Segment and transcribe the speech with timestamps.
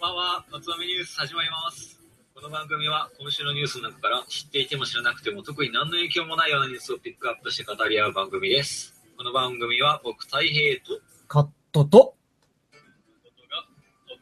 [0.00, 2.00] ばんは、まつまみニュース始まります。
[2.34, 8.94] この番組は今週のニュースの中から知っていても知らなくても特に何の影響もないようなニュースをピックアップして語り合う番組です。
[9.18, 10.98] この番組は僕、太平と、
[11.28, 12.16] カットと、お送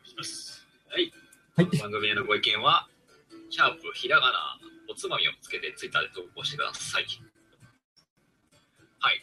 [0.02, 0.66] りします。
[0.90, 1.12] はい。
[1.54, 2.88] はいこの番組へのご意見は、
[3.48, 4.58] シャープひらがな、
[4.90, 7.06] おつまみをつけてツイッターで投稿してください。
[8.98, 9.20] はい。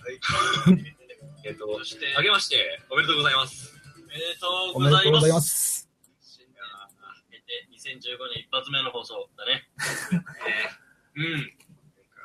[1.44, 3.76] えっと、そしてあげまして、おめでとうございます。
[3.98, 5.04] おめでとうおございます。
[5.04, 5.76] めでとうございます。
[6.22, 6.56] 新年
[7.02, 9.70] 明けて2015年一発目の放送だね。
[11.16, 11.54] うん。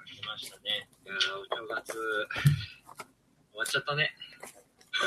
[0.06, 0.88] 来ましたね。
[1.04, 1.98] いやーお正月、終
[3.54, 4.16] わっちゃったね。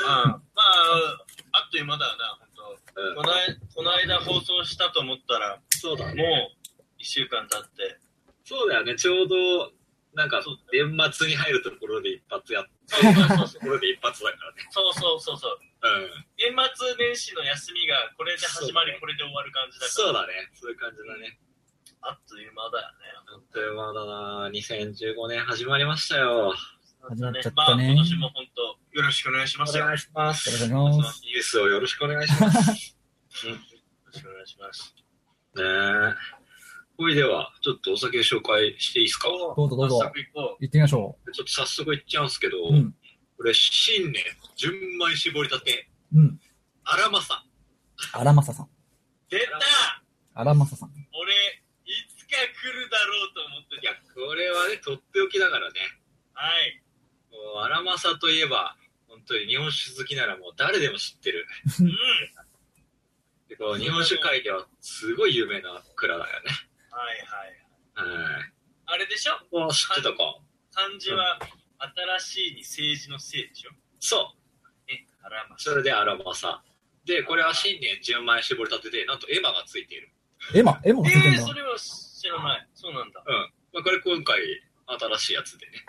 [0.02, 3.20] まあ、まあ、あっという間だよな、本うん当。
[3.22, 6.16] この間この間放送したと思ったら、そうだもう
[7.00, 7.98] 1週間経って、
[8.44, 9.72] そうだよね、ちょうど、
[10.14, 14.66] なんかそう、年末に入るところで一発やっそうそうそう ところで一発だからね。
[14.70, 15.58] そうそうそうそう。
[15.84, 16.08] うん。
[16.40, 21.38] 年末年始の休みがこれで始まり、これで終わる感じだから、そうだね、そういう感じだね。
[22.00, 23.04] あっという間だよね。
[23.32, 26.54] あっという間だな2015年始まりましたよ。
[27.08, 27.92] 始まっちゃっまあ、たね。
[27.92, 28.62] 今年も本当、
[28.96, 29.80] よろしくお願いしますよ。
[29.80, 30.48] よお願いします。
[30.48, 31.22] よろしくお願いします。
[31.24, 32.96] ニュースをよろしくお願いします。
[33.44, 34.94] ろしくお願いします。
[35.56, 36.14] ねえ。
[36.96, 39.28] ほいでは、ちょっとお酒紹介していいですか？
[39.28, 42.72] どうぞどうぞ早速行こ行ってみましょちょっと早速いっちゃうんですけど、う。
[42.72, 42.94] うん。
[43.36, 44.24] これ、新年、
[44.56, 46.40] 純米絞りたて、うん。
[46.84, 47.46] 荒政。
[48.12, 48.66] 荒政さん。
[48.66, 48.68] う。
[49.28, 49.58] 出た
[50.34, 50.90] 荒政さん。
[51.12, 51.32] 俺、
[51.86, 55.80] いつか来るだろうと思っていや、これはね、とっておきだからね。
[56.34, 56.40] た。
[56.40, 56.82] はい。
[57.30, 58.76] もう荒政といえば、
[59.08, 61.46] 本当に日本酒好きならもう誰でも知ってる。
[61.80, 61.86] うん。
[63.48, 66.50] でこう日本酒界ではすごい有名な蔵だよね。
[66.90, 68.24] はいはい。
[68.34, 68.52] はい。
[68.86, 69.38] あれでしょ？
[69.56, 70.16] もう知ってたか
[70.72, 71.38] 漢字は、
[71.78, 74.34] 新しいに政治のせいでしょそ
[74.88, 74.92] う。
[74.92, 75.58] え、あらま。
[75.58, 76.60] それで荒政。
[77.04, 80.10] で、これは新年純米絞りたてで、なんとエマがついている。
[80.54, 81.52] エマ、エマがついてんえー、だそ。
[81.52, 82.68] れは知らない。
[82.74, 83.22] そうなんだ。
[83.26, 83.34] うん。
[83.72, 84.40] まあ、これ今回
[84.86, 85.84] 新しいやつでね。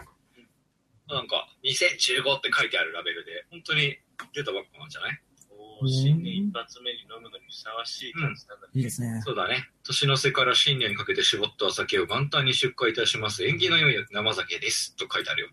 [1.08, 3.96] なんか、2015って書いてあるラベルで、本当に
[4.34, 5.22] 出たばっかなんじゃない？
[5.52, 8.68] おー新年一発目に飲むのにふさわしい感じなんだ。
[8.74, 9.22] いいですね。
[9.24, 9.70] そうだね。
[9.84, 13.46] 年の瀬から新年にかけて絞ったお酒を元旦に出荷いたします。
[13.46, 14.96] 縁起の良い生酒です。
[14.96, 15.50] と書いてあるよ。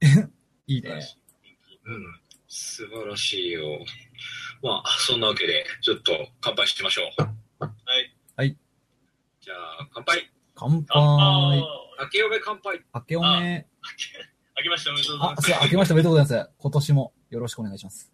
[0.66, 1.00] いいね。
[1.84, 2.20] うん。
[2.48, 3.84] 素晴らしいよ。
[4.62, 7.22] まあ、そんなわけで、ちょっと乾杯しましょう。
[7.64, 7.68] は
[8.00, 8.16] い。
[8.36, 8.56] はい。
[9.40, 10.30] じゃあ、乾杯。
[10.54, 11.60] 乾あ杯。
[12.04, 12.84] 明けおめ乾杯。
[12.94, 13.66] 明けおめ。
[14.58, 15.50] あけましておめでとうございあ、ます。
[15.50, 16.50] そう、明けましておめでとうございます。
[16.58, 18.12] 今年もよろしくお願いします。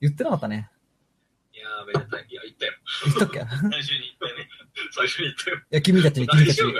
[0.00, 0.70] 言ってなかったね。
[1.56, 2.28] いやー、めでたい。
[2.28, 2.76] いや、言ったよ。
[3.08, 3.40] 言ったっけ？
[3.40, 4.44] い最初に言ったね。
[4.92, 5.64] 最初に言ったよ。
[5.72, 6.68] や、君たちに、君たちに。
[6.68, 6.76] 時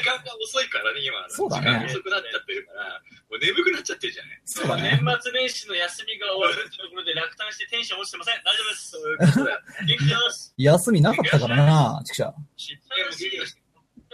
[0.00, 1.20] 間が遅いからね、今。
[1.28, 2.96] そうだね時間遅くなっちゃってるから、
[3.28, 4.40] もう眠くなっちゃってるじゃない。
[4.48, 4.96] そうだね。
[5.04, 8.40] 年末年始の休みが終わるってところで落胆してテンション落ちてません。
[8.40, 8.88] 大丈夫です。
[8.88, 9.60] そういうことだよ。
[9.84, 10.54] 元気です。
[10.56, 12.32] 休みなかったからな、ちくしゃ。
[12.32, 12.40] た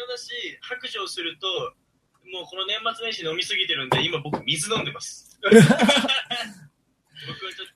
[0.02, 1.46] だし、白状すると、
[2.26, 5.38] もうこの年末年始飲みすぎてるんで、今僕水飲んでます。
[5.46, 5.54] 僕
[7.46, 7.68] はちょっ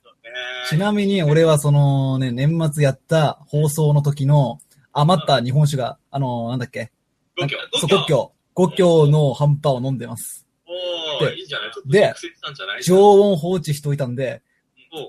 [0.69, 4.59] ちなみに俺はそのね、年末やった放送の時の
[4.93, 6.91] 余った日本酒が、あの、なんだっけ？
[7.37, 7.57] 五挙。
[7.73, 8.17] そう、五挙。
[8.53, 10.45] 五挙の半端を飲んでます。
[11.85, 12.13] で
[12.83, 14.41] 常温放置しといたんで、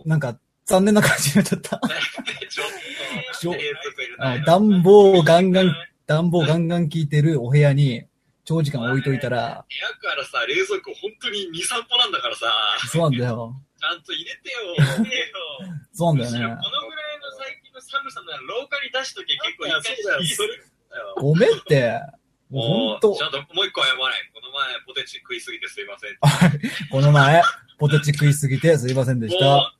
[0.04, 1.80] おなんか残念な感じになっちゃった。
[4.46, 5.74] 暖房をガンガン、
[6.06, 8.04] 暖房ガンガン効いてるお部屋に
[8.44, 12.46] 長時間置いといたら、部屋からさ、冷蔵庫本当に2、3歩なんだからさ、
[12.90, 13.54] そうなんだよ。
[13.78, 14.58] ちゃんと入れてよ。
[15.94, 16.70] そうなんだよねこ。
[16.70, 20.48] のぐらいの最近の寒さなら廊下に出しときゃ結構いいいそれ
[20.90, 21.14] だよ。
[21.18, 22.00] ごめんって。
[22.50, 23.96] もうほんとち、ゃんともう一個謝れ。
[23.96, 26.18] この前、ポテチ食いすぎてすいません。
[26.90, 27.42] この前、
[27.78, 29.74] ポテチ食いすぎてすいませんでした。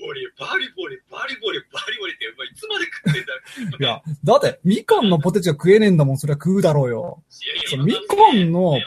[0.00, 3.78] バリボリ、バリボリ、バリボリ、バリボリって、もういつまで食ってんだよ。
[3.78, 7.22] いや、だって、みかんのポテチが食えねえんだもん、それは食うだろうよ。
[7.42, 8.80] いやいやみかんの。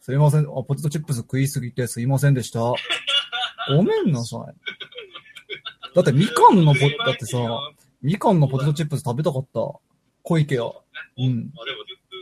[0.00, 0.40] すいません。
[0.40, 2.60] あ、ポテトチップス食いすぎてすいませんでした。
[3.68, 5.94] ごめんなさい。
[5.94, 7.38] だってみかんのポ、だってさ、
[8.02, 9.60] みかんのポテトチップス食べたかった。
[10.22, 10.62] 小池屋。
[10.62, 10.72] うん。
[10.72, 10.74] あ、
[11.18, 12.16] でも、ずっと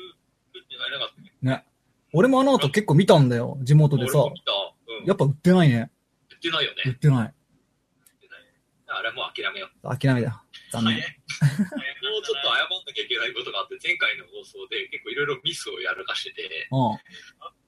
[0.55, 1.31] 食ってないなかったね。
[1.43, 1.65] ね。
[2.13, 3.59] 俺もあの後結構見たんだよ。
[3.63, 4.19] 地元でさ。
[5.07, 5.91] やっぱ売ってないね。
[6.43, 6.83] 言ってないよね。
[6.87, 7.17] 売ってない。
[7.19, 8.49] 言ってない
[8.89, 9.97] あれもう諦めよう。
[9.97, 10.43] 諦めだよ。
[10.73, 10.97] 残念。
[12.09, 16.77] もうちょっと謝んなきゃいけないことがあって、前回の放送で結構いろいろミスをやらかしてて、う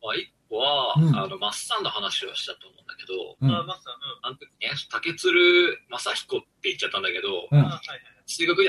[0.02, 3.48] まあ、一個は、うんあの、マッサンの話をしたと思うんだけど、ん。
[3.48, 3.54] うん。
[3.54, 7.66] あ、マスター、あの時ね、竹鶴正彦って言っちゃったんだけど、うんうん。
[7.66, 7.80] あ、は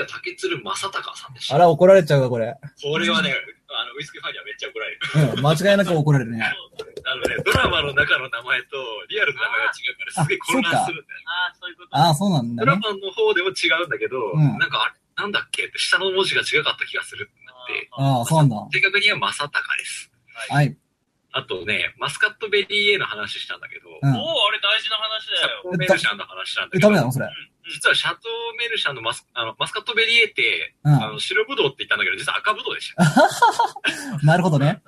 [0.08, 1.54] 竹鶴正隆さんでした。
[1.54, 2.54] あら、怒られちゃうわ、これ。
[2.82, 3.34] これはね、
[3.68, 5.00] あの、ウイスキーファンにはめっちゃ怒られる。
[5.36, 5.46] うん。
[5.46, 6.42] 間違いなく怒られるね。
[7.02, 8.76] だあのね、ドラマの中の名前と
[9.08, 11.20] リアルの名前が違うからすげえ混乱するんだよ。
[11.26, 11.96] ああ、そういうこと。
[11.96, 12.80] ああ、そうなんだドラね。
[12.84, 18.56] マの方でも違うんだけど、うんなんかあれ、なんだっけって下の文字が違かった気がするってなって、ああ、そうなんだ。
[18.72, 20.10] 正確には正隆です。
[20.48, 20.76] はい。
[21.34, 25.48] あとね、マスカットベリー A の話したんだけど、うんおお、あれ大事な話だよ。
[25.64, 27.26] シャトーメルシャンの話したんだえ、けど、ダメなのそれ。
[27.72, 33.04] 実はシャトーメルシャンのマスあのマスカットベリー A って、うんあの白ブドウって言ったんだけど、実は赤ブドウでした。
[34.26, 34.82] なるほどね。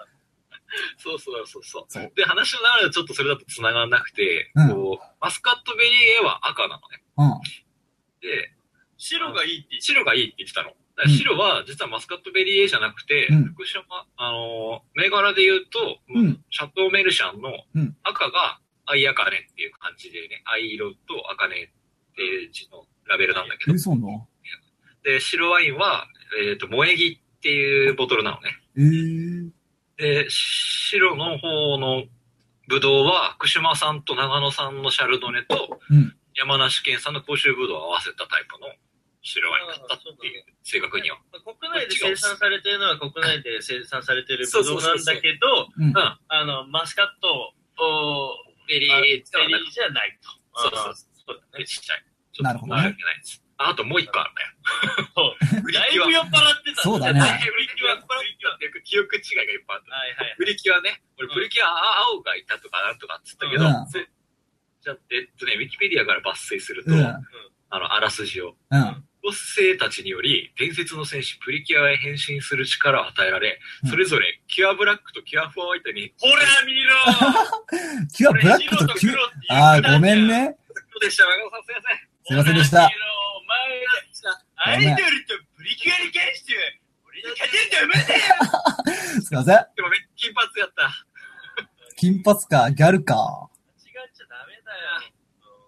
[0.98, 1.84] そうそうそうそう。
[1.88, 7.02] そうで、話の流れはちょっとそれだと繋がらなくて、うんこう、マスカットベリー A は赤なのね。
[7.16, 7.40] うん。
[8.20, 8.52] で、
[8.96, 10.70] 白がいいって言って白がいいって言ってたの。
[10.96, 13.82] だから白は実はマスカットベリー A じゃなくて、うん福島、
[14.16, 21.72] あのー銘柄で言うと、うんシャトーメルシャンのうん赤が藍赤ねっていう感じでね、藍色と赤ね
[22.12, 24.26] っていう字のラベルなんだけどえ、、そうなんだ。
[25.02, 26.06] で、白ワインは、
[26.48, 28.58] えっ、と、萌え木っていうボトルなのね。
[28.76, 29.50] えー。
[29.96, 32.04] で、白の方の
[32.68, 38.66] ブドウは、福島産と長野産のシャルドネと、うん山梨県産の甲州ブドウを合わせたタイプの
[39.22, 41.16] 白ワインだったっていう、正確には。
[41.30, 45.68] 国内で生産されてるのは国内で生産されてるブドウなんだけど。
[46.28, 48.34] あの、マスカットを、
[48.66, 49.24] ベリーあベリー
[49.70, 50.60] じゃないと。
[50.60, 51.64] そうそうそうだね。
[51.64, 52.04] てちっちゃい。
[52.32, 53.43] ちょっとなるほどね申し訳ないです。
[53.56, 54.48] ああともう一個あるんだよ。
[55.14, 55.62] そう。
[55.62, 55.82] プリキュア。
[55.82, 56.82] だいぶ酔っ払ってた。
[56.82, 59.94] そうだねプリキュア、プリキュアって記憶違いがいっぱいあった。
[59.94, 60.34] はいはい。
[60.36, 61.02] プリキュアね。
[61.18, 63.64] 俺プリキュア、あ青がいたとかなんとかっつったけど、
[64.84, 67.00] じゃあ、えっとね、ウィキペディアから抜粋すると、うん。
[67.70, 68.56] あの、あらすじを。
[68.70, 69.04] うん。
[69.22, 76.34] ボス生たちにより、伝説の戦士プリキュアへ変身する力を与えられ、うんそれぞれ、キュアブラックとキュアホワイトに、ほら
[76.66, 76.90] 見ろ
[78.12, 80.28] キュアブラックとキュこれ白黒って言うああ、ごめん。
[80.28, 80.56] ね。
[80.68, 82.14] どうでしたすいません。
[82.26, 82.90] すいませんでした
[83.46, 86.60] 前、アイドルとプリキュアに関しては、
[87.06, 89.66] 俺に勝てると思うんだよ すいません。
[89.76, 91.06] でも金髪やった。
[91.96, 93.48] 金髪か、ギャルか。
[93.84, 95.00] 間違っちゃダメだよ。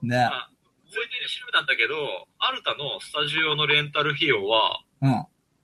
[0.02, 0.16] ね。
[0.30, 0.50] まあ、
[0.90, 5.20] 覚えてる調べたんだけど、アルタのスタジオのレンタル費用は、うん。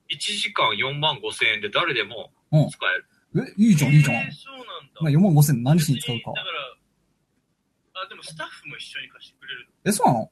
[0.09, 3.07] 1時間4万5千円で誰でもうん使える。
[3.35, 4.31] え、いいじゃん、いいじゃんえー。
[4.31, 4.73] そうなんだ。
[5.01, 6.43] まあ、4万5千何しに使うかだ。
[6.43, 10.31] から、あ、でもスタッフも一緒に貸してくれるえ、そうなの？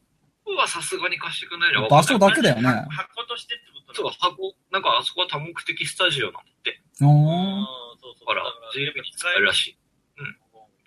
[0.51, 1.83] ここはさすがに貸してくれないの？
[1.83, 2.63] は場所だけだよね。
[2.63, 6.81] の箱としてってことそう、箱、なんかあそこは多目的スタジオなんだって。
[6.99, 7.63] うーあん。
[7.63, 7.65] ー
[8.01, 8.35] そうそう。
[8.35, 8.43] だから、
[8.75, 9.77] 自由に使えるらしい。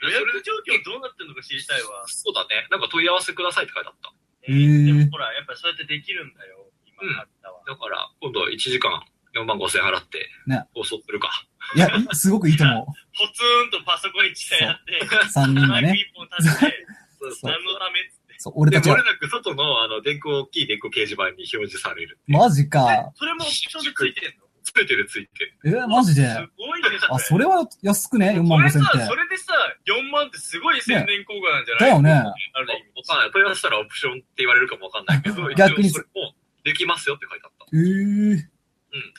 [0.05, 2.05] 予約状況どうなってるのか知りたいわ。
[2.07, 2.69] そうだね。
[2.71, 4.13] なんか問い合わせくださいって書いてあった。
[4.43, 6.69] へーでもほら、やっぱそうやってできるんだよ。
[6.85, 7.63] 今あったわ。
[7.67, 9.01] だから、今度1時間
[9.35, 11.31] 4万5千円払ってね、放送するか。
[11.75, 12.93] いや、すごくいいと思ポ
[13.33, 15.09] ツンとパソコンに近いやって、う。
[15.09, 15.97] 3人がマイクね。
[15.97, 16.87] 一本立てて、
[17.19, 18.24] そうそう何のためっつって。
[18.45, 22.19] そう、俺で、たちは漏れ、なく外の、あの、電光、大きい電光掲示板に表示される。
[22.29, 23.11] マジか。
[23.17, 24.45] それもオプションでついてんの？
[24.63, 25.79] ついてるついてる。
[25.81, 26.29] え、マジで？
[26.29, 26.89] すごいね。
[27.09, 29.07] あ、それは安くね ?4 万5千ってそれさ、。
[29.09, 29.55] それでさ、
[29.87, 31.91] 4万ってすごい宣伝効果なんじゃない？
[31.91, 32.13] だよね。
[32.13, 33.01] ある意味。
[33.01, 33.31] わかんない。
[33.33, 37.65] 問い合わせたらオプションって言われるかもわかんないけど、逆にそれもできますよって書いてあった。
[37.73, 38.39] えー。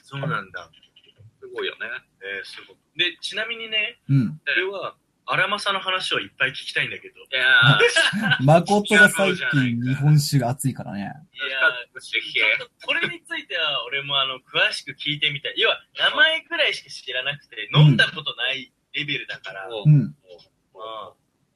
[0.04, 0.70] そうなんだ。
[1.42, 1.88] すごいよね。
[2.22, 2.78] えー、すごい。
[2.98, 4.30] で、ちなみにね、うん。
[4.30, 4.96] これは、
[5.26, 7.16] 荒政の話をいっぱい聞きたいんだけど。
[7.16, 11.00] いやー、 誠が最近日本酒が熱いからね。
[11.00, 15.56] いやー、これについては俺もあの詳しく聞いてみたい。
[15.58, 19.68] 要は名前くらいしか知らなくて、飲んだことないレベルだから。
[19.70, 19.96] もううん。
[19.96, 20.16] うん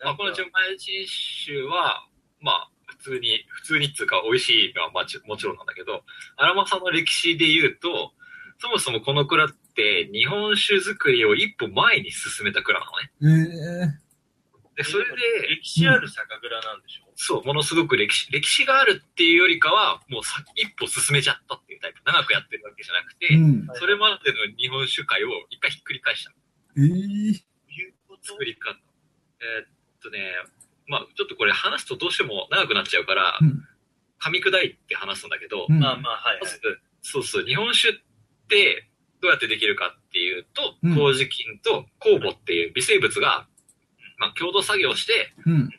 [0.02, 2.08] まあ、この純米人酒は、
[2.40, 6.04] まあ、普通に、普通にっていうか美味しいのはまあちもちろんなんだけど、
[6.38, 8.14] 荒政の歴史で言うと、
[8.60, 9.58] そもそもこの蔵って
[10.14, 12.86] 日本酒作りを一歩前に進めた蔵な
[13.22, 13.96] のね。
[13.96, 14.10] え
[14.76, 22.00] で、それで、歴史ある酒蔵なんでしょ、そう、ものすごく歴史、歴史があるっていうよりかは、もうさ一歩進めちゃったっていうタイプ。
[22.06, 23.38] 長くやってるわけじゃなくて、ー。
[23.38, 23.68] うん。
[23.74, 26.32] それまでの日本酒会を一回ひっくり返した
[26.78, 26.86] えー。
[26.86, 27.36] い
[27.90, 28.34] うこと？
[28.34, 28.80] 作り方。
[29.42, 29.68] えーっ
[30.02, 30.34] とね、
[30.88, 33.66] まあちょっとこれ話すとどうしても長くなっちゃうから、うん
[34.22, 36.50] 噛み砕いて話すんだけど、うんまあまあ、はい、はい。
[37.02, 38.00] そうそう、日本酒っ
[38.50, 38.89] て
[39.22, 43.48] どうやってできるかっていうと、うん麹菌と酵母っていう微生物が、
[44.18, 45.70] まあ共同作業して、うん。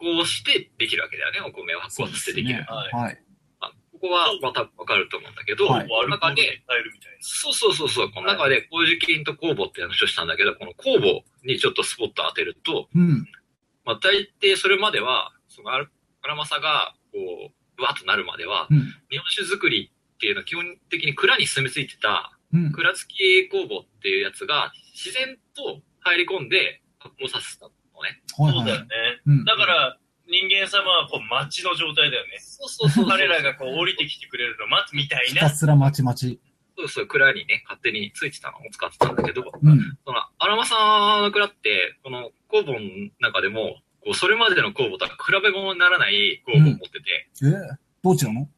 [0.00, 1.40] こうしてできるわけだよね。
[1.40, 2.60] お米を発酵させてできる。
[2.60, 3.22] ねはいはい。
[3.60, 6.62] まあ、ここはまたわかると思うんだけど、はいこの中で、
[7.20, 13.28] そうそうそうそう、この中で麹菌と酵母って話をしたんだけど、この酵母にちょっとスポット当てると、うん。
[13.84, 17.18] まあ大抵それまでは、そのアラマサが、こ
[17.50, 18.78] う、うわっとなるまでは、うん。
[19.10, 22.72] 日本酒作りっていうのは基本的に蔵に住み着いてた、うん。
[22.72, 27.70] 蔵付き酵母っていうやつが自然と入り込んで発酵させたの
[28.02, 28.22] ね。
[28.26, 28.88] そうだよはね。
[29.26, 29.30] い。
[29.30, 29.44] うん。
[29.44, 32.38] だから、人間様はこう街の状態だよね。
[32.38, 35.34] そうそうそう彼らがこう降りてきてくれるのを待つみたいな。
[35.34, 36.40] ひたすらまちまち。
[36.78, 39.98] そうそう、蔵にね、勝手についてたのを使ってたんだけど、うん。
[40.04, 42.80] その、荒政の蔵って、この工房の
[43.20, 48.48] 中でも、こう、それまでの工房とは比べ物にならない工房を持ってて、えー、どちらの？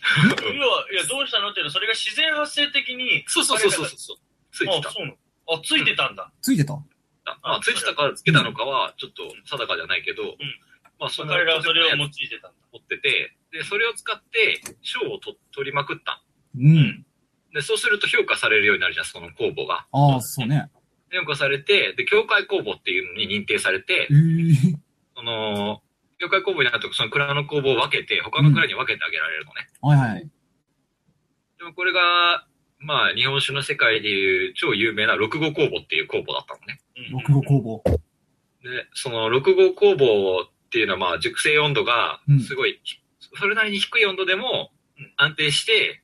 [0.56, 4.16] 要は、いや、どうしたのっていうのは、それが自然発生的に、そうそうそうそうそう、
[4.52, 4.92] ついてたあ、。
[4.92, 5.18] そうなの？
[5.52, 6.32] あ、ついてたんだ。
[6.40, 6.74] ついてた
[7.42, 10.36] まあ、ついてたかつけたのかは、ちょっと定かじゃないけど、
[10.98, 12.52] まあ、その彼らはそれを用いてたんだ。
[12.72, 16.22] 持ってて、で、それを使って、賞をと取りまくった。
[16.56, 17.04] うん。
[17.52, 19.86] で、そうすると評価されるようになるじゃん、その工房が。
[19.92, 20.70] ああ、そうね。
[21.12, 24.76] 評価されて、で、協会工房っていうのに認定されてえ、ー、
[25.16, 25.82] その、
[26.20, 29.68] 協会工房になると、その蔵の工房を分けて、他の蔵に分けてあげられるのね。
[29.80, 30.30] はいはい。
[31.58, 32.46] でもこれが、
[32.78, 36.80] まあ、日本酒の世界でいう超有名な六号工房っていう工房だったのね。
[36.96, 37.82] うん六号工房。
[38.62, 42.80] で、その六号工房っていうのは、まあ、熟成温度がうん、すごい、
[43.38, 46.02] それなりに低い温度でもうん安定して、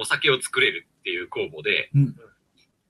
[0.00, 2.16] お酒を作れるっていう工房で、うん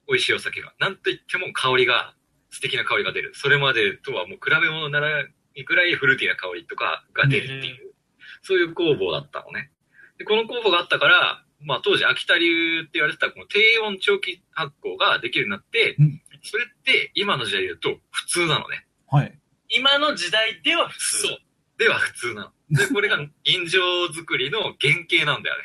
[0.07, 0.73] 美味しいお酒が。
[0.77, 2.13] なんといっても香りが、
[2.49, 3.31] 素敵な香りが出る。
[3.33, 7.93] それまでとはもう比べ物にならないくらいフルーティーな香りとかが出るっていう、
[8.41, 9.71] そういう工房だったのね。
[10.17, 18.87] で、この工房があったから、まあ当時秋田流って言われてたこの低温長期発酵ができるようになって、うんそれって今の時代で言うと普通なのね。
[19.11, 19.39] はい。
[19.69, 21.27] 今の時代では普通。
[21.27, 21.37] そう。
[21.77, 22.77] では普通なの。
[22.77, 23.29] で、これが飲
[23.65, 25.63] 醸作りの原型なんだよね。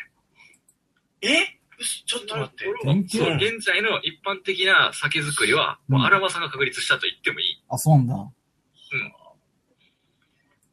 [1.23, 1.59] え？
[1.78, 2.66] 嘘ちょっと待って。
[2.85, 3.09] 原型？
[3.09, 7.64] そう、現在の一般的な酒造りは、もう荒間さんが確立したと言ってもいい。
[7.71, 8.14] あ、そうなんだ。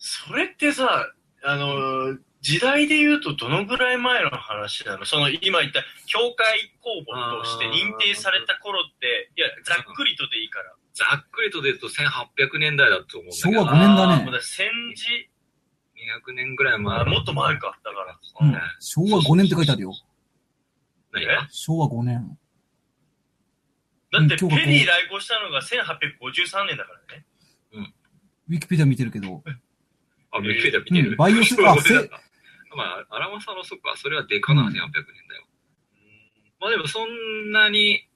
[0.05, 1.07] それってさ、
[1.43, 5.05] あのー時代で言うとどのぐらい前の話なの？
[5.05, 10.75] その今言った教会工房として認定された頃って、いや、ざっくりとでいいから。
[10.93, 13.61] ざっくりと言うと1800年代だと思うんだけど。
[13.61, 15.29] 昭和五年だねあーもう戦時、
[16.27, 16.99] 200年ぐらい前。
[16.99, 17.79] あもっと前か。
[17.81, 18.19] だから。
[18.41, 18.59] うんね。
[18.81, 19.93] 昭和5年って書いてあるよ。
[21.13, 21.25] 何？
[21.25, 22.37] が昭和5年。
[24.11, 27.25] だって、ペリー来航したのが1853年だからね。
[28.49, 29.41] ウィキペディア見てるけど。
[30.33, 31.11] あ、ウィキペディア見てる。
[31.11, 31.93] うんバイオスあせ
[32.75, 35.47] まあ、荒間さんのそっか、それはでかな、1800年だよ。
[36.59, 38.07] まあでもそんなに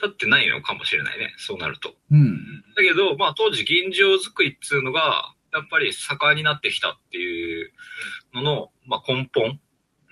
[0.00, 1.96] 経ってないのかもしれないね、そうなると。
[2.10, 2.62] うん。
[2.76, 7.72] だけど、まあ当時銀醸作りっていうのが、やっぱり盛んになってきたっていう
[8.34, 9.58] のの、まあ根本。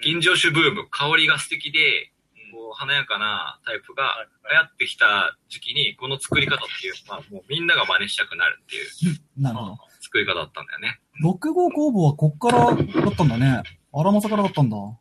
[0.02, 2.12] 銀醸酒ブーム、香りが素敵で、
[2.52, 9.91] こう華やかなタイプが流行ってきた時期に、この作り方っていう、まあもうみんなが真似したくなるっていうなるほど。
[10.12, 11.00] 作り方だったんだよね。
[11.24, 12.74] 6号工房はこっからだ
[13.10, 13.62] ったんだね。
[13.94, 14.76] 荒政からだったんだ。
[14.76, 14.98] あ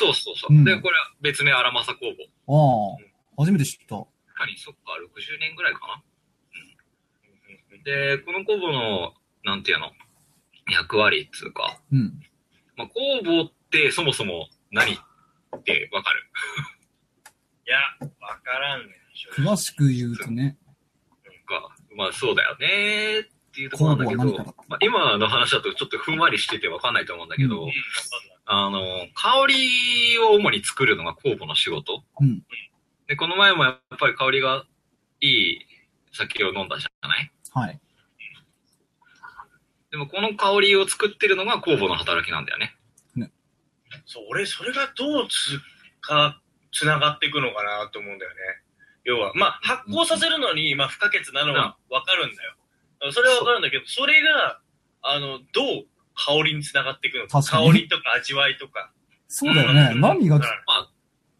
[0.00, 0.52] そうそうそう。
[0.52, 2.12] うんで、これは別名荒政工
[2.44, 2.98] 房。
[3.38, 3.42] あ。
[3.44, 3.94] 初めて知った。
[3.94, 4.06] やっ
[4.36, 4.80] ぱりそっか、
[5.14, 6.02] 60年ぐらいかな。
[7.84, 9.92] で、この工房の、なんていうの、
[10.72, 12.20] 役割っつうか、うん。
[12.76, 14.96] まあ、工房ってそもそも何っ
[15.62, 16.20] てわかる？
[17.66, 17.78] いや、
[18.20, 18.94] わからんね。
[19.14, 20.58] 正直詳しく言うとね。
[21.46, 23.26] か、まあそうだよね
[23.58, 27.72] っていうところなんだけどまあ、今の話だとちょっとふんわりしててわかんないと思うんだけど、うん
[28.50, 28.80] あの、
[29.14, 32.02] 香りを主に作るのが工房の仕事。
[32.20, 32.42] うん。
[33.08, 34.64] で、この前もやっぱり香りが
[35.20, 35.66] いい
[36.12, 37.30] 酒を飲んだじゃない？
[37.52, 37.80] はい。
[39.90, 42.76] でもこの香りを作ってるのが工房の働きなんだよね。
[44.06, 45.60] そう、俺、それがどうつ
[46.00, 46.40] か、
[46.72, 48.36] つながっていくのかなと思うんだよね。
[49.04, 52.54] 要は、まあ、発酵させるのに、まあ、不可欠なのはわかるんだよ。
[53.12, 54.60] それはわかるんだけど、それが、
[55.02, 57.40] あの、どう香りにつながっていくのか。
[57.40, 58.92] 確かに香りとか味わいとか。
[59.28, 59.92] そうだよね。
[59.94, 60.42] 何がうん、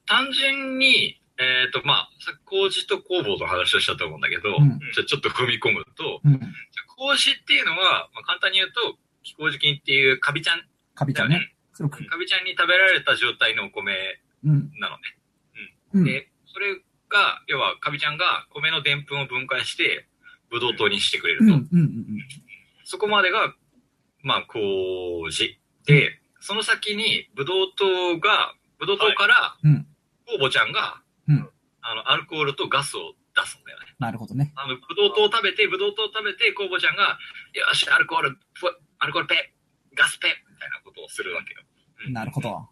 [0.06, 4.78] 単純に、えっ、と、まあ、さ麹と工房の話をしたと思うんだけど、うん。
[4.94, 6.40] じゃあちょっと踏み込むと、うん。
[6.96, 10.62] 麹っていうのは、まあ、簡単に言うと、木麹菌っていうカビちゃん
[10.94, 11.54] カビちゃんね。
[11.72, 13.92] それを食うカビちゃんに食べられた状態のお米
[14.44, 14.70] うん。
[14.78, 15.02] なのね。
[15.94, 16.04] うん。
[16.04, 16.74] で、それ
[17.08, 20.08] が、要はカビちゃんが米のでんぷんを分解して、
[20.50, 21.44] ブドウ糖にしてくれると。
[21.44, 21.50] うん。
[21.50, 21.78] うん。
[21.78, 22.04] うん。
[22.84, 23.54] そこまでが、
[24.22, 25.58] まあ、麹。
[25.86, 29.86] で、その先にブドウ糖が、ブドウ糖から、うん。
[30.26, 31.50] 酵母ちゃんが、うん
[31.80, 33.86] あの、アルコールとガスを出すんだよね。
[33.98, 34.52] なるほどね。
[34.56, 37.18] あの、ブドウ糖を食べて、ブドウ糖を食べて、酵母ちゃんが、
[37.54, 38.66] よし、アルコール、ふ
[38.98, 39.54] アルコールペ
[39.94, 41.62] ガスペみたいなことをするわけよ。
[42.06, 42.68] うんなるほど。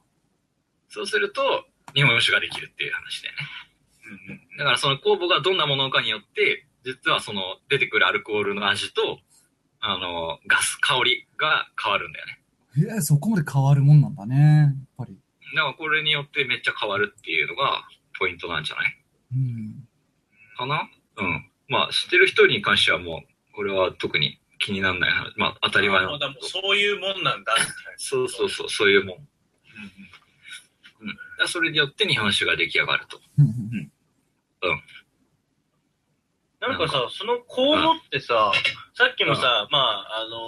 [0.89, 4.47] そうすると、日本酒ができるっていう話だよね。
[4.59, 9.19] だからその酵母がどんなものかによって、実はその出てくるアルコールの味と、
[9.81, 12.41] あの、ガス、香りが変わるんだよね。
[12.79, 14.37] えー、そこまで変わるもんなんだね。
[14.37, 15.19] やっぱり。
[15.57, 17.83] だからこれによってめっちゃ変わるっていうのが
[18.17, 18.97] ポイントなんじゃない？
[19.35, 19.89] うん。
[20.57, 20.89] かな？
[21.17, 21.51] うん。
[21.69, 25.35] まあ、知ってる人に関してはもう、これは特に気にならない話。
[25.37, 27.53] まあ、当たり前のそういうもんなんだ。
[27.97, 29.17] そうそうそう、そういうもん。
[31.39, 33.21] でそれによって日本酒が出来上がると。
[33.39, 33.91] うんうん
[36.69, 38.53] なんかさ、その公募ってさ、
[38.95, 40.39] さっきもさ、まあ、あの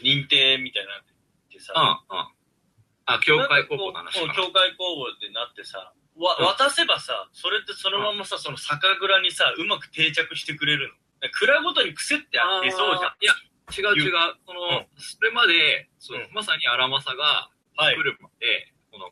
[0.00, 1.04] ー認定みたいなっ
[1.52, 2.26] てさ、うん、うん。
[3.06, 10.94] あ、教会公募の話教会公募ってなってさ、わ、うん渡せばさ、それってそのままさ、その酒蔵にさ、うまく定着してくれるの。
[11.32, 13.12] 蔵ごとに癖ってあってそうじゃん。
[13.20, 13.34] いや、
[13.70, 14.12] 違う違う。
[14.46, 15.88] その、うんそれまで、
[16.32, 18.02] まさに荒政がはい作。
[18.04, 19.06] るまで、この、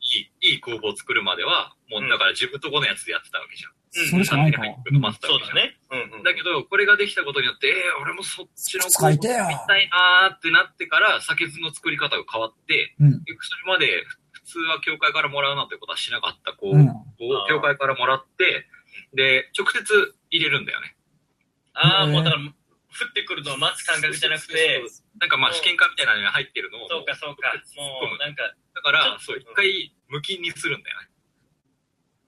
[0.00, 3.72] いい、いい工房を作るまでは、もうだから自分とこのやつでやってたわけじゃん。
[4.04, 4.60] それしかないか。
[4.60, 5.76] 勝手に入ってそうだね。
[5.90, 6.22] うんうん。
[6.22, 13.12] だけど、これができたことによって、えー、俺もそっちの使いてえよみたいなーってなってから、酒酢の作り方が変わって、うん。
[13.12, 13.22] それ
[13.66, 16.88] まで普通は教会からもらうなんてことはしなかったこう、うん。
[16.88, 18.66] を教会からもらって、
[19.14, 19.82] で、直接
[20.30, 20.96] 入れるんだよね。
[21.74, 24.82] ああ、もうだから、降ってくるのを待つ感覚じゃなくて、
[25.20, 27.52] なんかまあ試験管みたいなのが入ってるのを、そうかそうか。
[27.76, 28.42] もう、なんか、
[28.74, 31.08] だから、そう、一回無菌にするんだよね。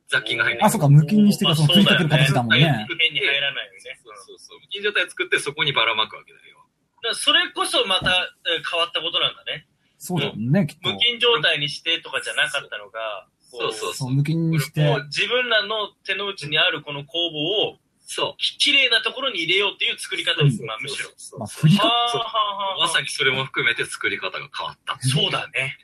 [0.08, 0.64] 雑菌が入る。
[0.64, 2.64] あ、そっか、無菌にしてからそのまあ振りかける形だもんね。
[2.64, 3.78] 変に入らないよね。
[4.02, 4.60] そうそうそう。
[4.60, 6.56] 無菌状態作ってそこにばらまくわけだよ。
[7.02, 9.68] だからそれこそまたえー変わったことなんだね。
[9.98, 10.98] そうだもんね、きっと無。
[10.98, 17.78] 菌状態にしてとかじゃなかったのが、こそうそうそう、無菌にして自分らの手の内にあるこの工房を
[18.10, 18.34] そう。
[18.38, 21.10] き綺麗なところに入れようっていう作り方です、まあむしろ。
[21.16, 24.98] そうまあ、振りか、はあそうはあはあまさにそれも含めて作り方が変わった。
[25.00, 25.76] そうだね。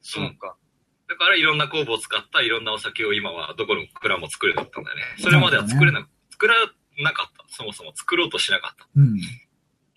[0.00, 0.56] そうか。
[1.12, 5.02] だからいろんな工房を使ったいろんなお酒を今はどこの蔵も作れたんだよね。
[5.20, 6.54] それまでは作れな、作ら
[7.04, 7.44] なかった。
[7.52, 8.88] そもそも作ろうとしなかった。
[8.96, 9.20] うん。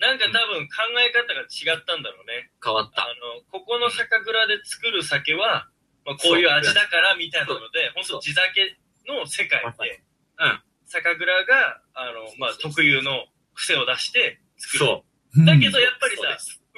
[0.03, 2.51] なんか多分考え方が違ったんだろうね。
[2.59, 3.07] 変わった。
[3.07, 5.71] あの、ここの酒蔵で作る酒は、
[6.03, 8.75] まあ、こういう味だからみたいなので、本当地酒
[9.07, 10.03] の世界で、
[10.35, 10.59] うん。
[10.83, 13.23] 酒蔵が、あの、まあ、特有の
[13.55, 14.85] 癖を出して作る。
[14.85, 15.39] そう。
[15.39, 16.23] うんだけどやっぱりさ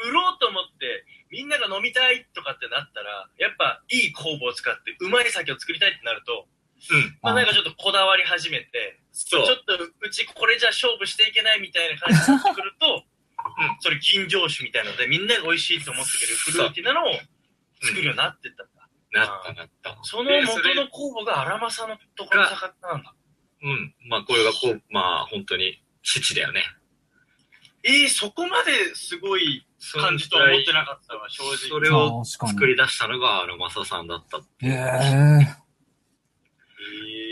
[0.09, 6.47] 売ろうと思って、みんなが飲みたいとかってなったら、やっぱいい酵母を使ってうまい酒を作りたいってなると、
[6.91, 7.17] うん。
[7.21, 9.55] まあなんかちょっとこだわり始めて、そうちょ。
[9.55, 13.03] っとうちこれじゃ勝負していけないみたいな感じになってくると、
[13.37, 17.13] うんそれ銀醸酒みたいなので、みんなが美味しいと思ってくれるフルーティーなのを
[17.81, 18.77] 作るようになってったんだ。
[19.11, 19.97] なったなった。
[20.03, 23.13] その元の酵母が荒政のところの酒なんだ。
[23.61, 23.95] うん。
[24.07, 26.63] まあこれがこう、まあ本当に父だよね。
[27.83, 31.57] えー、そこまですごい感じとは思ってなかったわ、正直。
[31.69, 34.37] それを作り出したのが荒政さんだった。
[34.37, 34.69] へえ。
[34.69, 35.67] えー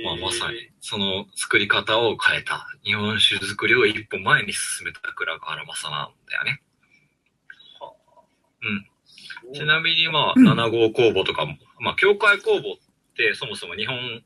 [0.06, 2.68] まあまさに、その作り方を変えた。
[2.84, 6.62] 日本酒作りを一歩前に進めた蔵が荒政なんだよね。
[9.54, 14.24] ちなみにまあ、うん7号工房とかも、まあ、教会工房ってそもそも日本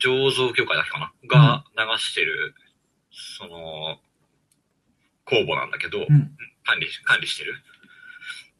[0.00, 1.64] 醸造協会だっけかな？
[1.76, 2.54] が流してる、
[3.10, 3.98] その、
[5.30, 6.36] 工房なんだけど、うん。
[6.66, 7.54] 管理、管理してる。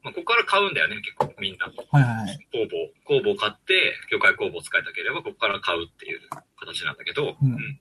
[0.02, 1.66] まあ、ここから買うんだよね、結構みんな。
[1.66, 2.38] はいはいはい。
[2.50, 2.64] 工
[3.04, 6.20] 房、工房買って、教会工房使いたければ、ここから買うっていう
[6.56, 7.80] 形なんだけど、うん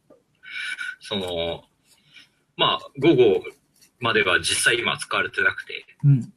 [1.01, 1.63] その、
[2.57, 3.43] まあ、午後
[3.99, 6.33] までは実際今は使われてなくて、うん。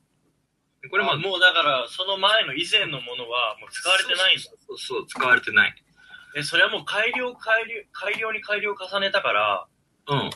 [0.90, 4.42] これまあ、あもうだから、その前の以前のものはもう使われてないんだ。
[4.42, 5.74] そうそう、使われてない。
[6.36, 9.66] え、それはもう改良、改良、改良に改良を重ねたから、
[10.08, 10.30] うん。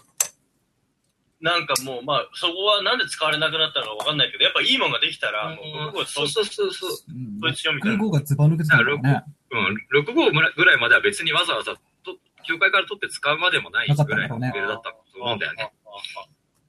[1.40, 6.90] なんかもう、まあ、そこはなんで使われなくなったのかわかんないけど、やっぱいいものができたら、もう僕はそうそうそうそう。
[6.90, 7.12] う。
[7.12, 7.40] ん。
[7.40, 7.98] そいつよみたいな。
[7.98, 9.24] 6号がズバ抜けてたんだよね。
[9.52, 15.72] うん、6号ぐらいまでは別にわざわざと、教会から取って使うまでもないなかったぐらいのレベルだったと思うんだよね。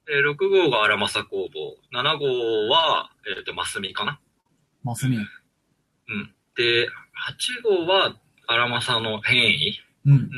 [0.05, 4.19] で、6号が荒政工房、7号は、えっ、と、マスミかな
[4.83, 5.17] マスミ。
[5.17, 6.33] うん。
[6.55, 8.15] で、8号は
[8.47, 9.79] 荒政の変異。
[10.05, 10.29] うん。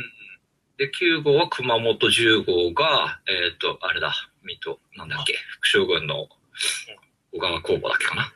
[0.80, 4.14] で、9号は熊本10号が、えっ、と、あれだ、
[4.44, 6.30] 水戸、なんだっけ、副将軍の
[7.34, 8.32] 小川工房だっけかな。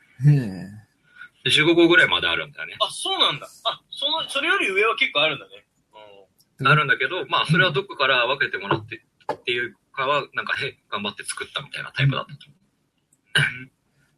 [1.46, 2.76] で、15号ぐらいまであるんだよね。
[2.82, 3.48] あ、そうなんだ。
[3.64, 5.66] あ、その、それより上は結構あるんだね。
[6.60, 9.02] うんあるんだけど、まあ、それはどっかから分けてもらって
[9.34, 13.66] っていうかは、なんか、へ、頑張って作ったみたいなタイプだったと思う。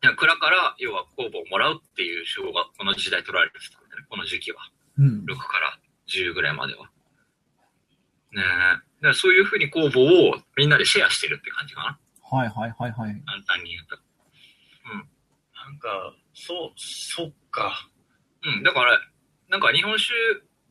[0.03, 4.57] いや、蔵から、要は工房をもらうっていう手法がこの時代取られてたんだね、この時期は。
[4.97, 5.25] うん。
[5.25, 6.89] 6から10ぐらいまでは。
[8.35, 8.43] ねえ。
[8.43, 11.99] だからそういうふうに工房をみんなでシェアしてるって感じかな。
[12.21, 13.21] はいはいはいはい。
[13.25, 13.97] 簡単に言うと。
[15.65, 17.89] なんか、そう、そっか。
[18.43, 18.63] うん。
[18.63, 18.99] だから、
[19.49, 20.13] なんか日本酒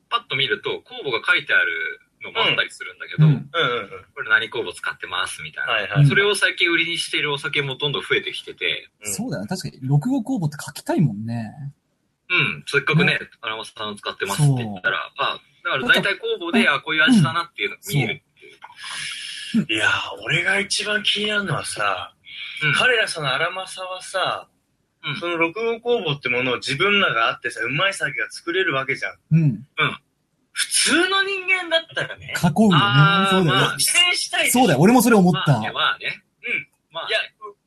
[0.09, 4.05] パッと見ると、工房が書いてあるのもあったりするんだけど、うんうんうんうん。
[4.14, 5.72] これ何工房使ってますみたいな。
[5.72, 6.07] はいはい。
[6.07, 9.48] それを最近売りにしているお酒もどんどん増えてきてて、うんそうだよね。
[9.48, 11.53] 確かに、6号工房って書きたいもんね。
[12.31, 19.66] うん、せっかくね、荒松さん使ってますって言ったら、あ、だから大体工房で、あ、こういう味だなっていうのが見えるっていう。
[19.74, 19.90] いやー、
[20.22, 22.12] 俺が一番気になるのはさ、
[22.62, 24.48] うん彼らその荒政はさ、
[25.05, 29.16] うんその6号工房ってものを自分らがあってさ、うまい酒が作れるわけじゃん。
[29.33, 29.66] うん。
[30.53, 33.29] 普通の人間だったらね、囲うよねあ。
[33.33, 33.79] ーそうだよまあ。
[33.79, 34.81] したいそうだよ。
[34.81, 35.53] 俺もそれ思った。
[35.53, 36.22] まあね、まあね。
[36.46, 36.68] うん。
[36.92, 37.18] まあ、いや、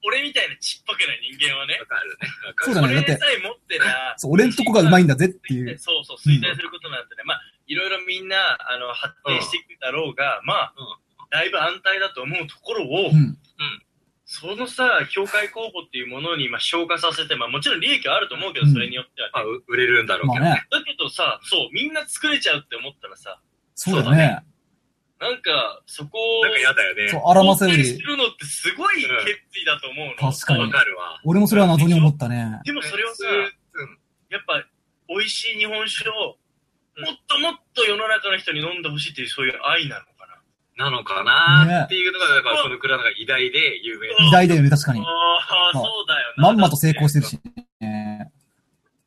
[0.07, 2.27] 俺みたいなちっぽけな人間はねわ、かるね。
[2.47, 2.95] わかるそうだね。
[2.95, 5.77] だってこれさ、え持ってら、そう俺んとこがうまいんだぜっていう。
[5.77, 7.41] そうそう、衰退することなんてね、まあ、
[8.07, 10.73] みんな、あの、発展していくだろうが、まあ、
[11.29, 13.37] だいぶ安泰だと思うところを、うん。
[14.29, 19.31] そのさ、協会公募っていうものに、まあ、消化させて、まあ、もちろん利益はあると思うけど、うんそれによってはね。
[19.33, 20.49] まあ、う売れるんだろうけどね。
[20.49, 20.67] まあね。
[20.71, 23.39] だけどさ、そう、みんな作れちゃうって思ったらさ、
[23.75, 24.39] そうだね。
[25.19, 27.07] なんか、そこを、なんか嫌だよね。
[27.09, 28.01] そう、荒ませより肯定す。
[28.01, 29.09] るのってすごい決
[29.61, 30.31] 意だと思うの。
[30.31, 31.21] 確かにわかるわ。
[31.23, 32.59] 俺もそれは謎に思ったね。
[32.65, 33.97] でもそれをさ、うん
[34.29, 34.61] やっぱ、
[35.07, 36.35] 美味しい日本酒を、
[36.97, 40.27] もっともっと世の中の人に飲んでほしいっていう、そういう愛なのか
[40.77, 40.89] な？
[40.89, 45.01] なのかなっていうのが、だからこの蔵が偉大で有名偉大だよね、確かに。
[45.01, 46.43] ああ、まあそうだよな。
[46.43, 47.39] まんまと成功してるし
[47.79, 48.31] ね。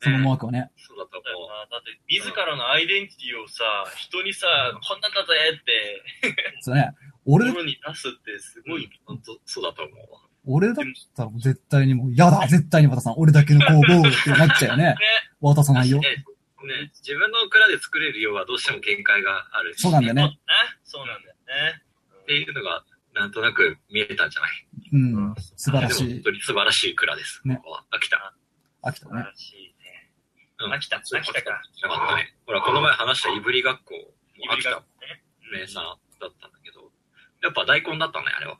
[0.02, 0.70] そのマークはね。
[0.76, 1.48] そうだと思う。
[1.48, 3.64] なだって、自らのアイデンティティをさ、
[3.96, 4.46] 人にさ、
[4.88, 5.28] こんなんだぜ
[5.60, 6.02] って、
[6.60, 6.90] そうね。
[7.26, 8.88] 俺、心に出すってすごい。
[9.04, 10.20] 本当そうだと思うわ。
[10.46, 10.76] 俺だっ
[11.14, 13.14] たら絶対にもう、やだ絶対に渡さん。
[13.18, 14.94] 俺だけの工房ってなっちゃうよね。
[15.40, 16.00] 渡さないよ。
[16.66, 19.82] ねね、自分の蔵で作れる量はどうしても限界があるし。
[19.82, 20.38] そうなんだよね。
[20.84, 21.82] そうなんだよね。
[22.22, 24.50] っていうのが、なんとなく見えたんじゃない？
[24.92, 25.34] うん。
[25.56, 26.04] 素晴らしい。
[26.04, 27.40] でも本当に素晴らしい蔵です。
[27.44, 27.84] ねここは。
[27.90, 28.34] 秋田。
[28.82, 29.12] 素秋田ね。
[29.22, 30.10] 晴らしいね。
[30.60, 32.34] うん秋田秋田かなかったね。
[32.46, 34.84] ほら、この前話したいぶり学校も秋田ね。
[35.52, 35.82] 名産
[36.20, 36.92] だったんだけど、
[37.42, 38.58] やっぱ大根だったね、あれは。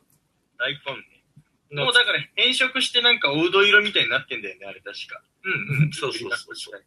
[0.58, 1.22] 大根ね。
[1.70, 5.22] のもうだから変色してなんかおうど色みたいになってんだよね、あれ確か。
[5.44, 6.84] うんうん、そうそうそうそう。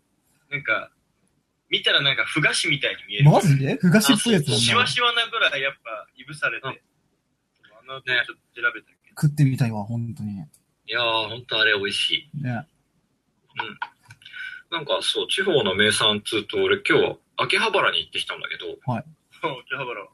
[0.52, 0.92] なんか、
[1.74, 3.26] 見たらなんか、ふ菓子みたいに見える。
[3.32, 3.76] マジで？
[3.82, 4.82] ふがしっぽいやつしなんだ。
[4.82, 6.68] わしわなぐらいやっぱ、いぶされて。
[6.68, 6.80] うん
[7.86, 10.36] あの後ちょっと調べたけ食ってみたいわ、本当に。
[10.36, 10.50] ね。
[10.86, 12.30] いやー、ほんとあれ美味しい。
[12.44, 12.62] な
[14.80, 18.78] んかそう、地方の名産つうと、俺今日、秋葉原に行ってきたんだけど、ど。
[19.42, 20.08] そう、秋葉原。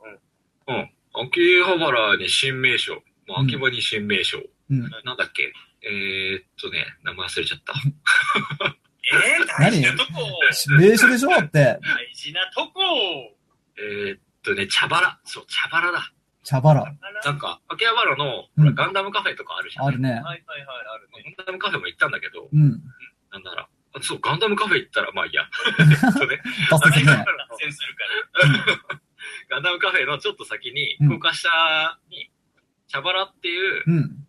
[0.68, 0.76] うん。
[0.76, 0.90] うん。
[1.28, 3.04] 秋葉原に新名所。
[3.38, 4.42] 秋葉に新名所。
[4.72, 4.80] うん。
[4.82, 5.54] なんだっけ？
[5.84, 7.74] えー、っとね、名前忘れちゃった。
[9.12, 10.12] えー、大事なとこ
[10.78, 11.30] 名所でしょ？
[11.30, 11.80] だって。
[11.82, 12.82] 大事なとこ
[13.78, 15.20] えー、っとね、茶バラ。
[15.24, 16.12] そう、茶バラだ。
[16.44, 16.84] 茶バラ。
[17.26, 18.26] なんか、秋葉原の、
[18.58, 19.86] うんほらガンダムカフェとかあるじゃん。
[19.88, 20.10] あるね。
[20.12, 20.42] はいはいはい、
[20.96, 21.36] あるね。
[21.38, 22.82] ガンダムカフェも行ったんだけど、うん。
[23.32, 24.00] なんだろう。
[24.00, 25.44] あそう、ガンダムカフェ行ったら、まあいいや。
[25.80, 26.80] えっとね、脱
[27.60, 28.04] 線するか
[28.90, 29.02] ら。
[29.50, 32.32] ガンダムカフェのちょっと先に、うん高架下に、
[32.88, 34.26] 茶バラっていう、うん。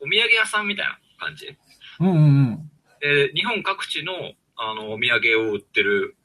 [0.00, 1.54] お土産屋さんみたいな感じ？
[2.00, 2.20] うんうんう
[2.52, 2.67] ん。
[3.00, 4.12] で、日本各地の、
[4.56, 6.16] あの、お土産を売ってる。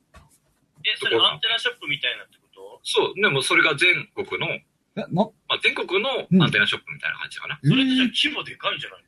[0.86, 2.80] え、それアンテナショップみたいなってこと？
[2.84, 4.62] そう、でもそれが全国の、え、
[4.96, 6.44] な、まあ、全国のうん。
[6.44, 7.60] アンテナショップみたいな感じかな。
[7.64, 9.04] えそれってじゃ規模でかいんじゃない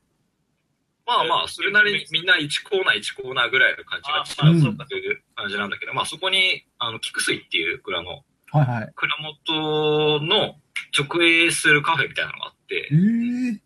[1.05, 4.85] まあまあ、それなりにみんな1コーナー1コーナーぐらいの感じがあ違そうか。
[4.87, 8.91] という感じなんだけど、まあそこに、あの、菊水っていう蔵の、はいはい。
[8.95, 10.55] 蔵元の
[10.97, 12.89] 直営するカフェみたいなのがあって。
[12.91, 13.59] え、ー、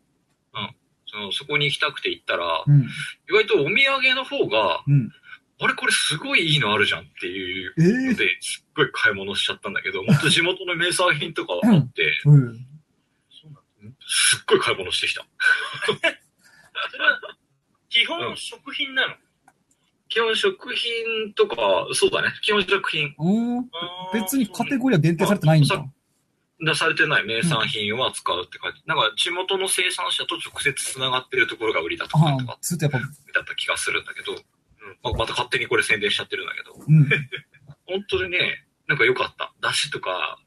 [1.12, 2.82] そのそこに行きたくて行ったら、うん。
[2.82, 2.88] 意
[3.30, 5.12] 外とお土産の方が、うん。
[5.62, 12.66] あれこれすごいいいのあるじゃんっていうえー、ので、すっごい買い物しちゃったんだけど、もっと地元の名産品とかあって、 うん。
[14.08, 15.26] すっごい買い物してきた。
[15.86, 15.92] そ
[16.98, 17.20] れは、
[17.90, 19.16] 基本食品なの？
[20.08, 21.56] 基本食品とか、
[21.94, 22.30] そうだね。
[22.42, 23.70] 基本食品うん。
[24.14, 25.86] 別にカテゴリーは限定されてないんだ。
[26.62, 28.84] 出されてない名産品を扱うって感じ。
[28.86, 33.06] なんか地元の生産者と直接繋がってるところが売りだとかあとかあ、ずっとやっぱ、だ
[33.42, 34.44] った気がするんだけど、うん
[35.04, 37.10] また勝手にこれ宣伝しちゃってるんだけど、うん。
[37.86, 39.54] 本当にね、なんか良かった。
[39.62, 40.40] だしとか、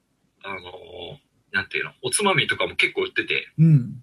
[0.42, 4.02] あのーなんていうの、おつまみとかも結構売ってて、うん。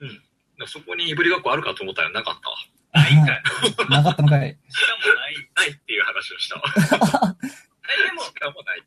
[0.00, 2.56] なんかそこにいぶりがっこあるかと思ったらなかったわ。
[2.92, 3.42] ないんかい。
[3.88, 4.58] なかったのかい。
[4.68, 5.34] しかもない。
[5.54, 6.62] ないっていう話をしたわ。
[7.88, 8.82] えでも、しかもない。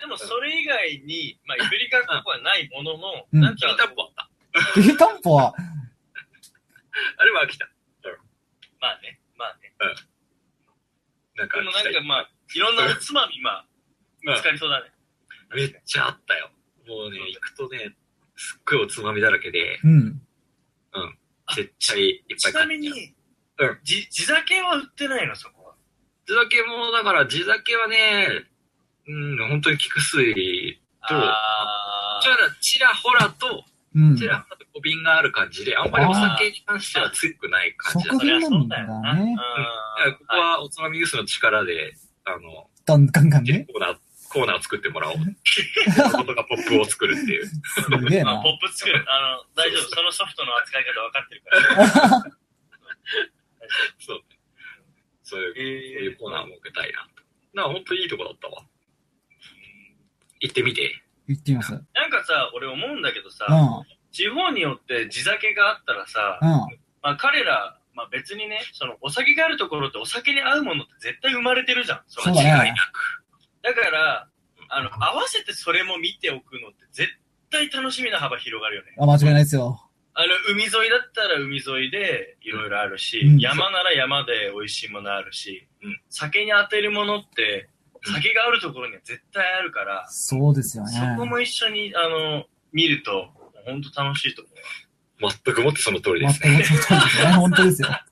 [0.00, 4.72] でもそれ以外に、まあ、いぶりがっこはないものの、うんなんかきり、たんぽあった。
[4.72, 5.54] きりたんぽは、
[7.18, 7.68] あれは飽きた。
[8.80, 9.74] まあね、まあね。
[11.36, 13.66] なんかでもなんかまあ、いろんなおつまみ、まあ、
[14.22, 14.90] 見つかりそうだね。
[15.54, 16.50] めっちゃあったよ。
[16.86, 17.94] もうね、行くとね、
[18.36, 20.22] すっごいおつまみだらけで、うん。
[21.54, 22.96] 絶対いっぱいちなみ買っちゃう。
[22.96, 23.14] に、
[23.58, 25.74] うんじ地酒は売ってないの、そこは？
[26.26, 28.46] 地酒も、だから地酒はね、
[29.10, 34.16] うん、本当に菊水と、あちらちらほらと、うん。
[34.16, 38.26] ちらほらと小瓶がある感じで、あんまりお酒に関しては強くない感じだ食った。
[38.26, 39.36] 品なんだね。
[39.36, 41.94] だからここはおつまみユースの力で、
[42.24, 43.66] あの、ガンガンガンね。
[43.72, 43.96] コーナー、
[44.32, 45.16] コーナーを作ってもらおう。
[45.16, 47.46] ことがポップを作るっていう。
[47.46, 47.54] す
[48.08, 48.42] げえなまあ、。
[48.42, 49.04] ポップ作る。
[49.10, 49.94] あの、大丈夫。
[49.94, 51.50] そのソフトの扱い方分かってるか
[52.06, 52.08] ら。
[53.98, 54.22] そう。
[55.24, 55.62] そういう、そうえ
[56.04, 57.22] いうコーナーも受けたいなと。
[57.54, 58.64] な本当にいいとこだったわ。
[60.40, 61.02] 行ってみて。
[61.26, 61.72] 行ってみます。
[61.72, 61.86] うん。
[61.94, 64.00] なんかさ、俺思うんだけどさ、うん。
[64.12, 66.38] 地方によって地酒があったらさ、
[67.02, 72.02] まあ彼ら、まあ別にね、そのお酒があるところってお酒に合うものって絶対生まれてるじゃん。
[72.08, 73.20] そ違いなく。
[73.62, 74.28] だから、
[74.68, 77.10] あの、合わせてそれも見ておくのって絶
[77.50, 78.94] 対楽しみな幅広がるよね。
[78.98, 79.86] あ、間違いないですよ。
[80.14, 87.68] あの、海沿いだったら海沿いでいろいろあるし、うん山なら山で美味しいものあるし、うん酒に当てるものって、
[88.02, 90.90] 酒があるところには絶対あるから、そうですよね。
[90.90, 93.28] そこも一緒に、あの、見ると、
[93.66, 95.32] 本当楽しいと思う。
[95.44, 96.78] 全くもってその通りで全くすね。
[96.78, 97.32] その通りですね。
[97.36, 97.88] 本当ですよ。
[97.88, 98.10] だから、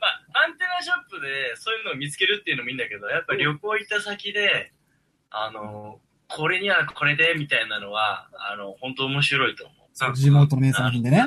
[0.00, 0.06] ま
[0.40, 4.72] あ、アンテナショップでそういうのを見つけるっていうのもいいんだけど、やっぱ旅行行った先で、
[5.30, 9.74] あの、これにはこれでみたいなのは、あの、本当面白いと思
[10.12, 10.16] う。
[10.16, 11.26] 地元の名産品でね。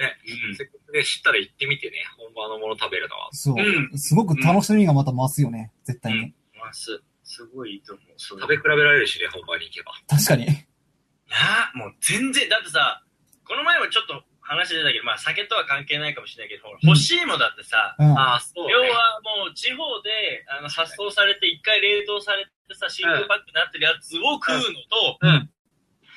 [0.00, 0.16] ね、
[0.48, 3.28] うんせっかくで知ったら行ってみてね、本場のもの食べるのは。
[3.32, 3.54] そう
[3.92, 3.98] う。
[3.98, 5.72] すごく楽しみがまた増すよね。
[5.84, 6.34] 絶対に。
[6.58, 7.02] ます。
[7.24, 8.06] すごいいいと思う。
[8.18, 9.92] 食べ比べられるしね、本場に行けば。
[10.08, 10.46] 確かに。
[10.46, 13.04] なあ、もう全然、だってさ、
[13.44, 18.18] この前もちょっと話出たけど、まあ酒とは関係ないかもしれないけど、ほらうん欲しいもだってさ、うん。
[18.18, 18.72] ああ、そう、ね。
[18.72, 25.50] 要はもう地方であの発送されて一回冷凍されてさ、真空パックになってるやつを食うのと、うん。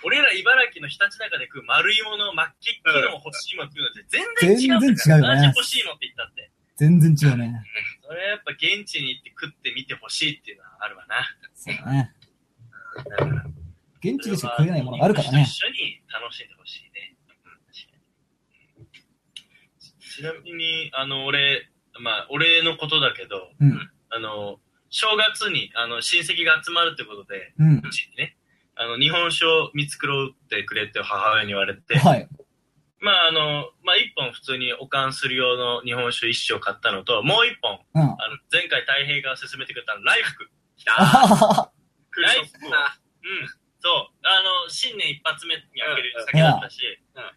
[0.03, 6.51] 俺ら茨城のひたちなかで食う丸いもの、真っ黄っきの欲しいもの食うのって全然違う全然違うよね同じ欲しいもんって言ったって。
[6.75, 7.63] 全然違うね。
[8.01, 11.15] それはやっぱ現地に行って食ってみてほしいっていうのはあるわな。
[11.53, 12.11] そうだね。
[13.09, 13.45] だから
[14.03, 15.43] 現地でしか食えないものがあるからね。
[15.43, 17.15] 一緒に楽しんでほしいね。
[20.13, 23.89] ちなみに、あの、俺、まあ、俺のことだけど、うん。
[24.09, 27.77] あの、正月に、あの、親戚が集まるってことで、うん。
[27.79, 28.37] うちにね、
[28.75, 32.27] あの、日本酒を見繕ってくれって母親に言われて、はい。
[32.99, 38.01] まあ、あの、まあ、一本普通に保管する用の日本酒一升買ったのと、もう一本、うん。
[38.01, 38.15] あの、
[38.51, 40.49] 前回太平が勧めてくれたの、ライフク。
[40.77, 41.71] 来たあははは
[42.17, 43.47] ライフクをうん。
[43.79, 44.07] そう。
[44.23, 46.81] あの、新年一発目に開ける酒だったし、
[47.15, 47.31] うんうん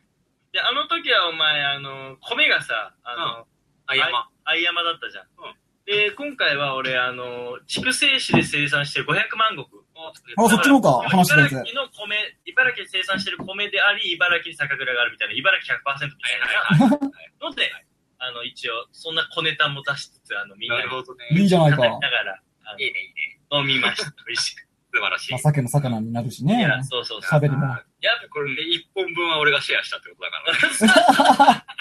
[0.52, 3.46] で、あの時はお前、あの、米がさ、あの、
[3.84, 4.30] あ、山。
[4.44, 5.24] 藍山だったじゃん。
[5.24, 5.54] うん
[5.86, 9.85] で、今回は俺、あの、筑西市で生産してる500万石。
[9.96, 11.52] あ、そっちの方か、話してたやつ。
[11.52, 17.08] 茨城の米、茨城で生産してる米であり、茨城に酒蔵があるみたいな、茨城100%みたいな
[17.48, 17.72] ので、
[18.18, 21.28] あの、一応、そんな小ネタも出しつつ、あの、みんなになるほどね。
[21.32, 21.78] いいじゃないか。
[21.78, 22.42] ながら、
[22.78, 23.40] いいね、いいね。
[23.50, 24.10] 飲みました。
[24.26, 24.66] 美味しく。
[24.96, 25.32] 素晴らしい。
[25.32, 26.58] まあ、鮭の魚になるしね。
[26.58, 27.40] いや、そうそうそう。
[27.40, 27.64] 喋りも。
[28.00, 31.64] やっぱこれで1本分は俺がシェアしたってことだからね。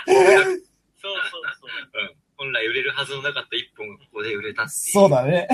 [1.00, 2.02] そうそうそう。
[2.02, 2.16] うん。
[2.38, 4.92] 本来売れるはずのなかった1本がここで売れたっていう。
[4.92, 5.48] そうだね。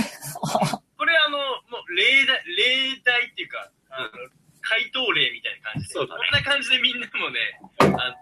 [0.98, 4.10] これあの、もう例題、例題っていうか、あの、
[4.62, 5.94] 回答例みたいな感じで。
[5.94, 8.16] そうだねこんな感じでみんなもね、あ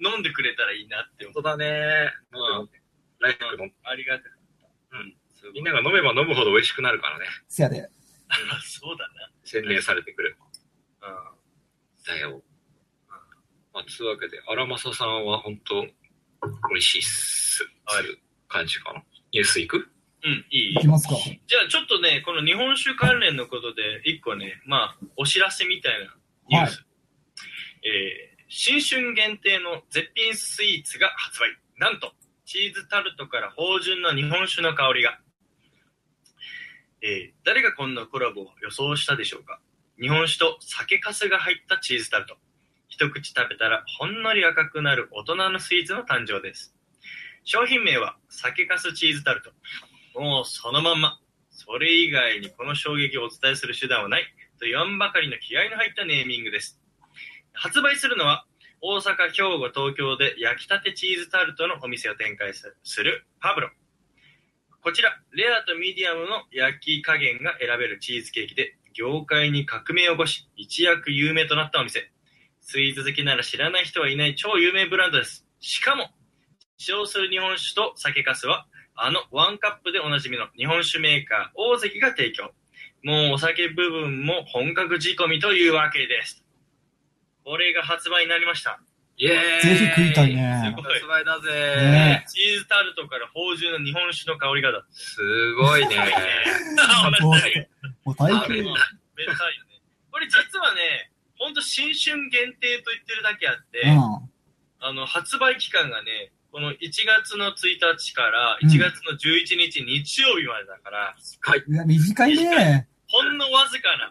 [0.00, 1.34] の、飲んでくれたらいいなって思う。
[1.34, 2.10] 本当だね。
[2.32, 2.68] うん
[3.18, 4.38] ライフのありがたかっ
[4.90, 4.98] た。
[4.98, 5.16] うん。
[5.54, 7.24] みんなが飲めば飲むほど美味しくなるからね。
[7.48, 7.88] せやで。
[8.28, 9.08] あ そうだ
[9.44, 10.36] 洗練されてくる。
[11.00, 11.08] な。
[11.08, 11.14] うん。
[12.04, 12.42] だよ。
[13.72, 17.62] まあ、つうわけで、荒政さんは本当、美味しいっす。
[17.84, 19.02] はいそういう感じかな。
[19.32, 19.88] ニュースいく？
[20.24, 21.14] うん、いいいきますか。
[21.14, 26.16] じゃあちょっとね、この日本酒関連のことで、一個ね、まあ、お知らせみたいな
[26.48, 26.84] ニュース。
[27.84, 31.56] えー、新春限定の絶品スイーツが発売。
[31.78, 32.12] なんと、
[32.44, 35.18] チーズタルトから芳醇な日本酒の香りが。
[37.02, 39.60] えー、誰がこんなコラボを予想したでしょうか？
[40.00, 42.36] 日本酒と酒粕が入ったチーズタルト。
[42.88, 46.74] 一口食べたらほんのり赤くなる大人のスイーツの誕生です。
[47.44, 49.50] 商品名は酒粕チーズタルト。
[50.18, 51.20] もうそのまんま。
[51.50, 54.24] それ以外にこの衝撃をお伝えする手段はない
[54.58, 56.80] と言わんばかりの気合の入ったネーミングです。
[57.52, 58.46] 発売するのは
[58.80, 63.70] 大阪、兵庫、東京で焼きたてチーズタルトのお店を展開するパブロ。
[64.82, 72.10] こちら、レアとミディアムの焼き加減が選べるチーズケーキで、業界に革命を起こし、一躍有名となったお店。
[72.60, 75.46] スイーツ好きなら知らない人はいない超有名ブランドです。
[75.60, 76.10] しかも、
[76.78, 82.52] 使用する日本酒と酒粕は、あのワンカップでおなじみの日本酒メーカー大関が提供。
[83.02, 86.45] もうお酒部分も本格仕込みというわけです。
[87.46, 88.80] これが発売になりました。
[89.18, 90.66] イェーイぜひ食いたいね。
[90.66, 94.82] すごい発売だぜねチーズタルトから芳醇な日本酒の香りがだ。
[94.90, 95.94] すごいね
[98.02, 98.50] もう大変。
[98.50, 99.78] めでたいよね。
[100.10, 104.28] これ実はね、ほんと新春限定と言ってるだけあって、う
[104.80, 111.62] あの、発売期間がね、この1月の1日からうん1月の11日日曜日までだから、はい。
[111.70, 111.72] ん。
[111.72, 112.88] いや、短いね。
[113.06, 114.10] ほんのわずかな、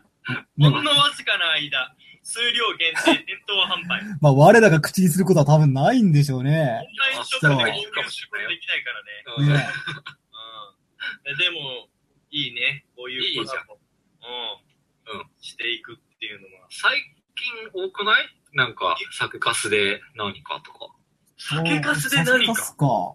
[0.57, 1.93] ねほんのわずかな間、
[2.25, 4.01] 数量限定、店頭販売。
[4.19, 6.49] まあ、我らが口にすることは多分ないんでしょうね。
[6.49, 9.23] オンラインショップで購入出版できないからね。
[9.37, 9.67] うんね
[11.29, 11.37] うん。
[11.37, 11.87] でも、
[12.31, 12.83] いいね。
[12.95, 13.79] こういうことも。
[15.05, 15.19] うん。
[15.19, 16.67] うんしていくっていうのは。
[16.71, 16.99] 最
[17.35, 18.27] 近多くない？
[18.53, 20.87] なんか、酒粕で何かとか、
[21.37, 22.55] 酒粕で何か？
[22.55, 23.13] 酒粕か。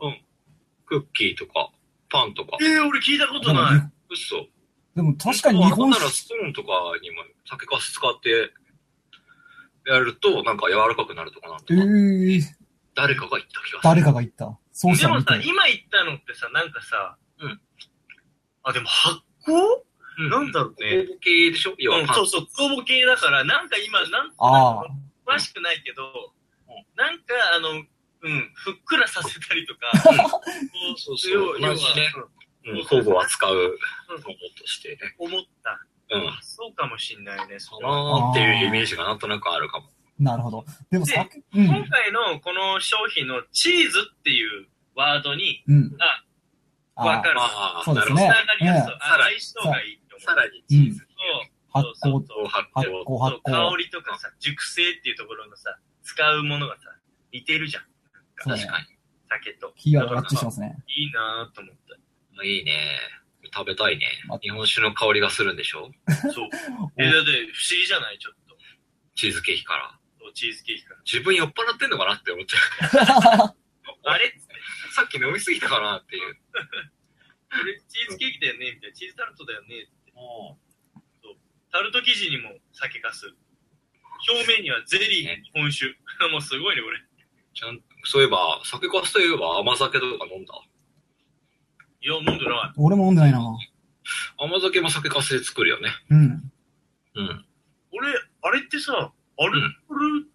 [0.87, 1.73] クッキーとか、
[2.09, 2.57] パンとか。
[2.61, 3.91] えー、俺聞いたことない。
[4.09, 4.47] 嘘。
[4.95, 6.71] でも確かに日本ならストーンとか
[7.01, 8.53] にも酒粕使って
[9.93, 12.43] やると、なんか柔らかくなるとかなんとえか、ー、
[12.95, 13.81] 誰かが言った気がする。
[13.83, 14.59] 誰かが言った。
[14.73, 15.37] そうでもさ、。
[15.37, 17.61] 今言ったのってさ、なんかさ、うん。
[18.63, 19.53] あ、でも発酵？
[20.19, 21.75] うなんだろうね酵母系でしょ？
[21.79, 24.87] 要はうん、そうそう、酵母系だから、なんか今、なんああ。
[25.27, 26.03] 詳しくないけど
[26.69, 27.25] うん、なんか、
[27.57, 27.71] あの、
[28.23, 30.13] うん、ふっくらさせたりとか、こ
[30.99, 32.13] そうそう要要は同じね
[32.67, 33.79] うんうん、酵母は使う
[34.59, 34.97] としてね。
[35.19, 35.81] 思った。
[36.11, 36.29] うん。
[36.29, 39.89] あそうかもしんないね、そかれはなーっていうイメージがなんとなくあるかも。
[40.19, 40.65] なるほど。
[40.91, 41.67] でもで酒、うん。
[41.67, 45.97] 今回のこの商品のチーズっていうワードに、うん。
[45.99, 46.25] あ、
[46.97, 47.41] あわかる。
[47.41, 48.35] ああ、そうですねなるほど。
[48.35, 48.99] つながりやすそう。
[49.01, 50.21] あさらに相性がいいと思う。
[50.21, 51.07] さらにチーズ
[51.73, 53.05] 発酵、そうそうを発発酵。
[53.07, 53.77] 酵、発そう香酵。
[53.77, 56.91] りとかさ、熟成っていうところのさ、使うものがさ、
[57.33, 57.85] 似てるじゃん。
[58.43, 58.79] そうね確か
[59.31, 59.73] 酒と。
[59.77, 60.77] キーワードが合致してますね。
[60.89, 62.43] いいなぁと思った。
[62.43, 62.59] に。
[62.59, 62.99] いいね。
[63.53, 64.39] 食べたいねあ。
[64.39, 65.91] 日本酒の香りがするんでしょ？
[66.33, 66.49] そう。
[66.99, 68.19] え、だって不思議じゃない？
[68.19, 68.57] ちょっと。
[69.15, 69.99] チーズケーキから。
[70.21, 71.01] そうチーズケーキから。
[71.05, 72.59] 自分酔っ払ってんのかなって思っちゃ
[73.47, 73.57] う。
[74.09, 74.33] あれ。
[74.93, 76.35] さっき飲みすぎたかなっていう。
[77.51, 78.73] これチーズケーキだよね？
[78.73, 78.97] みたいな。
[78.97, 79.83] チーズタルトだよね？
[79.83, 79.91] って。
[81.73, 83.33] タルト生地にも酒かす。
[84.29, 85.87] 表面にはゼリー、日本酒。
[86.31, 86.99] もうすごいね、これ。
[87.55, 90.55] ちゃんそういえば、酒粕といえば甘酒とか飲んだ？
[92.03, 92.73] いや、飲んでない。
[92.77, 93.39] 俺も飲んでないな。
[94.39, 95.91] 甘酒も酒粕で作るよね。
[96.11, 96.21] うん。
[97.15, 97.45] うん。
[97.93, 98.09] 俺、
[98.43, 98.93] あれってさ、
[99.39, 99.53] アル
[99.89, 100.27] コール、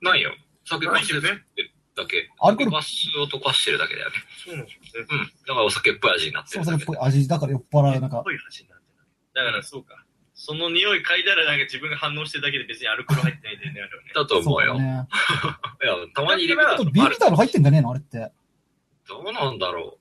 [0.00, 0.32] ないよ。
[0.64, 1.20] 酒粕で作っ
[1.54, 2.30] てるだけ。
[2.40, 2.72] アルコール？
[2.82, 4.16] 酒粕を溶かしてるだけだよね。
[4.44, 5.06] そうなんですね。
[5.10, 5.18] うん。
[5.46, 6.98] だからお酒っぽい味になってそうそれっるだけ。
[6.98, 8.30] ぽい味だから酔っ払う、なんか濃。
[8.32, 9.06] い味になってる。
[9.34, 10.04] だからそうか。
[10.34, 14.12] その匂い嗅いだらなんか自分が反応してるだけで別にアルコール入ってないんだよね、あれはね。
[14.14, 14.72] だと思うよ。
[14.72, 15.08] そうだね。
[15.82, 18.32] いや、たまに入れるあこととビールタル入ってんじゃねえのあれって。
[19.08, 19.98] どうなんだろ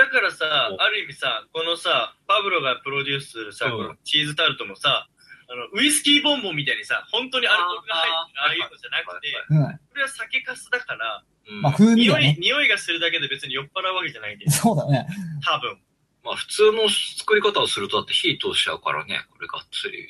[0.00, 5.06] だからさう、んある意味さ、このさ、パブロがプロデュースするさ、うんこのチーズタルトもさ、
[5.50, 9.78] あの、ウイスキーボンボンみたいにさ、本当にアルコールが入ってるああいうのじゃなくて、うん。
[9.90, 11.24] これは酒粕だから、
[11.60, 12.36] まあ、風味匂い、だね。
[12.40, 14.50] 匂いがするだけで別に酔っ払うわけじゃないんだよ。
[14.52, 15.06] そうだね。
[15.44, 15.78] 多分。
[16.22, 20.06] まあ普通の作り方をするとだって火通しちゃうからね、これがっつり。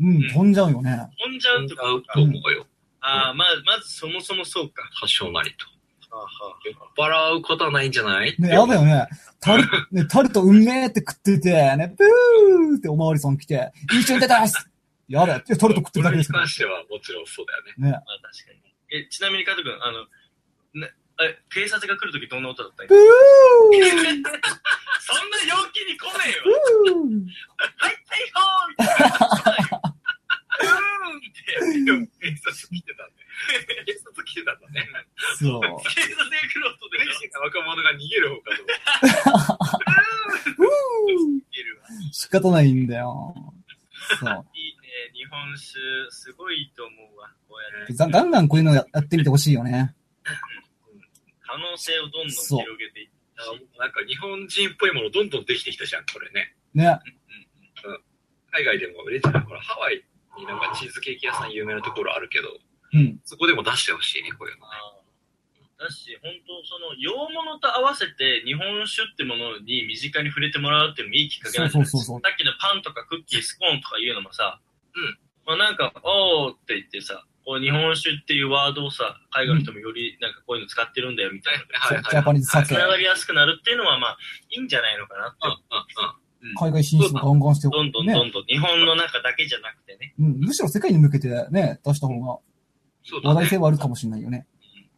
[0.00, 1.08] うん、飛んじゃうよね。
[1.22, 1.82] 飛んじゃうとか
[2.14, 2.22] と。
[2.22, 2.66] 思うよ。
[3.00, 4.82] ああ、まあ、まずそもそもそうか。
[5.00, 5.66] 多少なりと。
[6.10, 8.34] はあは酔っ払うことはないんじゃない？
[8.38, 9.06] ね、やだよね。
[9.40, 14.68] タル、 ね、タルトうんめーって食ってて、ね、ブーっておまわりさん来て、一緒に出たっす
[15.08, 15.40] やだよ。
[15.40, 16.48] タルト食ってるだけですけどこれに関。
[16.48, 17.90] してはもちろんそうだよね。
[17.90, 17.96] ね。
[17.96, 18.60] あ、確かに。
[18.92, 20.04] え、ちなみに加藤君、あの、
[20.74, 20.92] ね、
[21.22, 22.84] え、警察が来るときどんな音だった？
[22.86, 22.94] ブ
[23.72, 23.90] 今ー
[25.00, 27.24] そんな陽気に来ねえよブー
[27.56, 27.96] はい、はい、
[28.34, 28.88] ほーみたい
[29.70, 29.80] な。
[30.60, 32.20] うーんって。
[32.20, 33.19] 警察来てたんで。
[33.86, 34.88] 警察来てたんだね。
[35.38, 35.60] そう。
[35.60, 39.78] 警察が来る音でレジが若者が逃げる方かと思った。
[40.56, 40.68] ブー
[41.52, 43.34] いるわ仕方ないんだよ。
[44.18, 44.46] そう。
[44.54, 45.78] いいね、日本酒、
[46.10, 47.30] すごいと思うわ。
[47.48, 47.94] こうやって。
[47.94, 49.94] ガガンガンこういうのややってみてほしいよね。
[51.42, 53.20] 可能性をどんどんそう広げていって。
[53.78, 56.54] なんか日本人っぽいものどんどんできてきたじゃん、これね。
[56.74, 56.98] ね。
[58.52, 60.04] 海外でも売れてるほら、ハワイ
[60.36, 62.48] になんかチーズケーキ屋さん有名なところあるけど、
[62.92, 63.20] うん。
[63.24, 64.72] そこでも出してほしいね、こういうのね。
[65.78, 74.60] だし、本当その、洋物と合わせて日本酒ってものに身近に触れてもらうっていうのもいいきっかけなんじゃないそうそうそうそうさっきのパンとかクッキー、スコーンとかいうのもさ、
[74.94, 75.18] うん。
[75.46, 81.80] まあなんか、おーって言ってさ、こう日本酒っていうワードをさ、海外の人もよりなんかこういうの使ってるんだよみたいな。
[81.80, 82.10] はいはいはい。
[82.10, 84.18] ジャパニーズ酒つながりやすくなるっていうのはまあ、
[84.50, 86.54] いいんじゃないのかなってうんうんうん。
[86.56, 90.14] 海外進出もガンガンしてどんどんねどんどん日本の中だけじゃなくてね。
[90.20, 90.40] うん。
[90.40, 92.38] むしろ世界に向けてね、出した方が
[93.22, 93.58] 話題性。
[93.58, 94.46] はあるかもしれないよね。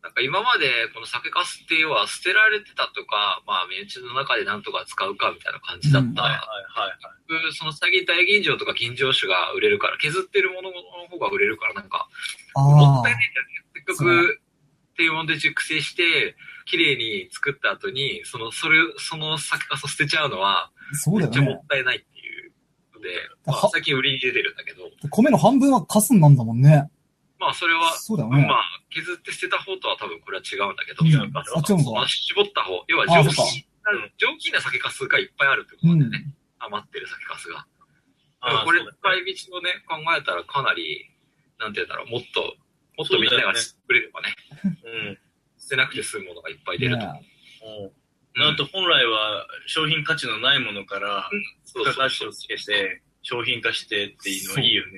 [0.03, 6.23] なんか今までこの酒粕っていうのは捨てられてたとか、まあ身内の中でなんとか使うかみたいな感じだった。
[6.23, 6.41] はいはい
[6.81, 7.53] はいはい。
[7.53, 10.77] その先大吟醸とか吟醸酒が売れるから、削ってるものの
[11.09, 12.09] 方が売れるから、なんか、
[12.57, 13.15] もったい。
[13.15, 13.49] ないんだよね。
[13.75, 14.41] せっかく
[14.97, 16.37] 低温で熟成して、
[16.67, 21.67] 綺麗に作った後に、その、それ、その酒粕捨てちゃうのは、そうだよねめっちゃもっ。
[21.69, 22.53] たいないっていう
[22.95, 23.09] ので、
[23.47, 26.91] まあは最近売りに出てるんだけど、米の半分はカスになんだもんね。
[27.43, 28.47] まあそれは、そうだよね。
[28.47, 28.63] まあ
[28.95, 36.31] 削って捨てた方とは多分これは違うんだけど、うんあ絞った方、要はあ上品な、上品な酒粕がいっぱいあるってことうんでね、。
[36.61, 37.67] 余ってる酒粕が。
[38.47, 41.11] ああこれ使い道をね、考えたらかなり、
[41.59, 42.55] なんて言うんだろう、もっと、
[42.95, 45.19] もっとみんなが知ってくれればね、うん。
[45.59, 47.19] 捨てなくて済むものがいっぱい出ると思う。
[47.19, 47.91] ね
[48.37, 48.55] うん。
[48.55, 51.29] あと本来は商品価値のないものから、
[51.65, 54.93] そう付加価値をつけて、商品化してっていうのはいいよね。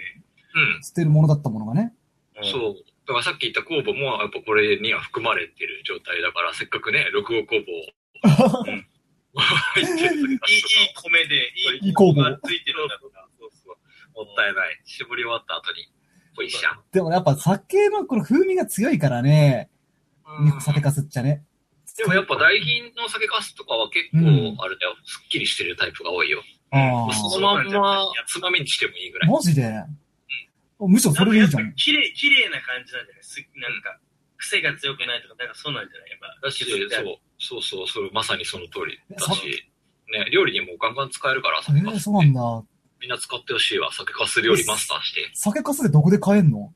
[0.76, 0.82] うん。
[0.82, 1.93] 捨てるものだったものがね。
[2.37, 2.74] うんそう。
[3.07, 7.64] だからさっき言った酵母も、やっぱこれには含まれてる状態だから、せっかくね、6号酵
[8.24, 8.87] 母を うん
[9.37, 10.41] 入ってるいい、いい
[10.95, 13.26] 米で、いいいい酵母がついてるんだから。
[13.39, 14.24] そうそう。
[14.26, 14.80] もったいない。
[14.85, 15.89] 絞り終わった後に、
[16.37, 16.80] ぽいしゃん。
[16.93, 19.70] でもやっぱ酒のこの風味が強いからね、
[20.61, 21.45] 酒かすっちゃね。
[21.97, 26.43] でもやっぱ大品の酒かすとかは結構うん、あれだよ、すっきりしてるタイプが多いよ。
[26.70, 29.30] あそのまんま、つまみにしてもいいぐらあ。
[29.30, 29.32] い。
[29.32, 29.72] マジで？
[30.81, 31.72] むしろそれでいいじゃん。
[31.75, 33.22] 綺麗、綺麗な感じなんじゃない？
[33.22, 33.99] すなんか、
[34.37, 36.11] 癖が強くないとか、なんかそうなんじゃない？
[36.11, 36.47] やっぱ。
[36.47, 39.47] だし、そう、そうそう、それまさにその通りださし、
[40.12, 42.64] ね、料理にもガンガン使えるから、え酒かすー、そうなんだ。
[43.01, 45.31] みんな使ってほしいわ、酒かす料理マスターして。
[45.35, 46.72] 酒かすでどこで買えんの？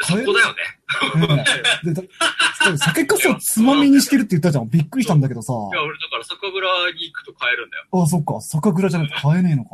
[0.00, 2.06] そこだよね。
[2.78, 4.70] 酒かすをつまみにしてるって言ったじゃん。
[4.70, 5.52] びっくりしたんだけどさ。
[5.52, 7.84] いや、俺だから酒蔵に行くと買えるんだよ。
[7.92, 8.40] あ、そっか。
[8.40, 9.70] 酒蔵じゃなくて買えねえのか。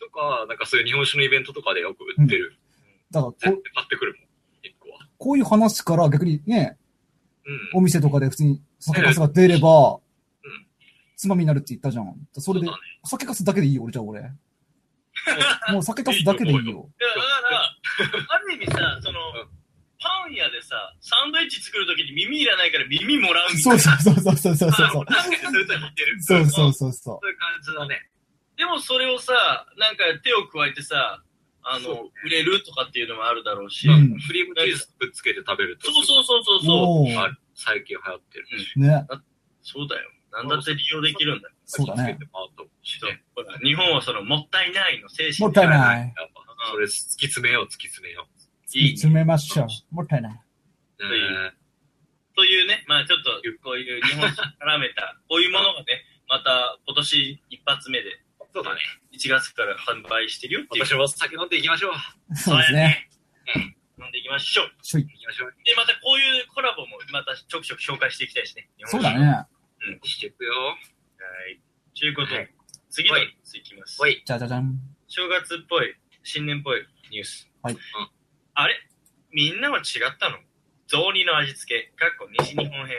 [0.00, 2.56] とか、なんかそういう日本酒のイベントとかでよく売ってる。
[3.10, 4.28] だからこ買ってくるもん、
[4.62, 4.98] 一個は。
[5.18, 6.78] こういう話から逆にね、
[7.46, 7.78] うん。
[7.78, 10.00] お店とかで普通に酒かすが出ればうん、
[11.16, 12.14] つまみになるって言ったじゃん。
[12.32, 12.72] それでね、
[13.04, 14.22] 酒かすだけでいいよ、俺じゃあ俺。
[15.72, 16.62] もう酒かすだけでいいよ。
[16.62, 16.82] いや、だ
[18.10, 19.48] から、ある意味さ、そのうん、
[20.00, 24.00] パン屋でさ、サンドイッチ作るときに耳いらないから耳もらうみたいそうな。
[24.00, 25.04] そうそうそうそうそうそう。
[25.06, 26.22] それと似てる。
[26.22, 26.72] そうそうう。
[26.72, 28.10] そうそそういう感じだね。
[28.56, 29.32] でもそれをさ、
[29.76, 31.22] なんか手を加えてさ、
[31.62, 33.88] あの、売れるとかっていうのもあるだろうし。
[33.88, 35.90] うんクリームチーズぶっつけて食べると。
[35.90, 36.62] そうそうそうそうう。
[36.62, 36.76] そう。
[36.76, 38.80] おーあ最近流行ってるし。
[38.80, 39.06] ね。
[39.62, 40.10] そうだよ。
[40.32, 41.54] なんだって利用できるんだよ。
[41.64, 42.18] そうだね
[43.62, 45.68] 日本はその、もったいないの精神もったいい。
[45.68, 45.98] ない。
[46.00, 46.42] やっぱ、
[46.72, 48.26] それ突き詰めよう、突き詰めよ
[48.66, 49.94] 突き詰めましょう。
[49.94, 50.32] もったいない。
[50.32, 50.98] う。
[50.98, 51.52] というね
[52.36, 53.30] というね、まあちょっと、
[53.62, 58.22] こういう日本酒絡めた、 こういうものがね、また今年一発目で、
[58.52, 58.80] そうだね。
[59.12, 60.84] 1月から販売してるよっていう。
[60.86, 62.36] 私も酒飲んでいきましょう。
[62.36, 63.08] そうですね。
[64.00, 64.70] 飲んでいきましょう。
[64.82, 65.04] ちょい。
[65.04, 65.54] 行きましょう。
[65.64, 68.68] で、またこういうコラボもまたちょくちょく紹介していきたいですね。
[68.86, 69.24] そうだね。
[69.26, 69.46] ね。
[70.02, 70.52] していくよ。
[70.52, 70.74] は
[71.48, 71.60] い。
[71.98, 72.54] ということで、はい
[72.92, 74.02] 次のニュースいきます。
[74.02, 74.20] おい。
[74.26, 74.80] じゃじゃじゃん。
[75.06, 75.94] 正月っぽい、
[76.24, 77.48] 新年っぽいニュース。
[77.62, 77.80] はいうん
[78.54, 78.74] あれ？
[79.32, 80.38] みんなは違ったの？
[80.88, 82.96] 雑煮の味付け、かっこ西日本編。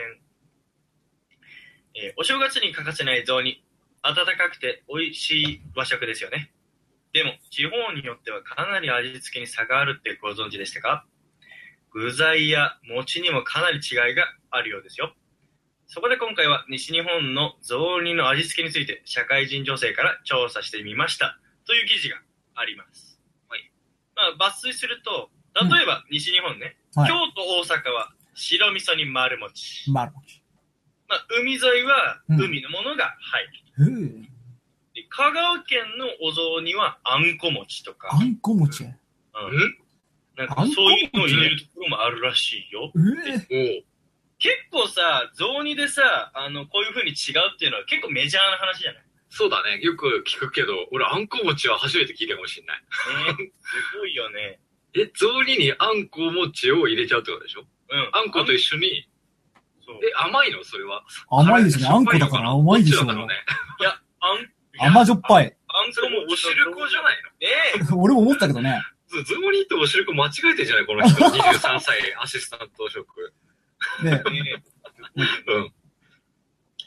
[1.94, 3.62] えーお正月に欠かせない雑煮。
[4.02, 6.52] 温かくて美味しい和食ですよね。
[7.12, 11.06] でも、地方によってはかなり味付けに差があるってご存知でしたか？
[11.92, 15.14] 具材や餅にもかなり違いがあるようですよ。
[15.86, 21.38] そこで今回は西日本の雑煮の味付けについて社会人女性から調査してみました。
[21.66, 22.16] という記事が
[22.54, 23.20] あります。
[23.48, 23.70] はい。
[24.38, 29.90] まあ、抜粋すると、例えば西日本ね、はい京都、大阪は白味噌に丸餅。
[29.90, 30.12] まる。
[31.12, 33.50] まあ、海沿いはうん海のものが入る。
[33.74, 34.22] ふう。
[34.94, 38.84] で香川県のお雑煮はあんこ餅とか、あんこ餅？
[38.84, 39.76] えうんん
[40.36, 42.90] なんかそういうのを入れるところもあるらしいよ。
[42.94, 43.84] おう
[44.38, 49.02] 結構さ、雑煮でさ、あの、こういう風に違うっていうのは結構メジャーな話じゃない？
[49.30, 49.78] そうだね。
[49.82, 52.80] よく聞くけど、俺、あんこ餅は初めて聞いたかもしれない。
[53.38, 53.50] ね。
[53.60, 54.58] すごいよね。
[54.98, 57.64] え、雑煮にあんこ餅を入れちゃうってことでしょ？
[57.90, 58.10] うん。
[58.12, 59.06] あんこと一緒に。
[60.02, 60.62] え、甘いの？
[60.64, 61.02] それは。
[61.30, 61.86] 甘いですね。
[61.88, 63.12] あんこだから甘いでしょうね。
[63.80, 65.56] いや、あん、甘じょっぱい。
[65.68, 67.48] あんそれもうおしるこじゃないね
[67.80, 67.84] え。
[67.96, 68.80] 俺も思ったけどね。
[69.12, 70.86] の雑煮とおしるこ間違えてんじゃない？
[70.86, 71.16] この人。
[71.24, 73.32] 23歳アシスタント職。
[74.02, 74.62] ねね
[75.46, 75.72] うん。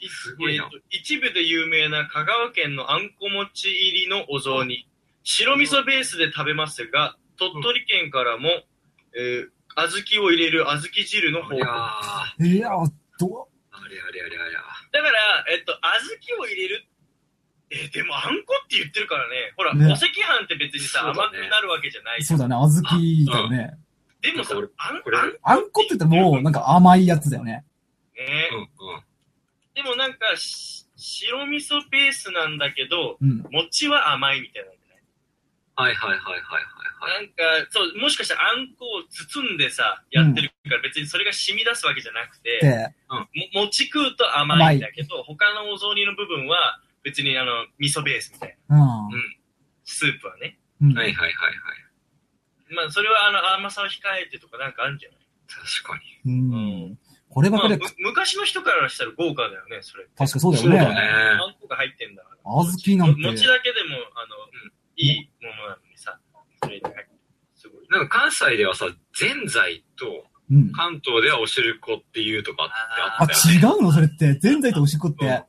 [0.02, 4.88] えすごいなえーと一部で有名な香川県のあんこ餅入りのお雑煮。
[5.24, 8.48] 白味噌ベースで食べますが、鳥取県からも、
[9.14, 12.42] えー、小豆を入れる小豆汁の方いや法。
[12.42, 14.52] ーいや、どあれあれあれあれ。
[14.92, 16.86] だから、えっと、小豆を入れる。
[17.68, 19.52] えーでもあんこって言ってるからね。
[19.56, 22.22] ほら、ねお赤飯って別にさ、甘くなるわけじゃない。
[22.22, 22.54] そうだね。
[22.54, 23.78] 小豆だよね。
[24.22, 27.64] でもさ、あん、これあんあんこって言っても、なんか甘いやつだよね。
[28.16, 28.68] ねうんうん。
[29.74, 33.44] でもなんかし、白味噌ベースなんだけど、うん。
[33.50, 34.70] 餅は甘いみたいな
[35.76, 37.26] はいはいはいはいはいはい。
[37.26, 43.28] なんか、そう、もしかしたらあんこを包んでさ、やってるから別にそれが染み出すわけじゃなくて、で、も
[43.68, 48.76] 餅食うと甘いんだけど、他のお雑煮の部分は別にあの、味噌ベースみたいな。
[49.12, 49.36] うん。
[49.84, 50.58] スープはね。
[50.80, 50.94] うん。
[50.96, 51.52] はいはいはいは
[52.72, 52.74] い。
[52.74, 55.20] まあ、それはあの、甘さを控えてとかなんかあるんじゃない？
[55.46, 56.28] 確かう。
[56.28, 56.50] うん
[56.90, 56.98] まあ、
[57.28, 60.06] こればかりむ、昔の人からしたら豪華だよね、それ。
[60.16, 60.64] 確かそうだに。
[60.64, 60.94] そうだよね。
[60.94, 61.00] ね。
[61.02, 62.36] あんこが入ってんだから。
[62.42, 64.34] 小豆なんて餅だけでも、あの、
[64.96, 66.18] いいものなのにさ、
[66.62, 66.80] それ
[67.54, 67.86] すごい。
[67.90, 70.72] なんか関西ではさ、ぜんざいと、うん。
[70.72, 72.72] 関東ではおしるこっていうとかって
[73.02, 73.60] ああっ、たよね。
[73.60, 73.92] 違うの？
[73.92, 74.34] それって。
[74.34, 75.42] ぜんざいとおしっこって。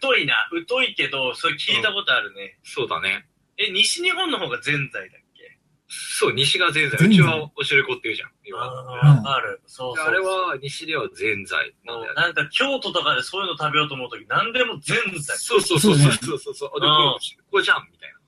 [0.00, 0.34] 疎いな。
[0.68, 2.58] 疎いけど、それ聞いたことあるね。
[2.62, 3.26] そうだね。
[3.58, 5.58] え、西日本の方がぜんざいだっけ？
[5.88, 7.06] そう、西がぜんざい。
[7.06, 8.30] うちはおしるこって言うじゃん。
[8.44, 9.60] 今ああ、ある。
[9.66, 10.06] そうそうそう。
[10.08, 12.20] あれは、西ではぜんざいなんだよね。
[12.22, 15.36] もうなんか京都とかでそういうの食べようと思うとき、何でもぜんざい。
[15.36, 16.70] そうそうそうそうそうそう。
[16.76, 18.19] あでうんもこれおしるこじゃんみたいな話。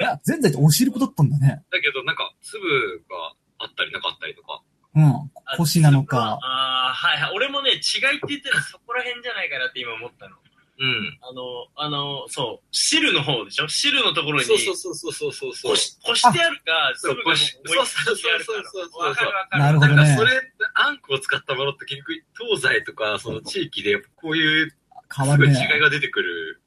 [0.00, 1.62] いや、ぜんざいっておしるこだったんだね。
[1.70, 4.62] だけど、なんか、粒があったりなかったりとか。
[4.94, 5.30] うん。
[5.58, 6.38] 腰なのか。
[6.42, 7.32] ああ、はいはい。
[7.34, 10.36] 俺もね、違いって言ったらそこら辺じゃないかなって今思ったの。
[10.78, 11.18] うん。
[11.22, 11.42] あの、
[11.74, 13.68] あの、そう、汁の方でしょ？
[13.68, 15.76] 汁のところに、そうそうそうそうそうそうそうこ。
[15.76, 19.62] し、こしてあるか、そうこしそうそうそうそうそうわかるわかる。
[19.62, 20.32] なるほどねなんかそれ、
[20.74, 24.76] あんこを使ったものって結局、東西とか、その地域で、こういう、
[25.16, 25.80] 変わるすごい違いね。
[25.80, 26.60] が出てくる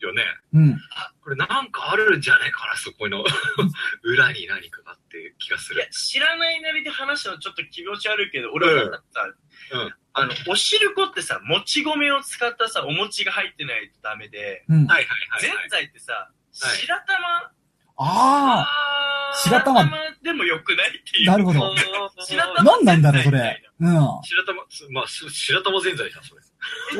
[0.00, 0.24] よね。
[0.54, 0.78] うん。
[1.24, 3.24] これなんかあるんじゃないかな、そこの
[4.04, 9.32] 裏に何かがあっていう気がすいやる。、知らないなりで話すのちょっと気持ち悪いけど、俺はさ、
[9.72, 9.94] うん。
[10.12, 14.86] あの、おしるこってさ、もち米を使ったさ、お餅が入ってないとダメで、うん。
[14.86, 15.68] はいはいはい、ぜんはい。
[15.70, 16.28] ざいってさ、は
[16.74, 17.50] い白玉、あ
[17.96, 18.68] あ
[19.34, 19.90] 白玉
[20.22, 21.26] でもよくないっていう。
[21.26, 21.74] なるほど
[22.22, 22.54] 白あ。
[22.56, 23.62] 玉なんなんだろう、それ。
[23.80, 23.84] う
[24.22, 26.42] 白玉、すまあ、す白玉ぜんざいじゃん、それ。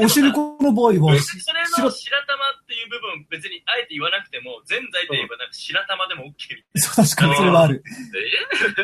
[0.01, 0.05] ん。
[0.05, 7.83] おしるこの場合は、 それの白玉っていう部分、別にあえて言わなくても、ぜんざいといえばなんか白玉でも OK みたいそう確かにそれはある。
[7.87, 8.83] え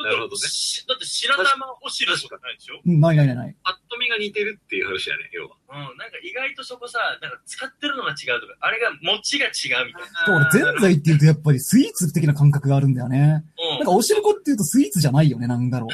[0.00, 0.04] な。
[0.04, 2.80] なるほどねしだって白玉おしるこじゃないでしょ？
[2.84, 3.56] うん、ないないないない。
[3.62, 5.56] パッと見が似てるっていう話だね、要は。
[5.68, 9.50] うん、なんか意外とそこさ、なんか使ってるのが違うとか、あれが餅が違
[9.82, 13.18] うみたいそう俺、ぜんざいって言うとやっぱりスイーツ的な感覚があるんだよね。
[13.18, 13.26] な。
[13.28, 13.42] なん
[13.80, 13.84] うん。
[13.84, 15.88] かおしるこって言うとスイーツじゃないよね、なんだろう。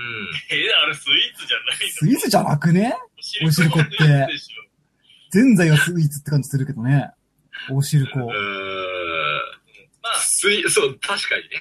[0.00, 0.30] うん。
[0.50, 1.92] え、あれスイーツじゃないの？
[1.92, 2.94] スイーツじゃなくね？
[3.42, 3.96] おおしるこって
[5.30, 7.10] ぜんざいはスイーツって感じするけどね。
[7.70, 8.22] おしるこう。
[8.22, 8.28] ーん。
[10.02, 11.60] まあ、すい、そう、確かにね。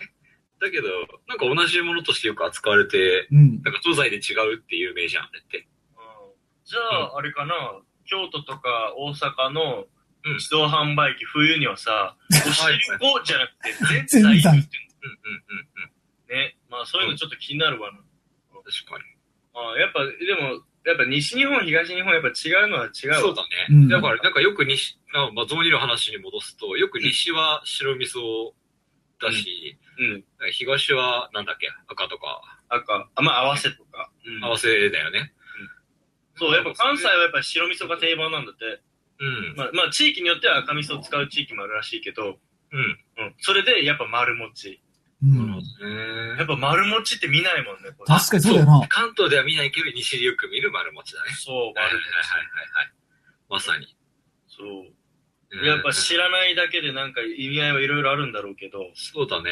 [0.62, 0.88] だけど、
[1.28, 3.62] なんか同じものとしてよく扱われて、うん。
[3.64, 5.58] なんか東西で違うっていう名じゃん、あれって。
[5.60, 5.68] うん
[6.68, 7.54] じゃあ、あれかな、
[8.06, 9.86] 京都とか大阪の
[10.26, 16.36] うん自動販売機、冬にはさ、 おしるこじゃなくて、ぜんぜんざいざいってうんうんうんうん。
[16.36, 16.58] ね。
[16.70, 18.00] まあ、そういうのちょっと気になるわな。
[18.00, 19.04] 確かに。
[19.56, 23.20] あやっぱ、でも、やっぱ西日本、東日本、やっぱ違うのは違うわ。
[23.20, 23.50] そうだね。
[23.72, 28.54] うんだから、なんかよく西、あまあ、雑煮の話に戻すと、よく西は白味噌
[29.20, 30.24] だし、うん。
[30.54, 34.10] 東はなんだっけ、赤とか、赤、あ、まあ、合わせとか。
[34.26, 35.34] うん合わせだよね。
[36.36, 38.82] そう、やっぱ関西はやっぱ白味噌が定番なんだって。
[39.20, 39.56] うん。
[39.58, 42.38] まあ、まあ、地域によっては赤味噌を使う地域もあるらしいけど、
[42.72, 42.80] うん。
[43.18, 43.36] うん。
[43.40, 44.80] それで、やっぱ丸餅。
[45.24, 45.48] うん。
[45.58, 45.62] ね
[46.38, 48.88] やっぱ丸餅って見ないもんね、確かにそうだよな。
[48.88, 51.32] 関東では見ないけど、西でよく見る丸餅だね。
[51.34, 52.92] そう、はいはい丸はいはいはい。
[53.50, 53.86] まさに。
[53.86, 53.96] 餅。
[54.48, 54.68] そう。
[54.70, 54.98] うん
[55.66, 59.50] やっぱ知らないだけでなんか意味合いはいろいろあるんだろうけど、そうだね。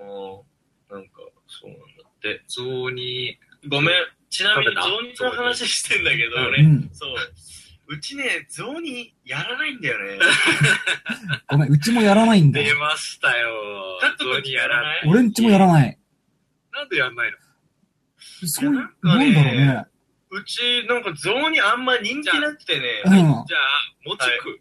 [0.00, 0.96] うん。
[0.96, 2.42] なんか、そうなんだって。
[2.48, 3.38] 雑煮、
[3.68, 3.94] ごめん。
[4.30, 6.90] ちなみに、雑煮の話してんだけど、うん俺、うん。
[6.92, 7.14] そう。
[7.86, 10.18] うちね、雑煮やらないんだよね。
[11.50, 12.78] ごめん、うちもやらないんだ出よ。
[12.78, 13.98] ましたよ。
[14.00, 15.02] カット雑煮やらない？
[15.06, 15.98] 俺んちもやらない。
[16.72, 17.36] なんでやんないの？
[18.48, 19.84] そう、なんかなんねだろうね。
[20.30, 23.12] うち、なんか雑煮あんま人気なくてね、うん。
[23.12, 23.44] じゃあ、
[24.04, 24.60] 餅食う。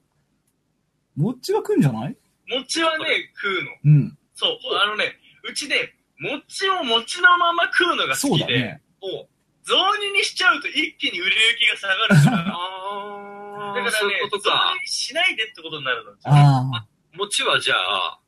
[1.15, 2.17] 餅は食うんじゃない？
[2.49, 3.05] 餅はね、
[3.35, 3.71] 食うの。
[3.85, 4.17] うん。
[4.35, 5.17] そう、あのね、
[5.49, 8.81] うちね、餅を餅のまま食うのがそ好きで、うだね。
[9.01, 9.27] おう
[9.63, 12.53] 雑煮にしちゃうと一気に売れ行きが下がるから。
[12.55, 14.75] あー、だからねそういうこ、と雑か。
[14.81, 16.11] 煮しないでってことになるの。
[16.25, 16.87] ああ。
[17.13, 18.19] 餅はじゃあ、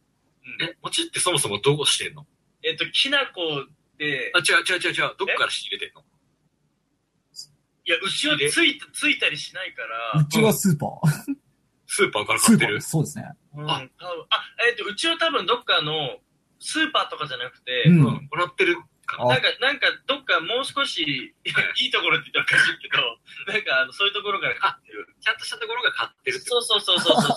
[0.45, 2.25] うんえ、餅ってそもそもどうしてんの？
[2.63, 3.65] えっと、きな粉
[3.97, 5.15] であ、、違う違う違う違う。
[5.17, 6.03] どっから仕入れてんの？
[7.87, 11.35] いや、うちはついた、ついたりしないから、うちはスーパー。
[11.87, 12.81] スーパーから買ってる？
[12.81, 13.25] そうですね。
[13.53, 16.17] うん、あ多分あ、えっと、うちは多分どっかの、
[16.59, 18.03] スーパーとかじゃなくて、うんうん。
[18.03, 22.97] もらってるなんか、なんか、どっかもう少し、いやいいところって言ったらおかしいけど、
[23.53, 25.07] なんか、あの、そういうところから買ってる。
[25.21, 27.33] ちゃんとしたところが買ってるってそうそうそうそうそ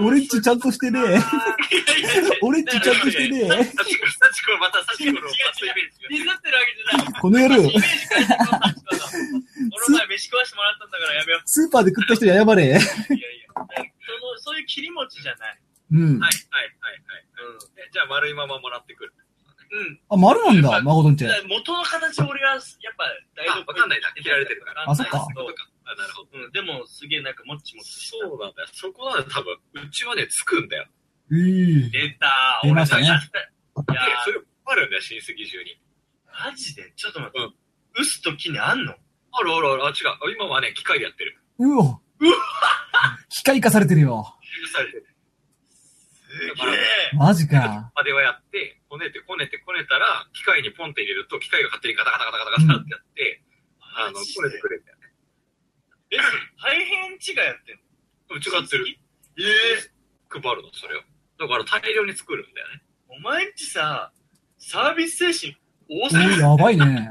[0.00, 0.06] う。
[0.06, 1.18] 俺んちちゃんとしてねえ。
[2.42, 3.64] 俺んちちゃんとしてねえ。
[3.64, 7.20] サチコ、サチコ、またサチコのパスイメージディスってるわけじゃない。
[7.20, 7.70] この野郎こ
[9.90, 12.62] の前飯食わしてもらったんだからやめよスーパーで食った人に謝れ。
[12.62, 12.66] う。
[12.66, 12.80] いやいや。
[13.56, 15.60] その、そういう切り餅じゃない。
[15.92, 16.20] うん。
[16.20, 17.20] はい、はい、はい、はい。
[17.76, 19.12] えじゃあ、丸いままもらってくる。
[20.08, 21.30] あ、丸なんだ、誠んちだ。
[21.30, 22.60] から元の形俺は、やっ
[22.96, 23.04] ぱ、
[23.36, 24.12] 大あ、わかんないな。
[24.20, 24.90] 切られてるから。
[24.90, 25.18] あそっか。
[25.18, 26.28] あ、なるほど。
[26.44, 26.52] うん。
[26.52, 28.26] でも、すげえなんか、もっちもちした。
[28.26, 28.68] そうなんだよ。
[28.72, 29.58] そこなんだよ、多分。
[29.86, 30.86] うちはね、つくんだよ。
[31.32, 31.90] ええ。
[31.90, 33.20] 出た出ましたねいやで
[34.24, 35.80] それ、あるんだよ、親戚中に。
[36.26, 36.92] マジで？
[36.96, 37.54] ちょっと待ってうん。
[38.02, 38.92] 臼と木にあんの？
[39.32, 39.86] あるあるある。
[39.86, 39.94] あ、違う。
[40.34, 41.38] 今はね、機械でやってる。
[41.58, 42.00] うわ。
[43.28, 44.26] 機械化されてるよ。
[44.72, 45.06] されてる。
[47.14, 47.90] マジか。
[47.94, 53.42] まではやって、こねてこねてこねたら、機械にポンって入れると、機械が勝手にガタガタガタガタガタってやって、
[53.96, 55.06] あの、マジこねてくれるんだよね。
[56.12, 56.16] え、
[56.62, 57.76] 大変地がやってん
[58.30, 58.36] の？
[58.36, 58.86] うちがってる。
[59.38, 59.90] ええ
[60.28, 61.02] 配るの、それを。
[61.38, 62.82] だから大量に作るんだよね。
[63.08, 64.12] お前んちさ、
[64.58, 65.56] サービス精神
[65.88, 66.38] 多おすぎる。
[66.38, 67.10] やばいね。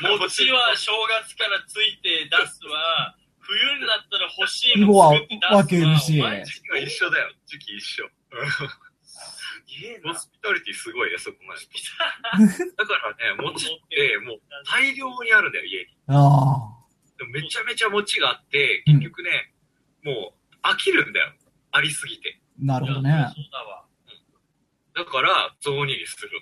[0.00, 0.92] 餅は正
[1.22, 3.14] 月からついて出すわ。
[3.44, 5.62] 冬になったら欲しいうわもん作って出すわ。
[5.62, 7.32] 分けるしお前んち時期が一緒だよ。
[7.44, 8.08] 時期一緒。
[8.50, 10.18] すげえホな。
[10.18, 11.60] スピタリティすごいね、そこまで。
[12.76, 15.96] だからね、餅ってもう大量にあるんだよ、家に。
[16.08, 16.74] あ
[17.18, 19.54] でもめちゃめちゃ餅があって、うん結局ね、
[20.02, 21.32] もう飽きるんだよ。
[21.72, 22.40] ありすぎて。
[22.60, 23.10] あ、なるほどね。
[24.94, 26.40] だから、雑煮にするの。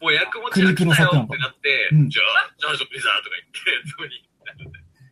[0.00, 4.30] もう焼く餅が来たよってなって、うんじゃあ、じゃあ、ピザとか言って、雑煮。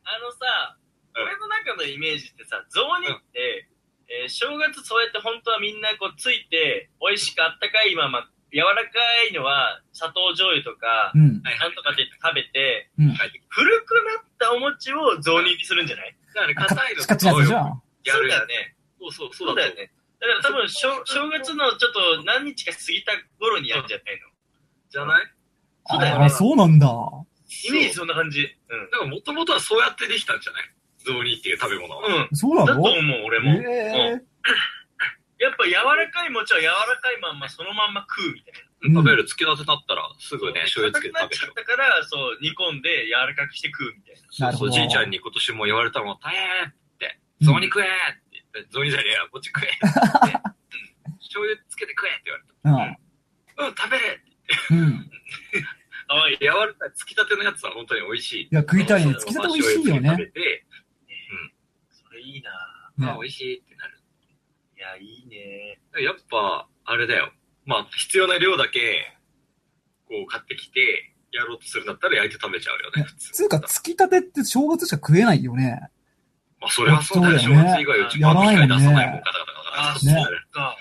[0.05, 0.89] あのさ、うん
[1.21, 3.69] 俺の中のイメージってさ、雑煮って、
[4.09, 8.97] えー正月そうやって本当はみんなこうついて、美味しくあったかいまま、柔らか
[9.31, 11.41] いのは砂糖醤油とか、うん。
[11.45, 13.09] はいなんとかって言って食べて、うん。
[13.13, 13.33] はい。
[13.49, 16.17] 古くなったお餅を雑煮にするんじゃない？
[16.35, 17.77] だから硬いのッチカチなやるや
[18.15, 18.75] そうだよね。
[19.01, 19.93] そうそう、そそううだよね。
[20.21, 24.29] だから多分正、正月のちょっと何日か過ぎた頃にやるんじゃないの
[24.91, 25.23] じゃない？
[25.87, 26.89] そうだよねああ、そうなんだ。
[27.69, 28.41] イメージそんな感じ。
[28.41, 28.91] うん。
[28.91, 30.63] だからもともとはそうやってできたんじゃない？
[31.09, 32.29] 雑煮っていう食べ物は。
[32.29, 32.37] うん。
[32.37, 32.67] そうなの？
[32.69, 33.51] だと思う、俺も。
[33.65, 34.29] ええ
[35.39, 38.61] やっぱ柔らかい餅は柔らかいまんまそのまんま食うみたいな。
[38.61, 44.47] うん食べる、つけたてだったら、すぐね、醤油つけて硬くなっちゃ食べるったから、そう、煮込んで柔らかくして食うみたいな。
[44.47, 47.87] なるほどそう、じいちゃんに今年も言われたの大変って、雑煮食えっ
[48.31, 49.95] て言って、雑煮じゃねえや、こっち食えって言っ
[50.31, 50.39] て、
[51.11, 53.67] うん醤油つけて食えって言われた。
[53.67, 54.21] うん、食べれ
[54.71, 54.79] うん。
[54.79, 55.11] うん。
[56.07, 56.39] かわいい。
[56.39, 58.45] 柔らかい、つきたてのやつは本当に美味しい。
[58.45, 59.15] いや、食いたいね。
[59.19, 60.31] つきたて美味しいよまあ醤油つけね。
[60.31, 60.88] て食べて、そ
[62.19, 63.99] れいいなあ、ね美味しいってなる。
[64.77, 67.33] いや、いいねやっぱ、あれだよ。
[67.65, 69.19] まあ、必要な量だけ、
[70.07, 73.33] こう、買ってきて、やろうとするんだったら焼いて食べちゃうよね、普通。
[73.33, 75.91] つうか、つきたてって正月しか食えないよね。
[76.61, 77.39] まあ、それはそうだよ。
[77.39, 79.91] 正そうだよね月以外うちやらないもんね機械出さないもん、ガタガタガタガタ。
[79.91, 80.77] あ、ねそっか。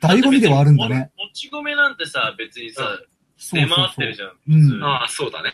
[0.00, 1.10] 醍醐味ではあるんだね。
[1.16, 1.24] も。
[1.26, 2.98] もち米なんてさ、別にさ、
[3.36, 3.84] 出回。
[3.86, 4.84] ってるじゃん。
[4.84, 5.50] ああ、そうだね。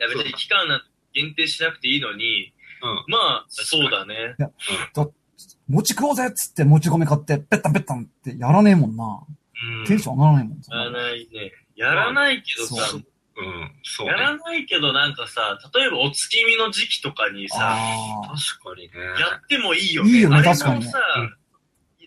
[0.00, 0.66] いや別に期間
[1.12, 2.52] 限定しなくていいのに、うん。
[3.08, 4.14] まあ、そうだね。
[5.68, 9.24] 餅食おうぜっつって餅米買って、ペッタンペッタンってやらねえもんな。
[9.78, 9.86] うん。
[9.86, 10.58] テンション上がらないもん。
[10.58, 11.52] やらないね。
[11.76, 13.02] やらないけどさ、そう
[13.34, 14.20] うん、そうやね。
[14.20, 18.28] らないけどなんかさ、例えばお月見の時期とかにさ、ああ。
[18.28, 19.20] 確かにね。
[19.20, 20.10] やってもいいよね。
[20.10, 21.36] いいよね確かにねさ、うん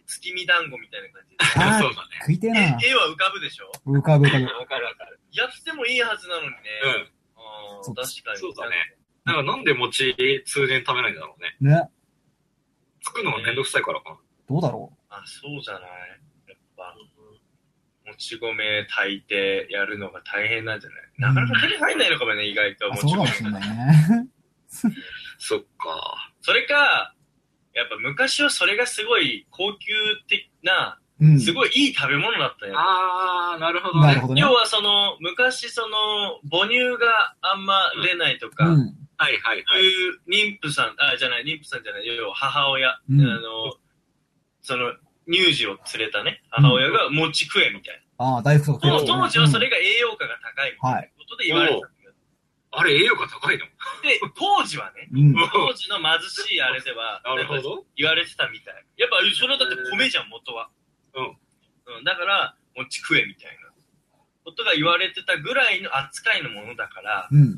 [0.08, 1.64] 月見団子みたいな感じで。
[1.66, 2.08] あー そうだね。
[2.22, 2.60] 食いてえな。
[2.60, 3.72] え絵は浮かぶでしょ？
[3.88, 4.46] 浮かぶ浮かぶ。
[4.46, 5.20] わかるわかる。
[5.32, 6.56] やってもいいはずなのにね。
[6.84, 6.92] うん。
[7.38, 8.38] あーそう確かに。
[8.38, 8.76] そうだね。
[9.26, 10.16] だからなんで餅
[10.46, 11.76] 通年食べないんだろうね。
[11.76, 11.90] ね。
[13.04, 14.18] 作るのがめんどくさいからかな。
[14.48, 15.82] どうだろあ、そうじゃない？
[16.50, 16.96] やっぱ、
[18.06, 20.96] もち米炊いてやるのが大変なんじゃな
[21.32, 21.34] い？
[21.34, 22.92] なかなか手に入んないのかもね、意外とう。
[22.92, 23.44] あもち米そうかもし。
[23.44, 24.28] れないね。
[25.40, 26.34] そっか。
[26.42, 27.16] それか、
[27.74, 29.94] やっぱ昔はそれがすごい高級
[30.28, 31.40] 的な、うん。
[31.40, 32.74] すごいいい食べ物だったよ。
[32.78, 34.08] あー、なるほどね。
[34.08, 34.42] なるほどね。
[34.42, 39.05] 要はその、昔その、母乳があんま出ないとか、うん。
[39.18, 39.82] はいはいはい。
[39.84, 43.76] いう妊婦さん、あ、じゃない、妊婦さんじゃない、要は母親、うんあの、
[44.62, 44.94] その、
[45.28, 48.74] 乳児を連れたね、母親が餅食えみたいああ、大福。
[48.74, 52.14] 食う当時はそれが栄養価が高いみたいなことで言われてたんだけど、
[52.72, 53.66] あれ栄養価高いの？
[53.66, 55.34] で、当時はね、うん。
[55.52, 57.86] 当時の貧しいあれでは、なるほなんかど。
[57.96, 58.86] 言われてたみたい。
[58.98, 60.70] やっぱ、それはだって米じゃん、元は。
[61.16, 61.38] うん。
[61.98, 63.72] うん、だから、餅食えみたいな
[64.44, 67.56] ことが言われてたぐらいの扱いのものだから、うん。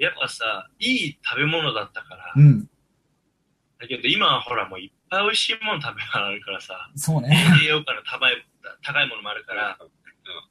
[0.00, 2.68] やっぱさ、いい食べ物だったから、うん。
[3.78, 7.36] だけど今はほらもういっぱい美味しいもの食べられるからさ、そうね。
[7.62, 8.34] 栄養価の高い
[8.82, 9.78] 高いものもあるから、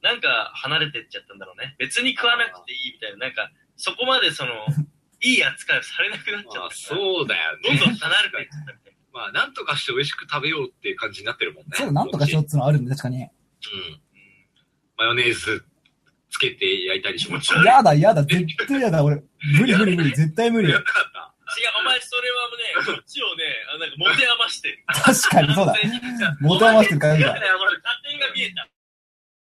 [0.02, 1.76] なんか離れてっちゃったんだろうね。
[1.78, 4.52] 別に食わなくていいみたいな、なんかそこまでその、
[5.20, 7.62] いい扱いをされなくなっちゃったそうだよね。
[7.64, 11.70] どんどん離れていっちゃったみたいまあ、なんとかして美味しく食べようっていう感じになってるもんね。
[11.74, 13.22] そうだ、なんとかしようっていうのはあるんで、確かに。
[13.22, 13.28] うん。
[14.96, 15.64] マヨネーズ
[16.30, 19.16] つけて焼いたりしまし気持ち悪いやだ、やだ、絶対やだ、俺。
[19.58, 20.78] 無理無理無理、絶対無理や。
[20.78, 21.18] ったかった。
[21.20, 21.28] な。
[21.56, 24.84] 違う、お前それはね、こっちをね、あなんか持て余してる。
[24.86, 25.74] 確かにそうだ。
[26.40, 27.32] 持て余してる感じだ。
[27.32, 27.42] 勝
[28.04, 28.68] 手が見えた。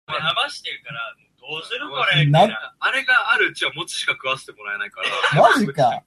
[0.09, 2.49] 余してるから、どうするこれな。
[2.81, 5.43] あれがあるうちは餅しか食わせてもらえないから。
[5.43, 6.03] マジか。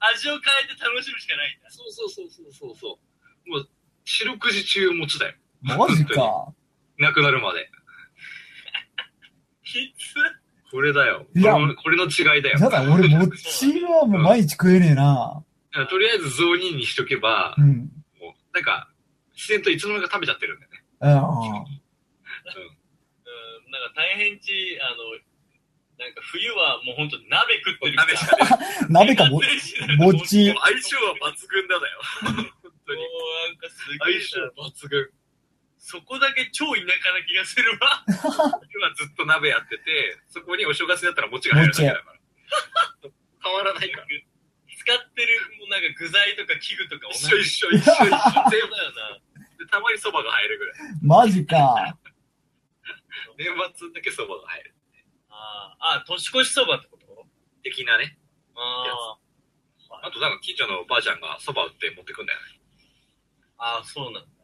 [0.00, 1.70] 味を変えて楽しむしかないんだ。
[1.70, 2.98] そうそうそうそうそうそ
[3.46, 3.50] う。
[3.50, 3.68] もう、
[4.04, 5.34] 四六時中餅だよ。
[5.62, 6.48] マジか。
[6.98, 7.68] なくなるまで。
[9.70, 10.14] き つ
[10.70, 11.26] これだよ。
[11.34, 12.58] いやこのこれの違いだよ。
[12.60, 15.42] やだ、俺、 餅はもう毎日食えねえな。
[15.88, 17.90] とりあえず雑煮にしとけば、うん。
[18.20, 18.88] もう、なんか、
[19.34, 20.78] 自然といつの間にか食べちゃってるんだよね。
[21.00, 21.10] うん。
[21.10, 21.66] うん、なんか
[23.96, 24.96] 大変ち、あの、
[25.98, 28.36] なんか冬はもう本当に鍋食ってる鍋しか。
[28.88, 32.00] 鍋かも、も相性は抜群だだよ。
[32.22, 33.00] 本当に。
[33.00, 34.46] もうなんかすげ相え性な。
[34.66, 35.10] 抜群。
[35.90, 38.04] そこだけ超田舎な気がするわ。
[38.62, 43.10] 冬はずっと鍋やってて、そこにお正月だったら餅が入るだけだから。
[43.42, 44.06] 変わらないから。
[44.06, 47.34] 使ってるもうなんか具材とか器具とか一同じ。
[47.36, 48.50] 緒一緒一緒一緒。
[48.50, 49.20] 全部だよな。
[49.58, 50.78] でたまに蕎麦が入るぐらい。
[51.02, 51.98] マジか。
[53.36, 54.74] 年末だけ蕎麦が入る。
[55.28, 57.26] ああ、あ、年越しそばってこと？
[57.64, 58.16] 的なね。
[58.54, 59.18] あ
[60.02, 62.60] あとなんか近所のおばあちゃんが蕎麦売って持ってくんだよね。
[63.58, 64.39] あ、ああ、そうなんだ。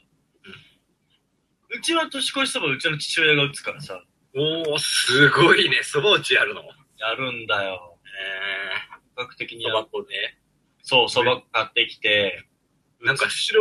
[1.70, 4.00] うちは年越しそばうちの父親が打つからさ、
[4.34, 5.80] おー、すごいね。
[5.82, 6.62] 蕎麦打ちやるの？
[6.62, 7.98] やるんだよ。
[8.04, 9.76] え本格的ー、にやる。
[9.78, 10.38] 蕎麦粉ね。
[10.82, 12.44] そう、そば買ってきて、
[13.02, 13.54] なんか素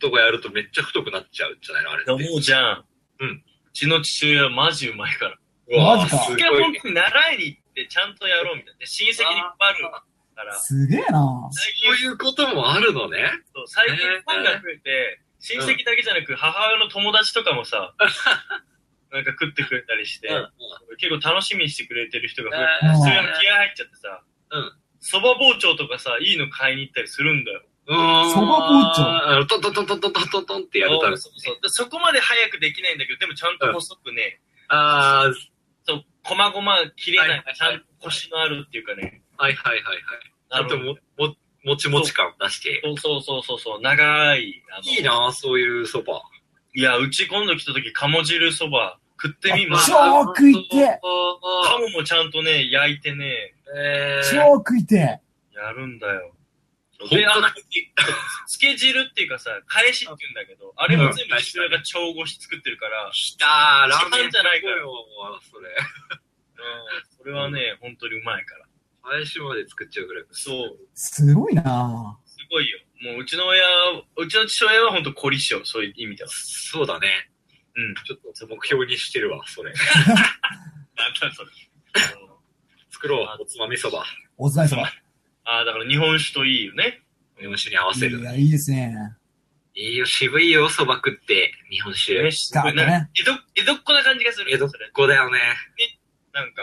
[0.00, 2.12] 人がやるとめっちゃ太くなっちゃうんじゃないのあれって。
[2.12, 2.84] 思うじゃん。
[3.20, 3.28] うん。
[3.30, 5.38] うちの父親はマジうまいから。
[5.70, 6.64] うわーマジかす一回ごいね。
[6.64, 8.78] 本当に習いに行ってちゃんとやろうみたいな。
[8.80, 9.90] で親戚に配る
[10.36, 10.54] から。
[10.54, 11.48] すげえな。
[11.52, 13.30] 最そう近、いうこともあるのね。
[13.54, 17.94] そう最近ファンが増えて、親戚だけじゃなく、母親の友達とかもさ、
[19.10, 20.28] なんか食ってくれたりして、
[20.98, 24.22] 結構楽しみにしてくれてる人が増えて、そ通が気合入っちゃってさ、
[25.00, 27.62] そば包丁とかさ、いいの買いに行ったりするんだよ。
[27.86, 31.16] そば包丁、トントントントントントントンってやるたら。
[31.16, 35.32] そうそうそこまで早くできないんだけど、でもちゃんと細くね、ああ、
[35.84, 39.22] そう、細々切れない、ちゃんと腰のあるっていうかね。
[39.38, 40.02] はいはいはいはい。
[40.50, 41.36] あとも、も、
[41.68, 42.80] もちもち感を出して。
[42.82, 44.62] そうそうそうそうそう、長い。
[44.72, 46.12] あのいいなそういう蕎麦。
[46.74, 49.90] いや、うち今度来た時、鴨汁そば食ってみます。
[49.90, 55.20] 超食いてえ鴨もちゃんとね、焼いてね、えー、超食いてえ。
[55.54, 56.32] やるんだよ。
[57.00, 57.46] 本で、あの
[58.46, 64.90] つけ汁っていうかさ、返しって言うんだけど、あれも全部父親が調合し作ってるから、来たー、ラーメンじゃないからよ、
[65.50, 65.68] それ。
[65.68, 68.67] うん、それはね、本当にうまいから。
[69.04, 70.24] 最初まで作っちゃうぐらい。
[70.30, 72.18] そう、すごいな。
[72.26, 72.78] すごいよ。
[73.02, 73.62] もううちの親、
[74.16, 76.30] うちの父親は本当凝り性、そういう意味では。
[76.30, 77.08] そうだね。
[77.76, 77.94] うん。
[78.04, 79.72] ちょっと目標にしてるわ、それ。
[80.96, 81.48] なんだそれ。
[82.22, 82.28] うん
[82.98, 84.04] 作ろう、おつまみそば。
[84.36, 84.92] おつまみそば。
[85.44, 87.00] ああ、だから日本酒といいよね。
[87.38, 88.18] 日本酒に合わせる。
[88.18, 88.92] いや、いいですね。
[89.74, 92.20] いいよ、渋いよ、そば食って、日本酒。
[92.20, 94.52] ねしたね江戸、江戸っ子な感じがする。
[94.52, 95.38] 江戸っそれ子だよね。
[96.32, 96.62] なんか、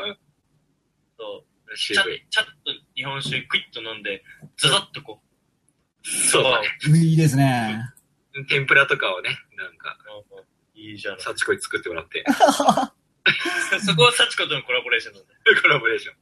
[1.18, 2.04] そう、ちゃ。
[2.04, 2.52] ちゃっと
[2.96, 4.24] 日本酒クイッと飲んで、
[4.58, 6.68] ザザッとこう、そうだね。
[7.00, 7.80] いいですね。
[8.48, 9.98] 天ぷらとかをね、なんか、
[10.38, 11.20] うんいいじゃん。
[11.20, 12.24] そ幸子に作ってもらって、
[13.80, 15.34] そ こは幸子とのコラボレーションなんだ。
[15.62, 16.16] コラボレーション。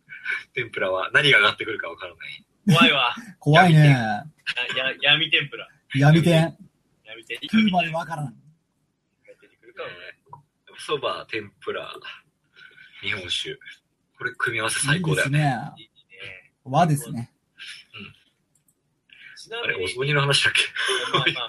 [0.53, 2.45] 天ぷらは何が上がってくるかわからない。
[2.67, 3.15] 怖いわ。
[3.39, 3.79] 怖いね。
[3.89, 4.23] や、
[4.77, 5.67] や、闇天ぷら。
[5.95, 6.55] 闇天。
[7.03, 7.39] 闇天。
[7.41, 8.35] 食うまでわからん。
[9.25, 9.95] 出てくるかもね。
[10.77, 11.93] そば、天ぷら、
[13.01, 13.57] 日本酒。
[14.23, 15.39] これ組み合わせ最高だよね。
[15.75, 16.15] いいですね。
[16.15, 16.53] いいね。
[16.63, 17.29] 和ですね。
[19.35, 20.61] ちなあれ、お雑煮の話だっけ？
[21.11, 21.47] まあまあ、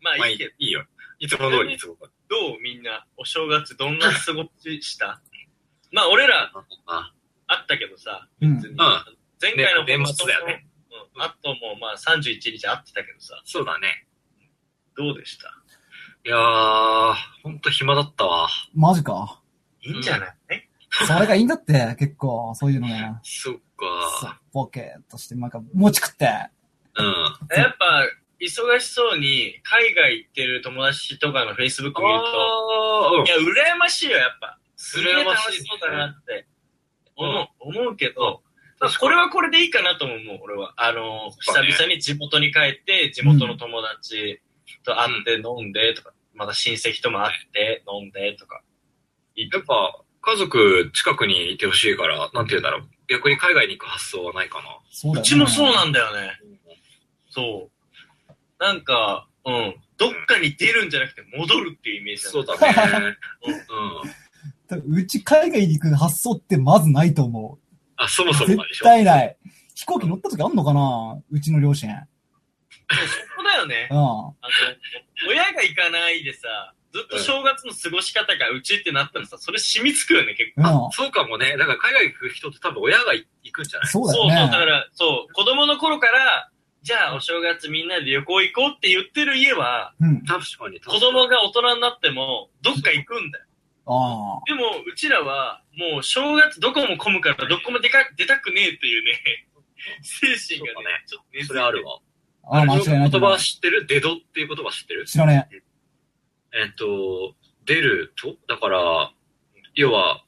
[0.00, 0.84] まあまあいいけど、いいよ。
[1.20, 2.10] いつも通り、いつも通り。
[2.28, 5.22] どうみんな、お正月どんな過ごしした？
[5.92, 6.50] まあ俺ら
[6.86, 7.12] あ、
[7.46, 8.60] あったけどさ、うん。
[9.40, 10.66] 前回のね年末だよね。
[11.14, 11.22] うん。
[11.22, 14.08] あともうまあ31日会ってたけどさ、そうだね。
[14.96, 15.46] どうでした？
[16.24, 17.14] いやー、
[17.44, 18.48] ほんと暇だったわ。
[18.74, 19.40] マジか？
[19.82, 20.65] いいんじゃない、ね
[21.04, 23.18] それがいいんだって、結構、そういうのね。
[23.22, 23.54] そっ
[24.20, 24.40] さか。
[24.52, 26.26] ボケーっとして、なんか、餅食って。
[26.96, 27.06] うん。
[27.56, 28.06] やっぱ、
[28.40, 34.58] 忙しそうに海外行ってる友達とかの Facebook 見ると、あいや、羨ましいよ、やっぱ。
[34.76, 36.46] すげえ楽羨ましそうだなって
[37.16, 38.42] 思う、思うけど、
[38.78, 40.74] まあこれはこれでいいかなとも思う、俺は。
[40.76, 44.42] あの、久々に地元に帰って、地元の友達
[44.84, 48.60] と会って飲んでとか、また親戚とも会って飲んでとか。
[49.34, 52.88] やっぱ、家族近くにいてほしいから、なんて言うんだろう。
[53.06, 54.64] 逆に海外に行く発想はないかな。
[54.90, 55.20] そうね。
[55.20, 56.32] うちもそうなんだよね。
[57.30, 57.70] そ
[58.28, 58.32] う。
[58.58, 59.76] なんか、うん。
[59.96, 63.16] どっかに出るんじゃなくて戻るっていうイメージなんそうだね。
[64.74, 64.96] うん。
[64.96, 67.76] うち海外に行く発想ってまずないと思う。
[67.96, 68.84] あ、そもそも絶がでしょ。
[68.84, 69.36] 対ない。
[69.76, 71.22] 飛行機乗った時あんのかな？
[71.30, 71.90] うちの両親。
[71.90, 73.86] そこだよね。
[73.92, 73.96] うん。
[73.96, 74.34] あの、
[75.28, 80.86] 親が行かないでさ、ずっと正月の過ごし方がうちってなったらさ、それ染みつくよね、結構。
[80.86, 80.90] うん。
[80.92, 81.56] そうかもね。
[81.58, 83.88] だから海外行く人って多分親が行くんじゃない？
[83.88, 84.64] そうだそうそう、だか。
[84.64, 86.50] ら、そう、子供の頃から、
[86.82, 90.24] じゃあお正月みんなで旅行行こうって言ってる家は、うん。
[90.24, 90.80] 確かに。
[90.80, 93.44] 子供が大人になっても、どっか行くんだよ。
[93.88, 94.40] ああ。
[94.46, 99.46] でも、うちらは、もう正月どこも混むから、どこも出か出たくねえっていうね、
[100.02, 100.26] 精
[100.58, 101.98] 神がね、ちょっと根付いてそれあるわ。
[102.48, 103.36] ああ、間違いない言葉。
[103.38, 103.86] 知ってる？
[103.86, 105.04] デドっていう言葉知ってる？
[105.06, 105.62] 知らねえ。
[106.56, 107.34] えっと、
[107.64, 109.12] 出ると、だから、
[109.74, 110.22] 要は、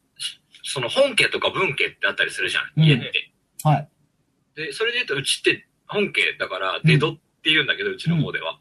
[0.63, 3.33] その本家とか分家ってあったりするじゃん、うん家って。
[3.65, 3.89] はい。
[4.55, 8.59] で、それで言うと、うちって本家だから、出戸って言うんだけど、うちの方では。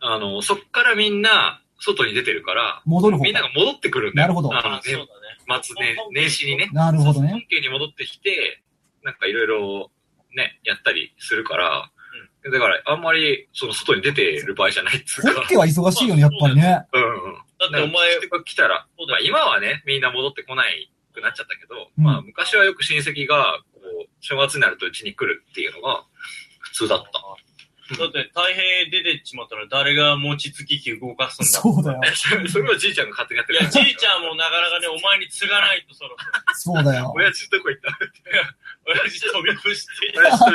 [0.00, 4.28] あの、そっからみんな、外に出てるから、戻る方みんなが戻ってくるんだよ。
[4.28, 5.06] なるほどあの、そうだね
[5.48, 5.60] ね。
[5.62, 6.70] 末年、年始にね。
[6.72, 7.30] なるほどね。
[7.30, 8.62] 本家に戻ってきて、
[9.02, 9.90] なんかいろいろ
[10.36, 11.90] ね、やったりするから、
[12.50, 15.32] だからあんまりその外に出てる場合じゃないっつうか。
[15.34, 16.84] 本家は忙しいよね、やっぱりね。
[16.92, 17.34] うんうん。
[17.58, 26.04] だってお前、来たら、まあ今はね、みんな戻ってこないくなっちゃったけど、うんまあ昔はよく親戚が、こう、正月になるとうちに来るっていうのが
[26.60, 27.12] 普通だった。
[27.98, 32.00] だって太平出てっちまったら誰が餅つき機動かすんだそうだよ。
[32.48, 36.16] それはじいちゃんが勝手にやってるいや、じいちゃんもなかなかね、お前に継がないとそろ
[36.56, 36.74] そろ。
[36.74, 37.12] そうだよ。
[37.14, 37.98] 親父どこ行った？
[38.86, 40.18] 親父飛び伏して。
[40.18, 40.52] 親父と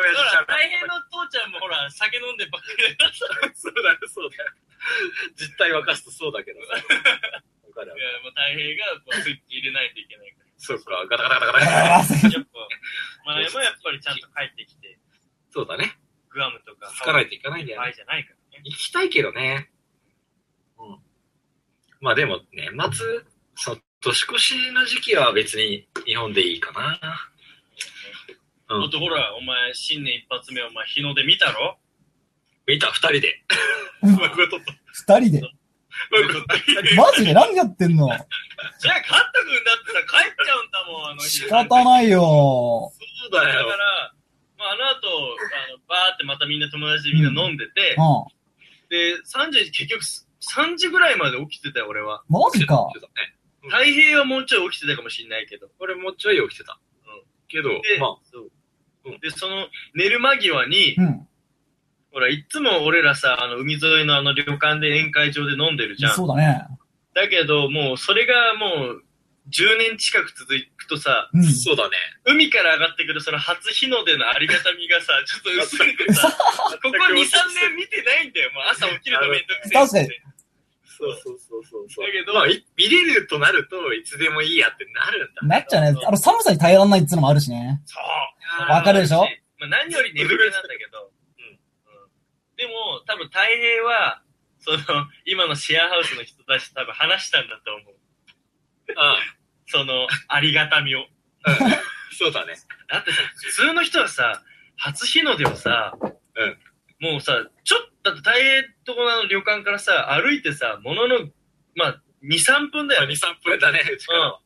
[0.00, 0.14] 行く。
[0.14, 4.52] だから、大変の父ちゃんもほら、酒飲んでばっかりだからそうだよ、そうだよ。
[5.36, 6.74] 実態沸かすとそうだけどさ。
[6.74, 11.68] わかるいや、もう太平がこうスイッチ入れないといけないかそうか、ガタガタガタガタ。
[11.68, 12.68] やっぱ、
[13.26, 14.98] 前もやっぱりちゃんと帰ってきて、
[15.50, 15.98] そうだね。
[16.30, 18.62] グアムとか、つかないといけないんだよじゃないからね。
[18.64, 19.70] 行きたいけどね。
[20.78, 20.98] うん。
[22.00, 23.06] まあでも、年末、
[23.56, 27.00] そ年越しの時期は別に日本でいいかな。
[28.70, 31.76] うんだってほら、お前、新年一発目、お前、日の出見たろ？
[32.66, 33.44] 見た、二人で。
[34.02, 35.42] 二人で？
[36.96, 38.08] マジで何やってんの？
[38.08, 41.28] じゃあ、カット君だってさ、帰っちゃうんだもん、あの日。
[41.28, 42.20] 仕方ないよ。
[42.20, 42.92] そ
[43.28, 43.58] うだよ。
[43.58, 44.14] だから、
[44.56, 48.00] まあ、あの後、あの、バーってまたみんな友達でみんな飲んでて、う
[48.90, 52.22] で、3時、結局、3時ぐらいまで起きてたよ、俺は。
[52.28, 52.32] ん。
[52.32, 52.88] マジか。
[53.68, 55.68] 太平はもうちょい起きてたかもしんないけど。
[55.78, 56.78] 俺もうちょい起きてた。
[57.44, 58.50] うんけど、で、まあ、そう
[59.06, 61.28] うんで、その、寝る間際にう、ん。
[62.12, 66.14] ほら、いつも俺らさ、あの、海沿いのあの旅館で宴会場で飲んでるじゃん。
[66.14, 66.66] そうだね。
[67.14, 69.04] だけど、もう、それがもう、
[69.50, 71.44] 10年近く続くとさ、うん。
[71.44, 71.96] そうだね。
[72.24, 76.30] 海から上がってくるその初日の出のありがたみがさ、ちょっと薄れてさ、
[76.82, 78.52] ここ2、3年見てないんだよ。
[78.52, 80.22] もう朝起きるのめんどくせえっ確かにて。
[81.04, 82.06] そうそうそうそうそう。
[82.06, 82.32] だけど
[82.76, 85.42] 見れるとなると、いつでもいいやってなるんだ。
[85.42, 86.00] なっちゃうね。
[86.06, 87.82] あの、寒さに耐えられないっていうのもあるしね。
[87.86, 88.70] そう。
[88.70, 89.20] わかるでしょ？
[89.58, 91.00] まあ、何より眠気なんだけど。
[91.38, 91.58] うんうん
[92.56, 94.22] でも、多分太平は、
[94.60, 94.78] その、
[95.26, 97.94] 今のシェアハウスの人たちと多分話したんだと思う。
[98.96, 99.16] あ
[99.66, 101.06] その、ありがたみを。
[101.42, 101.56] あ、うん。
[102.16, 102.54] そうだね。
[102.88, 104.40] だってさ、普通の人はさ、
[104.76, 105.94] 初日の出をさ、
[107.00, 111.20] もうさ、ちょっと、だって大変ところの旅館からさ、歩いてさ、ものの、
[111.74, 113.16] まあ、2、3分だまあ、よね2、。
[113.16, 114.40] 3分だね、うちからは。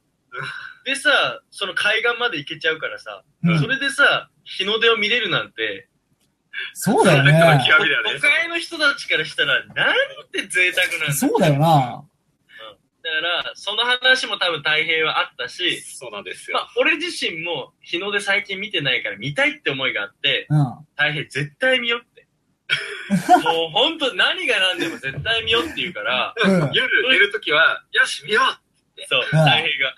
[0.85, 5.89] でさ、その海岸まで行けちゃうからさ、うんそれでさ、日の出を見れるなんて、
[6.73, 7.33] そうだよね。
[7.33, 9.95] 極みだよね都会の人たちからしたら、なん
[10.33, 12.05] て贅沢なんだそうだよな。
[13.03, 16.57] だから、その話も多分太平はあったし、そうなんですよ。
[16.57, 20.65] まあ、俺自身も日の出最近見てないから見たいって思いがあって、うん。
[20.97, 22.08] 太平絶対見よって。
[23.43, 26.73] もう本当何が何でも絶対見よって言うから、うん。
[26.73, 28.69] 夜寝るときは、よし、見よう
[29.07, 29.95] そう、太平が。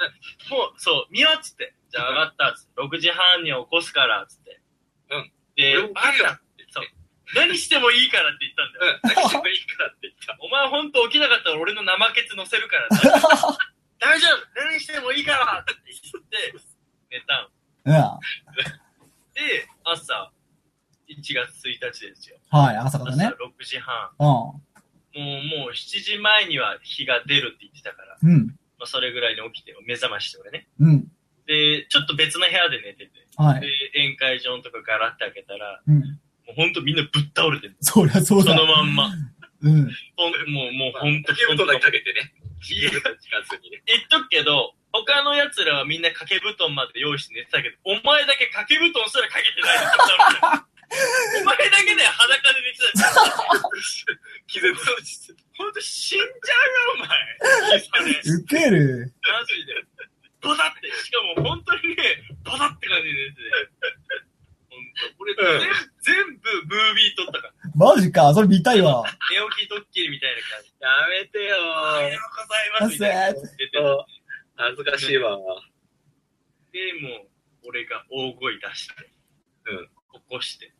[0.51, 1.75] もう、そう、見ようっつって。
[1.91, 2.81] じゃあ上がったっつって。
[2.83, 4.61] 6時半には起こすから、つって。
[5.11, 5.33] うん。
[5.57, 6.85] で、俺も起きるよってそう。
[7.35, 9.01] 何してもいいからって言ったんだよ。
[9.03, 9.11] うん。
[9.17, 10.37] 何してもいいからって言った。
[10.41, 12.99] お前ほんと起きなかったら俺の生ケツ乗せるからな。
[13.99, 16.55] 大丈夫何してもいいからって言って、
[17.11, 17.51] 寝た
[17.85, 18.19] の。
[18.19, 18.21] うん。
[19.35, 20.33] で、朝、
[21.11, 22.37] 1月1日ですよ。
[22.51, 23.33] はい、朝から朝ね。
[23.59, 24.11] 6時半。
[24.19, 24.61] うも
[25.15, 28.31] う、もう7時前には日が出るって言ってたから、ん。
[28.31, 28.47] うん。
[28.79, 30.69] まあ、それぐらいに起きて、目覚まして俺ね。
[30.79, 31.13] うん。
[31.47, 33.63] で、ちょっと別の部屋で寝てて、ではい。、
[33.95, 35.99] 宴会場のとかガラって開けたら、うん。
[35.99, 37.77] もうほんとみんなぶっ倒れてる。
[37.81, 38.55] そりゃそうだ。
[38.55, 39.11] そのまんま。
[39.63, 39.91] うん。
[40.17, 42.33] ほんもう、もうほんと、掛け布団だけかけてね。
[42.71, 43.83] いや家が近づにね。
[43.87, 53.11] 言っとくけど、他の奴らはみんな掛け布団まで用意して寝てたけど、お前だけ掛け布団すらかけてないの お前だけで裸で寝てた。
[54.47, 57.79] 気絶落ちてほんと死んじゃうよ、お前。
[58.35, 59.13] ウケる。
[59.23, 59.75] マジで。
[60.43, 62.03] バタって、しかも本当にね、
[62.45, 63.43] バタって感じで寝てて。
[64.71, 67.53] ほんと、俺、うん全全部ムービー撮ったから。
[67.75, 68.33] マジか。
[68.35, 69.05] それ見たいわ。
[69.31, 70.73] 寝起きドッキリみたいな感じ。
[70.81, 73.41] やめてよおはようございますみたいな。
[73.41, 74.05] 出てー。
[74.57, 75.37] 恥ずかしいわ。
[76.73, 78.95] で、もう、俺が大声出して、
[79.67, 79.89] うん。
[80.13, 80.73] 起こして、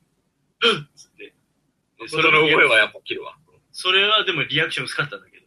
[0.95, 1.33] つって。
[1.99, 3.37] でその声はやっぱ切るわ。
[3.73, 5.47] それはでもリアクション薄かったんだけど。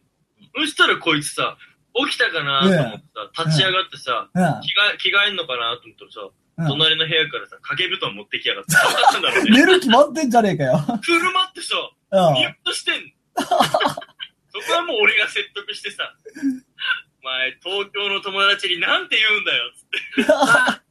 [0.56, 1.56] そしたらこいつさ、
[1.94, 4.42] 起きたかなと思ってさ、立ち上がってさ、うん。
[4.62, 6.66] 着替え、着替えんのかなと思ったらさ、うん。
[6.66, 8.74] 隣の部屋からさ、掛け布団持ってきやがって。
[9.50, 10.78] 寝る決まってんじゃねえかよ。
[11.02, 11.74] 車ってさ、
[12.10, 12.34] うん。
[12.34, 13.10] 見よっとしてんの。
[14.54, 16.14] そこはもも俺が説得してさ、
[17.22, 20.32] お前、東京の友達になんて言うんだよ、つって。
[20.34, 20.82] あ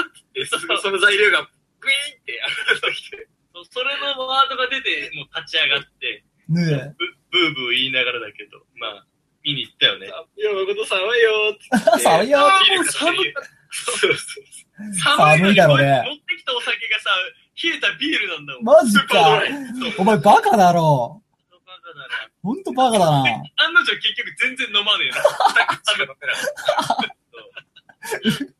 [0.00, 1.48] ーって、すぐその材料が、
[1.80, 3.28] グイーンって上がってきて。
[3.70, 9.06] それのワードが出て、もう立ち上がって、ねブブーブー言いながらだけど、まあ、
[9.44, 10.06] 見に行ったよね。
[10.06, 11.62] いや、誠寒いよー って。
[11.96, 12.02] え。
[12.02, 13.34] 寒いよあーもう寒い
[13.70, 14.44] そうそうそう。
[14.94, 17.10] 寒いだろうね持ってきたお酒がさ、
[17.62, 18.64] 冷えたビールなんだもん。
[18.64, 19.42] マジか。
[19.98, 21.22] お前バカだろ。
[21.66, 22.08] バカだな
[22.42, 23.18] ほんとバカだな。
[23.56, 25.22] 案の定結局全然飲まねえな。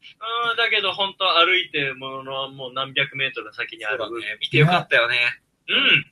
[0.85, 3.99] ど本当歩いてものもう何百メートル先にある。
[4.21, 4.39] ね。
[4.41, 5.17] 見てよかったよね。
[5.69, 6.07] うん。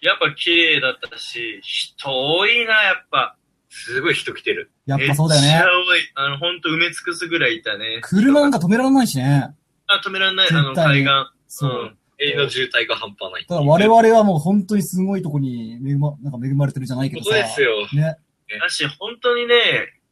[0.00, 3.36] やっぱ綺麗だったし、人多いな、やっぱ。
[3.70, 4.70] すごい人来てる。
[4.86, 5.66] やっぱそうだよねめっちゃ。
[5.66, 6.00] 多い。
[6.14, 8.00] あの、本当埋め尽くすぐらいいたね。
[8.02, 9.54] 車なんか止められないしね。
[9.86, 11.10] あ、止められない、あの、海岸。
[11.48, 11.98] そううん。
[12.20, 13.46] 永遠の渋滞が半端ない。
[13.46, 17.30] ただ我々はもう本当にすごいとこに恵ま、なんか恵まれてるじゃないけどさ。
[17.30, 17.88] そうですよ。
[17.92, 18.16] ね。
[18.60, 19.54] だし、本当にね、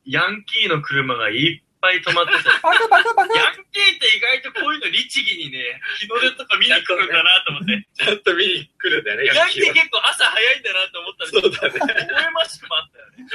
[0.04, 2.50] ヤンキーの車がいっぱい止まってた。
[2.62, 7.88] バカバカバカヤンキーって意外とこういうの律儀にね、日の出とか見に来るんだなと思って。
[7.94, 12.06] ちゃんと見に来るんだよね、ヤンキーは結構朝早いんだなと思ったんですそうだね。
[12.08, 13.26] 微笑ましくもあったよね。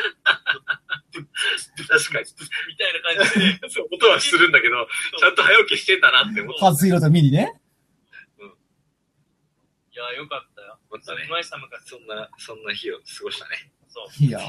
[1.88, 2.26] 確かに。
[2.68, 3.60] みたいな感じでね。
[3.70, 4.88] そう音はするんだけど、
[5.20, 7.54] ちゃんと早起きしてんだなって思っ初色と見にね。
[9.92, 10.80] いや、よかったよ。
[11.06, 11.30] たねす。
[11.30, 11.86] ごい寒かった。
[11.86, 13.72] そんな、そんな日を過ごしたね。
[13.90, 14.24] そう。
[14.24, 14.44] いやー、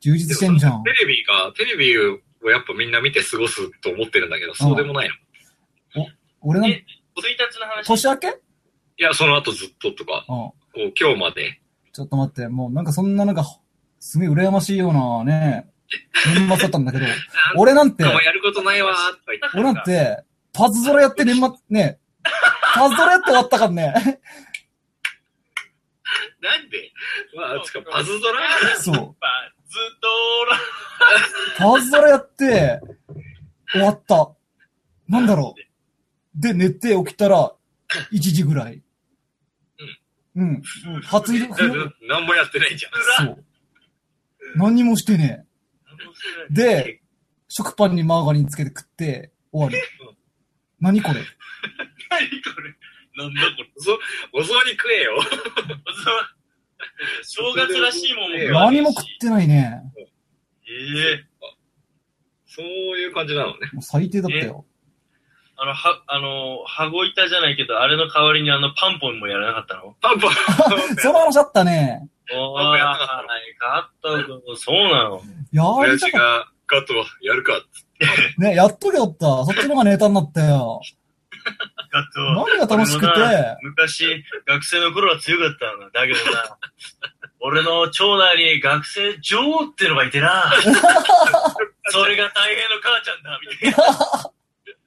[0.00, 0.90] 充実してんじゃんテ。
[0.90, 1.96] レビが、テレビ
[2.44, 5.14] をやっぱみんな見て過ごすと思ってるんだけど、そうでもないの。
[6.42, 6.84] 俺のえ
[7.16, 7.86] 1日の話？
[7.86, 8.28] 年明け？
[8.98, 10.36] いや、その後ずっととか、うん。
[10.36, 11.60] こう今日まで。
[11.92, 13.44] ちょっと待って、もうなんかそんななんか、
[14.00, 15.70] すごい羨ましいようなね、
[16.34, 17.06] 年末だったんだけど、
[17.56, 18.94] 俺なんてやることないわ。
[19.54, 21.98] 俺なんて、パズドラやって年末、ね、
[22.74, 24.20] パズドラやって終わったからね。
[26.40, 26.92] なんで？
[27.34, 28.40] まあ、つか、パズドラ？
[28.76, 29.16] そう。
[30.00, 31.76] ドラ。
[31.76, 32.80] パズドラやって、
[33.72, 34.32] 終わった。
[35.08, 36.40] なんだろう。
[36.40, 37.52] で、寝て起きたら、
[38.12, 38.82] 1時ぐらい。
[40.36, 40.62] うん。
[41.04, 43.26] 初入り、だから何もやってないじゃん。
[43.26, 43.44] そう。
[44.56, 45.44] 何もしてね
[46.50, 46.52] え。
[46.52, 47.00] で、
[47.48, 49.86] 食パンにマーガリンつけて食って、終わり。
[50.80, 51.14] 何これ？
[51.14, 52.74] 何これ？
[53.16, 53.68] なんだこれ？
[53.76, 53.92] お雑
[54.32, 55.20] お雑煮食えよ。
[57.22, 59.82] 正月らしいもんも食わね何も食ってないね。
[60.66, 61.24] ええ
[62.46, 63.70] そういう感じなのね。
[63.72, 64.64] もう最低だったよ。
[65.56, 69.94] あの、は、あの、羽子板じゃないけど、あれの代わりにあの、パンポンもやらなかったの？
[70.00, 70.32] パンパン。
[70.98, 72.08] その話あったね。
[72.32, 73.06] おパンポンやってな
[73.58, 75.22] かったのそうなの。
[75.52, 78.34] や親父りたかっがガットやるかっつって。
[78.36, 78.42] た。
[78.42, 79.44] ね、やっとけよった。
[79.44, 80.80] そっちの方がネタになったよ。
[82.14, 83.56] 何が楽しくて？
[83.62, 86.00] 昔、学生の頃は強かったんだ。
[86.00, 86.58] だけどな、
[87.40, 90.52] 俺の町内に学生女王ってのがいてな。
[91.90, 93.76] それが大変の母ちゃんだ、みたいな。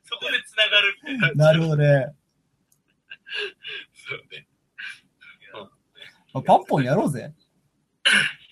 [0.04, 1.46] そこで繋がるみたいな。
[1.46, 2.16] なるほどね。
[3.94, 4.48] そうね。
[6.34, 7.34] まあパンポンやろうぜ。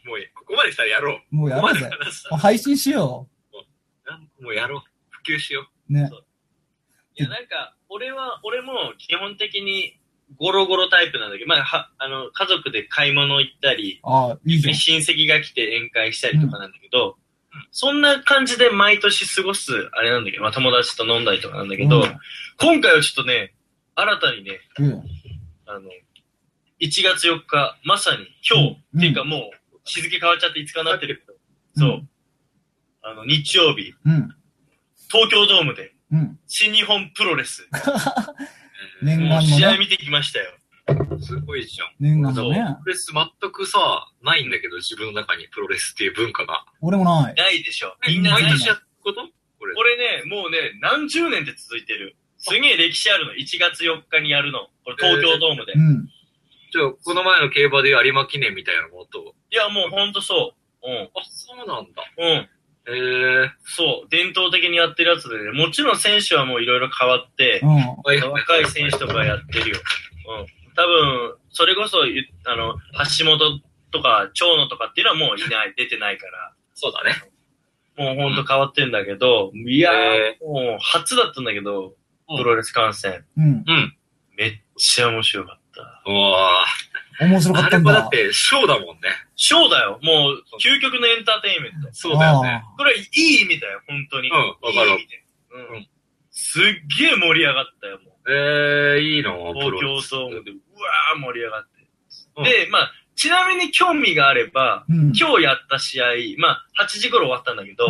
[0.05, 1.35] もう、ここまでしたらやろう。
[1.35, 3.27] もうやろうぜここ配信しよ
[4.05, 4.81] なんもうやろう。
[5.09, 5.93] 普及しよう。
[5.93, 6.09] ね。
[7.15, 9.97] いや、なんか、俺は、俺も基本的に
[10.37, 14.61] ゴロゴロタイプなんだけど、まあ、は、あの、家族で買い物行ったり、ああ、いい。
[14.61, 17.15] 親戚が来て宴会したりとかなんだけど、
[17.71, 22.17] そんな感じで毎年過ごす、あれなんだけど、まあ友達と飲んだりとかなんだけど、うん
[22.57, 23.53] 今回はちょっとね、
[23.95, 25.03] 新たにね、うん。
[25.65, 25.89] あの、
[26.81, 32.07] 1月4日、まさに今日、うんっていうかもう日付変わっちゃって5日になってるけど、うんそう、
[33.03, 34.35] あの、日曜日、うん。
[35.09, 36.39] 東京ドームで、うん。
[36.47, 37.68] 新日本プロレス、う。
[39.05, 39.57] 念もう願のね。
[39.57, 40.53] 試合見てきましたよ。
[41.20, 41.88] すごいじゃん。
[41.99, 42.55] 念願のね。
[42.84, 46.66] プロレス全くさ、ないんだけど、自分の中にプロレスっていう文化が。
[46.82, 47.36] 俺もない。
[47.36, 47.97] ないでしょ。
[48.07, 49.28] えみんなないない毎年やること？
[49.59, 49.74] これ。
[49.76, 52.16] これね、もうね、何十年って続いてる。
[52.38, 53.34] すげえ歴史あるの。
[53.34, 54.70] 1月4日にやるの。
[54.84, 55.74] これ東京ドームで。
[55.74, 56.07] うん。
[56.72, 59.34] じゃあ、この前の競馬で有馬記念みたいなのと。
[59.51, 60.53] いや、もうほんとそ
[60.84, 60.89] う。
[60.89, 61.09] うん。
[61.16, 62.03] あ、そうなんだ。
[62.18, 62.49] うん。
[62.88, 63.49] えー。
[63.65, 64.09] そう。
[64.09, 65.51] 伝統的にやってるやつでね。
[65.51, 67.69] もちろん選手はもういろいろ変わって、うん。
[67.69, 69.77] はい若い選手とかやってるよ。
[70.39, 70.45] うん。
[70.75, 72.75] 多分、それこそ、ゆあの、
[73.19, 73.61] 橋本
[73.91, 76.53] とか長野とかっていうのはもういない、出てないから。
[76.73, 77.15] そうだね。
[77.97, 81.93] もうほんと変わってんだけど、いやー、えもう初だったんだけど、うん
[82.27, 83.23] プロレス観戦。
[83.38, 83.43] うん。
[83.43, 83.95] うん。
[84.36, 86.01] めっちゃ面白かった。
[86.09, 86.65] うわ
[87.21, 88.09] 面白かったんだあれもだっ。
[88.09, 89.09] て、ショーだもんね。
[89.36, 89.99] ショーだよ。
[90.01, 91.89] もう、究極のエンターテインメント。
[91.91, 92.63] そうだよね。
[92.77, 94.29] これいい意味だよ、本当に。
[94.29, 95.23] うんわかるいい意味で。
[95.51, 95.88] うん。
[96.31, 96.63] すっ
[96.99, 98.31] げえ盛り上がったよ、もう。
[98.31, 99.53] えー、いいの？
[99.53, 101.69] プ東京ドームで、うわー盛り上がって。
[102.38, 105.13] うんで、まあ、ちなみに興味があれば、うん。
[105.15, 106.05] 今日やった試合、
[106.38, 107.89] まあ、8時頃終わったんだけど、う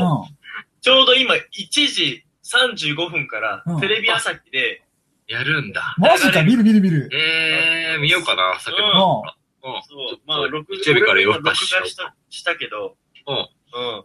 [0.82, 1.42] ちょうど今、1
[1.88, 4.84] 時35分からうん、テレビ朝日で、
[5.28, 5.96] やるんだ。
[5.98, 6.02] ん。
[6.02, 7.10] マジか、見る見る見る。
[7.12, 9.00] えー、見ようかな、酒うん飲うん。
[9.00, 9.45] うん。
[9.88, 12.98] そう、まあ、録日曜日からしたしたけど、
[13.28, 13.36] うん。
[13.38, 14.04] うん。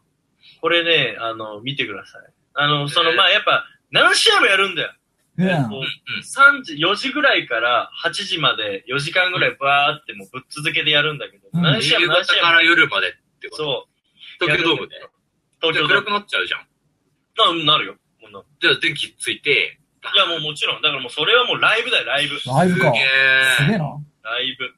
[0.61, 2.23] これね、あの、見てください。
[2.55, 4.93] あの、その、えーまあ、やっぱ、何試合もやるんだよ。
[5.39, 5.49] うん。
[5.49, 13.63] えっと3時、4時ぐらいから8時まで4時間ぐらいバーってもうぶっ続けてやるんだけど、うん何試合夕も何試合から夜までってこと？
[13.65, 13.89] そ
[14.41, 14.45] う。
[14.45, 14.97] 東京ドームで？
[15.63, 16.11] 東京暗く。
[16.11, 16.67] なっちゃうじゃん。
[17.65, 17.97] ななるよ。
[18.21, 19.79] もうなじゃあ電気ついて、
[20.15, 20.83] いや、もうもちろん。
[20.83, 22.35] だからもうそれはもうライブだよ、ライブ。
[22.47, 23.01] ライブかすげ。
[23.01, 23.57] ー。
[23.57, 23.85] すげえな。
[24.23, 24.75] ライブ。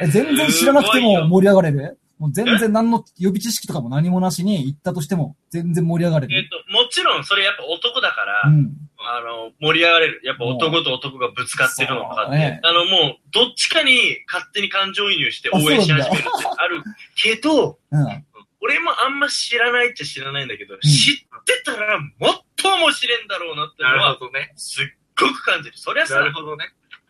[0.00, 1.98] え、全然知らなくても盛り上がれる？
[2.18, 6.36] もう全然何の予備知識とかも何もなしに行ったとしても全然盛り上がれる？
[6.36, 8.72] えっと、もちろんそれやっぱ男だから、うん。
[9.06, 10.20] あの、盛り上がれる。
[10.24, 16.82] やっぱ男と男がぶつかってるのとかって、ねあの、もう、どっちかに勝手に感情移入して応援し始めるってある
[17.14, 18.24] けど、うん。
[18.62, 22.10] 俺もあんま知らないっちゃ知らないんだけど、知ってたらもっ
[22.56, 24.54] と面白いんだろうなってなのはる、ほどね。
[24.56, 24.86] すっ
[25.20, 25.76] ごく感じる。
[25.76, 26.64] そりゃさな、るほどね。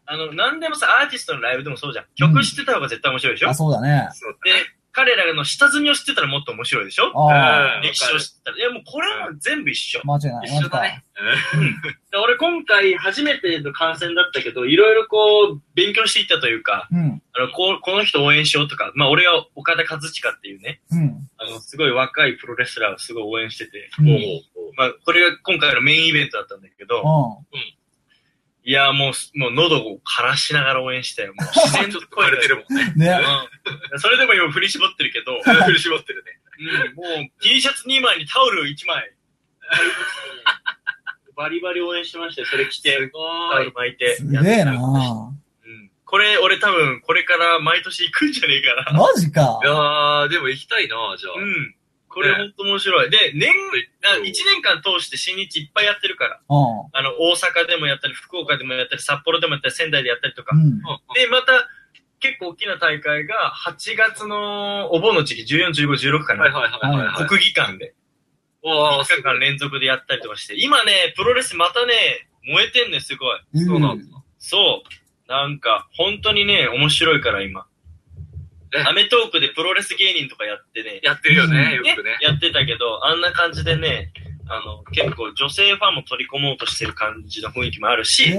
[0.06, 2.04] あの、なんでもさ、アーティストのライブでもそうじゃん。
[2.16, 4.08] 曲知ってた方が絶対面白いでしょ、あ、そうだね。
[4.12, 4.50] そうで、
[4.92, 7.10] 彼らの下積みを知ってたらもっと面白いでしょ？
[7.18, 8.56] ああ、うん歴史を知ってたら。
[8.58, 10.00] いや、もうこれは全部一緒。
[10.04, 10.46] 間違いない。
[10.46, 11.04] 一緒だね。
[12.12, 17.20] で俺今回初めての観戦だったけど、いろいろこう、勉強していったというか、うん。
[17.32, 21.28] あの、こう、この人応援しようとか、まあ俺は岡田和親っていうね、うん。
[21.38, 24.06] あの、すごい若いプロレスラーをすごい応援してて、うん。
[24.76, 27.02] まあこれが今回のメインイベントだったんだけど、
[28.66, 31.34] いや、もう、もう喉を枯らしながら応援したよ。
[31.34, 32.94] もう自然ちょとっと枯れてるもんね。
[32.96, 33.20] ね。
[33.92, 34.00] うん。
[34.00, 36.40] それでも今振り絞ってるけど、 振り絞ってるね。
[36.58, 39.12] うん、もう T シャツ2枚にタオル1枚。
[41.36, 42.46] バリバリ応援してましたよ。
[42.46, 43.72] それ着て、すタオル。
[43.72, 44.16] 巻いて。
[44.16, 45.90] すげえなうん。
[46.06, 48.98] これ、俺多分、これから毎年行くんじゃねえかな。
[48.98, 49.66] マジかい。
[49.66, 51.34] やー、でも行きたいな、じゃあ。
[51.34, 51.74] うん。
[52.14, 53.10] これほんと面白い。
[53.10, 53.50] で、年、
[54.04, 56.36] あ1年間通して新日いっぱいやってるから。
[56.36, 56.54] う
[56.92, 60.54] あの、大阪でもやったり、福岡でもやったり、札幌でもやったり、仙台でやったりとか。
[60.54, 60.60] ん。
[60.60, 60.64] うん。
[60.64, 60.80] うん
[61.14, 61.68] で、また、
[62.20, 66.44] 結構大きな大会が8月のお盆の時期、14、15、16かな。
[66.44, 67.26] はいはいはい。
[67.26, 67.94] 国技館で。
[68.62, 70.54] おー、3日間連続でやったりとかして。
[70.56, 73.66] 今ね、プロレスまたね、燃えてんね、すごい。
[73.66, 74.04] そうなんだ。
[74.38, 75.30] そう。
[75.30, 77.66] なんか、本当にね、面白いから今。
[78.74, 82.16] え アメトークでプロレス芸人とかやってね、やってるよね、うんよくね。
[82.20, 84.12] やってたけど、あんな感じでね、
[84.48, 88.34] あの、結構女性ファンも取り込もうとしてる感じの雰囲気もあるえし、え。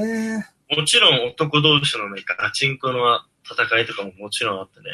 [0.75, 3.19] もちろん男同士のね、ガチンコの
[3.49, 4.86] 戦いとかももちろんあってね。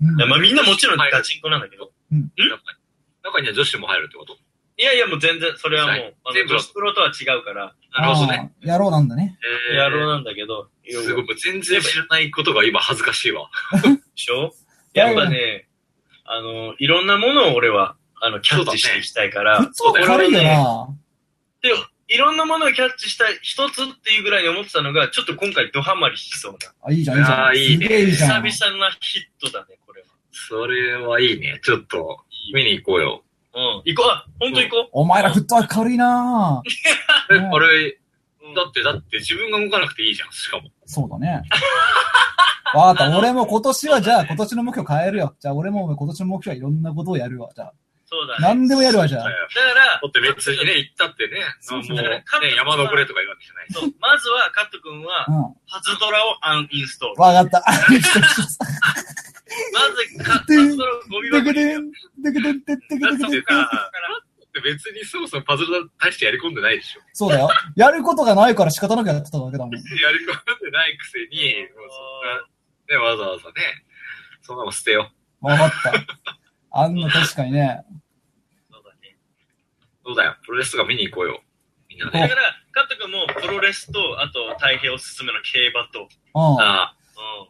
[0.00, 1.90] うんいやまあみんなもちろんガチンコなんだけど。
[3.22, 4.38] 中には女子も入るってこと？
[4.78, 8.52] いやいやもう全然、それはもうはい、あの女子プロとは違うから、なるほどね。
[8.62, 8.68] あー。
[8.70, 9.38] 野郎なんだね。
[9.72, 13.50] えー野郎なんだけど、すごい、全然知らないことが今恥ずかしいわ。
[13.82, 14.54] でしょ？
[15.00, 15.68] やっぱね、
[16.24, 20.88] あの、いろんなものを俺は、あの、キャッチしていきたいから、普通は軽いよな。
[21.62, 21.70] で、
[22.08, 26.58] いろんなものをキャッチしたい一つっていうぐらいに思ってたのが、ちょっと今回ドハマりしそうな。
[26.82, 27.46] あ、いいじゃん、いいじゃん。
[27.46, 27.88] あーいいね。
[27.88, 30.08] 久々なヒットだね、これは。
[30.32, 31.60] それはいいね。
[31.62, 32.20] ちょっと、
[32.54, 33.22] 見に行こうよ。
[33.54, 33.82] うん。
[33.84, 36.62] 行こう、あ、ほんと行こお前らフットワーク軽いな
[37.30, 37.98] え、うんあれ、う。
[38.00, 38.05] うん
[38.54, 40.70] だって、だって自分が動かなくていいじゃん、しかも。
[40.84, 41.42] そうだね。
[42.74, 43.18] わかった。
[43.18, 45.36] 俺も今年はじゃあ今年の目標変えるよ。
[45.38, 47.48] じゃあ俺も今年の目標はいろんなことをやるわ。
[47.54, 47.72] じゃあ。
[48.08, 48.38] そうだね。
[48.40, 49.24] 何でもやるわ、じゃあ。
[49.24, 49.36] だか
[49.74, 53.66] ら、だって別にね、行ったってね、そうもう、ねだから、山登れとか言うわけじゃない。
[53.70, 55.54] そう、まずは、カット君はう、ん。
[55.66, 57.22] 初ドラをアンインストール。
[57.22, 57.64] わかった。
[57.66, 57.72] ま
[59.90, 61.90] ず、 か初ドラをゴミで箱に入れよけでん、
[62.22, 63.44] でけでん、でけでん、でけでん。
[63.44, 63.90] だ
[64.60, 67.00] ってさ、別にそもそもパズル大してやり込んでないでしょ。
[67.12, 67.48] そうだよ。
[67.76, 69.74] やることがないから仕方なくやってただけだもん。
[69.76, 71.88] やり込んでないくせに、もう
[72.88, 73.84] そんな、ね、わざわざね、
[74.42, 75.10] そんなの捨てよ
[75.42, 75.46] う。
[75.46, 75.92] わかった。
[76.70, 77.84] あんな確かにね。
[78.70, 79.16] そうだね。
[80.04, 80.36] そうだよ。
[80.44, 81.42] プロレスとか見に行こうよ。
[81.88, 82.20] みんなおね。
[82.20, 82.42] だから、
[82.72, 86.60] カット君もプロレスと、あと、太平おすすめの競馬と、うん。
[86.60, 87.05] あう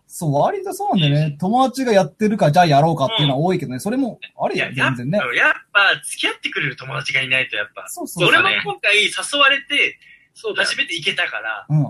[0.06, 1.36] そう、割とそうなんだよね。
[1.38, 3.80] 友達がやってるから、じゃあやろうかっていうのは多いけどね。
[3.80, 4.52] それもあん。
[4.52, 5.18] りよ、いや、全然ね。
[5.36, 7.88] やっぱ、付き合ってくれる友達がいないと、やっぱ。
[7.88, 9.98] そうそう俺も今回誘われて、
[10.34, 10.76] そう初。
[10.76, 11.82] めて行けたから、うん。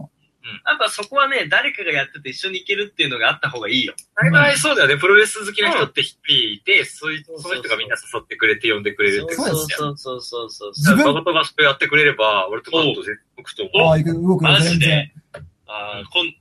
[0.64, 3.94] やっぱそこはね、誰かがやってて一緒に行けるっていうのがあった方がいいよ。
[4.14, 4.96] 大体そうだよね。
[4.96, 9.90] プロレス好きな人って一匹いて、そういう、その人がみんな誘ってくれて呼んでくれるってそうことだよ。
[9.90, 13.88] うそうそうそう自分バカとがそれやってくれれば、俺とかと全然動くと思う。
[13.88, 15.12] ああ、行く、動くよ、マジ全然で。。
[15.66, 16.32] あーこん、うん。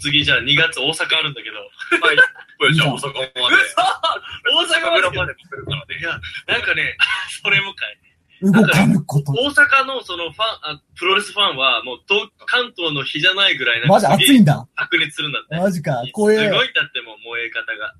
[0.00, 1.58] 次じゃあ2月大阪あるんだけど。
[2.04, 2.16] はい。
[2.58, 3.32] こ れじゃあ大阪まで。
[3.36, 5.98] 大阪まで大阪まで来るからね。
[6.00, 6.96] いや、なんかね、
[7.42, 7.98] それもかい。
[8.42, 9.32] 動かぬこと。
[9.32, 14.66] 大阪のそのファン、あプロレスファンはもう東関東の日じゃないぐらいなマジ熱いんだ。
[14.76, 15.56] 白熱するんだって。
[15.56, 16.00] マジか。
[16.04, 16.36] すご怖え。
[16.36, 17.94] いだってもう燃え方が。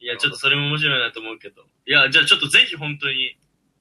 [0.00, 1.62] いや、ちょっとそれも面白いなと思うけど。
[1.86, 3.36] いや、じゃあちょっとぜひ本当に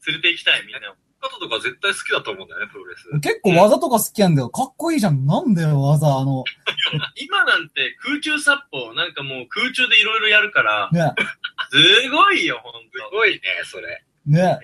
[0.07, 0.95] 連れて行きたい、みんなを。
[1.21, 3.19] カトとか絶対好きだと思うんだよね、プロレス。
[3.19, 4.49] 結構技とか好きなんだよ。
[4.49, 5.25] かっこいいじゃん。
[5.25, 6.07] なんだよ、技。
[6.07, 6.43] あの、
[7.15, 11.13] 今なんて空中殺法、なんかもう空中でいろいろやるから、ね、
[11.71, 14.03] すごいよ、ほんとすごいね、それ。
[14.25, 14.59] ね。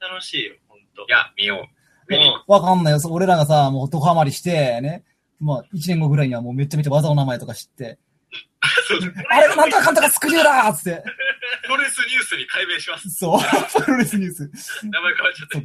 [0.00, 0.08] と。
[0.08, 1.04] 楽しいよ、ほんとい。
[1.08, 1.68] や、見よ
[2.08, 2.12] う。
[2.12, 3.00] もわかんないよ。
[3.10, 5.04] 俺らがさ、もうドハマりして、ね。
[5.40, 7.98] まあ、一年後ぐらいにはもうめちゃめちゃ技の名前とか知って、
[9.28, 11.02] あれ、なんとかかんとかスクリューだーっつって。
[11.64, 13.10] プロレスニュースに解明します。
[13.10, 13.40] そう。
[13.82, 14.86] プロレスニュース。
[14.86, 15.58] 名前変わっちゃった。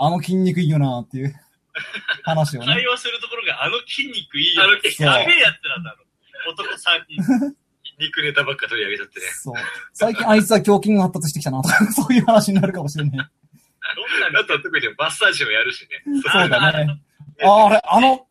[0.00, 1.34] う、あの筋肉いいよなーっていう
[2.24, 2.86] 話をね会。
[2.86, 4.64] 話するところがあの筋肉いいよ。
[4.64, 6.04] あの筋肉やべえやつらだろ。
[6.50, 7.56] 男3人。
[8.00, 9.26] 肉ネタばっか取り上げちゃってね。
[9.26, 9.54] そう。
[9.92, 13.12] 最近あいつは胸筋が発達してきたなとか、 そういう話になるかもしれない。
[13.12, 16.02] どんなあとは特にマッサージもやるしね。
[16.22, 17.02] そうだね。
[17.42, 18.26] あ、あれ、あの、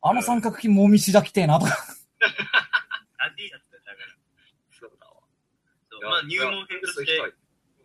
[0.00, 1.72] あの三角筋もみしだきてえなとか。
[1.72, 4.14] あディやっだから。
[4.70, 5.12] そうだわ。
[5.90, 7.18] そうまあ入門編として、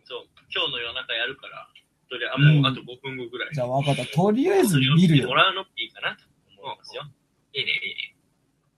[0.04, 1.69] そう、今日の夜中やるから、
[2.10, 3.54] とりあもうあと5分後ぐらい。
[3.54, 4.04] じゃあ分かった。
[4.04, 5.34] とりあえず見るよも。
[5.36, 6.24] らうのっていいかなと
[6.58, 7.06] 思いますよ。
[7.54, 8.16] いいね、いいね。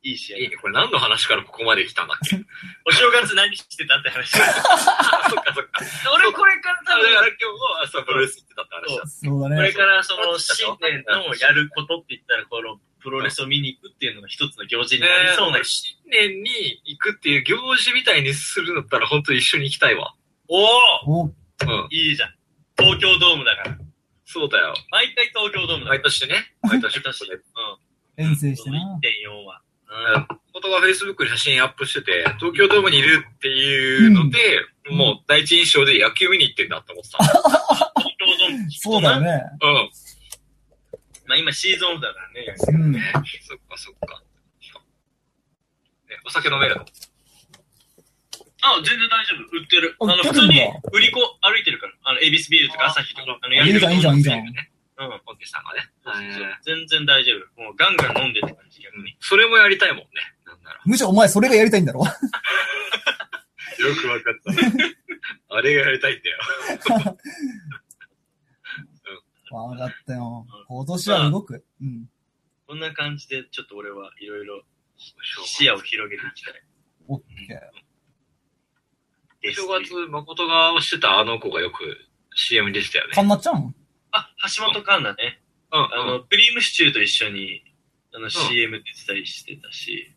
[0.04, 0.38] いい試合。
[0.38, 0.56] いいね。
[0.56, 2.36] これ何の話からここまで来たんだっけ
[2.84, 4.36] お正月何してたって話。
[4.36, 4.44] あ、
[5.32, 5.80] そっかそっか。
[6.14, 9.06] 俺これから多だから分、今日も、あそう、プロレス行ってたって話だ。
[9.06, 9.56] そうだね。
[9.56, 20.14] これからその新年のやることって言ったら、このプロレスを見に行くっていうのが一つの行事にねなりそうなえ、新年に行くっていう行事みたいにするんだったら本当に一緒に行きたいわ。
[20.48, 20.58] お
[21.06, 21.32] おお、うん。
[21.90, 22.34] いいじゃん。
[22.82, 23.78] 東京ドームだから。
[24.24, 24.74] そうだよ。
[24.90, 26.00] 毎回東京ドームだから。
[26.00, 26.34] 毎年ね。
[26.62, 26.94] 毎年。
[26.94, 27.30] 毎年。
[27.30, 28.24] うん。
[28.24, 28.98] 遠征してな。
[29.28, 29.62] 1.4は。
[30.16, 30.26] うん。
[30.52, 37.22] ことが Facebook に写真アップしてて、東京ドームにいるっていうので、うんもう第一印象で野球見に行ってんだって思ってた。
[37.22, 37.36] 東
[38.18, 38.70] 京ドーム。
[38.72, 39.20] そうだよ。
[39.20, 39.28] ね。
[39.62, 39.90] うん。
[41.28, 42.54] まあ今シーズンオフだからね。
[42.66, 42.92] うん。
[42.92, 43.00] ね
[43.46, 44.20] そっかそっか。
[46.10, 46.84] ね、お酒飲めるの？
[48.62, 49.58] あ、全然大丈夫。
[49.58, 49.96] 売ってる。
[50.00, 50.60] あの、あ売ってるんだ普通に
[50.92, 51.92] 売り子歩いてるから。
[52.04, 53.38] あの、エビスビールとか朝日とか。
[53.42, 54.38] あの、いいじゃん、いいじゃん、いいじゃん。
[54.38, 54.44] うん。
[55.26, 55.90] おじさんがね。
[56.04, 56.14] そう
[56.62, 57.62] 全然大丈夫。
[57.62, 59.16] もうガンガン飲んでって感じ、逆に。
[59.20, 60.06] それもやりたいもんね。
[60.46, 60.80] なんなら。
[60.84, 62.00] むしろお前それがやりたいんだろ？
[62.06, 64.52] よくわかった。
[65.56, 66.38] あれがやりたいんだよ。
[69.50, 70.46] わかったよ。
[70.68, 71.64] 今年は動く？
[71.80, 72.08] うん。
[72.66, 74.62] こんな感じで、ちょっと俺はいろいろ
[75.44, 76.62] 視野を広げていきたい。
[77.08, 77.58] オッケー。
[79.50, 81.96] 正月、誠がしてたあの子がよく
[82.34, 83.14] CM に出てたよね。
[83.14, 83.74] かんなっちゃん
[84.12, 85.40] あ、橋本環奈ね。
[85.72, 86.06] うん、あうん。
[86.18, 87.62] の、クリームシチューと一緒に、
[88.14, 90.12] あの、CM 出てたりしてたし、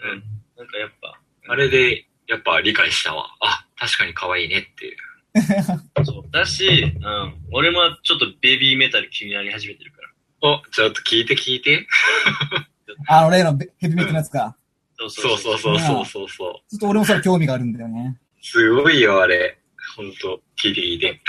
[0.00, 0.22] うんうん。
[0.56, 3.28] なんかやっぱ、あれで、やっぱ理解したわ。
[3.40, 4.96] あ、確かに可愛いねっていう。
[6.04, 6.30] そう。
[6.32, 7.34] だし、うん。
[7.52, 10.08] 俺もちょっとベビーメタル気になり始めてるから。
[10.50, 11.86] お、ちょっと聞いて聞いて。
[13.08, 14.56] あの例のベヘビメタのやつか。
[14.98, 16.70] そうそうそうそうそうそうそう。
[16.70, 18.18] ちょっと俺もそれ興味があるんだよね。
[18.48, 19.58] すごいよ、あれ。
[19.96, 21.20] ほんと、聞いて聞いて。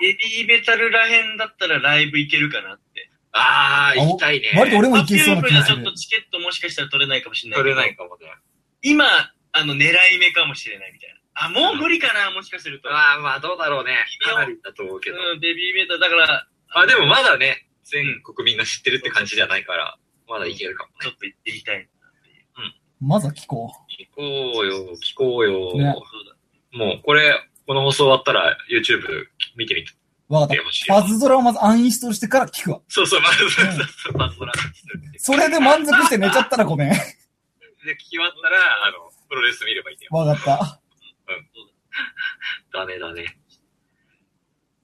[0.00, 3.10] ベ ビーメタルらへんだったらライブ行けるかなって。
[3.32, 4.52] あー、行きたいね。
[4.56, 5.92] 割と俺もいけそうな気がするちょっと。
[5.94, 7.58] チケットもしかしたら取れないかもしれない。
[7.58, 8.28] 取れないかもね。
[8.82, 9.04] 今、
[9.50, 11.16] あの、狙い目かもしれないみたいな。
[11.34, 12.90] あ、もう無理かな、もしかすると。
[12.90, 13.96] まあまあ、どうだろうね。
[14.20, 15.16] かなりだと思うけど。
[15.18, 20.96] うん、ベビーメタル、だから、まあでもまだね、全国民が知ってるって感じじゃないから、まだいけるかもね。
[21.02, 21.88] ちょっと行ってみたい。
[23.00, 25.74] まずは聞こ聞こうよ、聞こうよ。
[25.76, 26.84] ねそうだ。
[26.86, 27.34] もう、これ、
[27.66, 29.00] この放送終わったら YouTube
[29.56, 29.92] 見てみて
[30.28, 30.34] う。
[30.34, 30.64] わかった。
[30.64, 32.80] ほしいパズドラをまずアンインストールしてから聞くわ。
[32.88, 34.52] そうそう、まず、そうそう、まずそら
[35.18, 36.90] それで満足して寝ちゃったらごめん。
[36.90, 38.56] で、聞き終わったら、
[38.86, 40.10] あの、プロレス見ればいいんだよ。
[40.12, 40.80] わかった。
[42.72, 43.22] だねだね。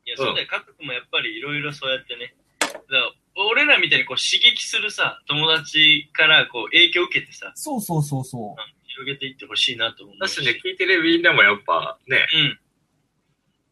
[0.06, 0.46] いや、そうだよ。
[0.48, 2.34] 各国もやっぱりいろいろそうやってね。
[2.60, 3.12] だから
[3.48, 8.56] 俺らみたいにこう刺激するさ、友達からこう影響を受けてさ、そうそうそうそ
[8.90, 10.16] 広げていってほしいなと思う。
[10.18, 12.26] だしね、聞いてるみんなもやっぱね、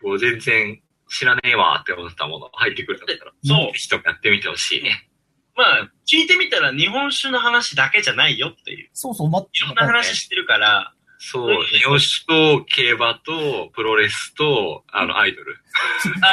[0.02, 0.08] うん。
[0.10, 5.08] もう全然知らねえわって思ったもの入ってくるんだったら、そうぜひともやってみてほしいね。
[5.56, 8.86] まあ、聞いてみたら日本酒の話だけじゃないよっていう。
[8.86, 8.90] う。
[8.92, 15.56] そうそう、ま、いろんな話してるから、そう、日本酒と競馬とプロレスと、あの、アイドル。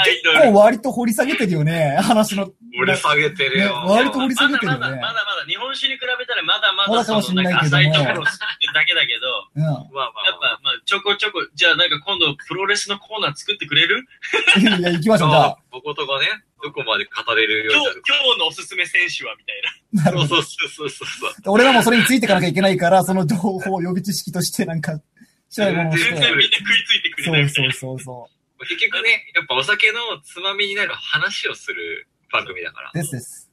[0.05, 2.51] 結構割と掘り下げてるよね、話の。
[2.81, 3.85] 俺下げてるよ。
[3.85, 4.87] ね割と掘り下げてるよねま。
[4.87, 9.63] だまだ、日本酒に比べたらまだままだかもだ浅いところを知ってるだけだけど、うん。
[9.63, 14.03] まあまあやっぱ、まあ、ちょこちょこ、じゃあなんか今度プロレスのコーナー作ってくれる？
[14.59, 15.57] いや、行きましょう、じゃあ。
[15.71, 16.27] おことがね、
[16.63, 19.61] どこまで語れるよう今日になる、今日のおすすめ選手はみたい
[19.93, 20.03] な。
[20.05, 21.53] なるほどそうそうそうそうそう。
[21.53, 24.99] 俺らもそれについていかなきゃいけないから、その情報を予備知識としてなんか、
[25.49, 26.57] 調べ物をし全然みんなて。
[26.57, 27.73] 食いついてくれそうそないみたいうな。
[27.73, 28.29] そうそ
[28.59, 33.51] 結局ね、やっぱお酒のつまみになる話をする番組だからう。、ですです。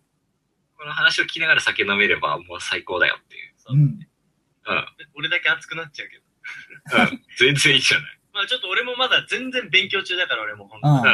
[0.78, 3.52] この話を聞きながら酒飲めればもう最高だよっていう。
[3.70, 3.80] うん。
[3.80, 4.86] うん。
[5.16, 7.02] 俺だけ熱くなっちゃうけど。
[7.02, 7.22] うん。
[7.38, 8.18] 全然いいじゃない。
[8.34, 10.96] まあちょっと俺もまだ全然勉強中だから俺も本当に。
[10.96, 11.04] うん。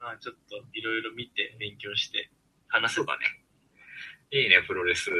[0.00, 2.30] まあちょっといろいろ見て勉強して
[2.68, 3.42] 話せばそうだね。
[4.30, 5.10] いいね、プロレス。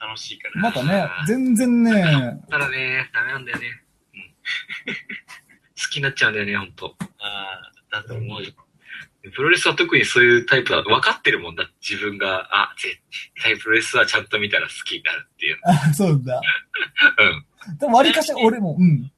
[0.00, 0.62] 楽しいかな。
[0.62, 3.84] またね、全然ね、 ただね、ダメなんだよね。
[4.14, 4.34] うん。
[5.82, 6.94] 好きになっちゃうんだよね、ほんと。
[7.18, 7.60] あ
[7.92, 8.50] あ、だと思うよ。
[9.34, 10.82] プロレスは特にそういうタイプだ。
[10.82, 11.70] 分かってるもんだ。
[11.86, 12.96] 自分が、あ、絶
[13.42, 15.58] 対プロレスはちゃんと見たら好きになるっていう。
[15.64, 16.40] あ、そうだ。
[17.68, 17.78] うん。
[17.78, 19.12] でも割かし俺も、うん。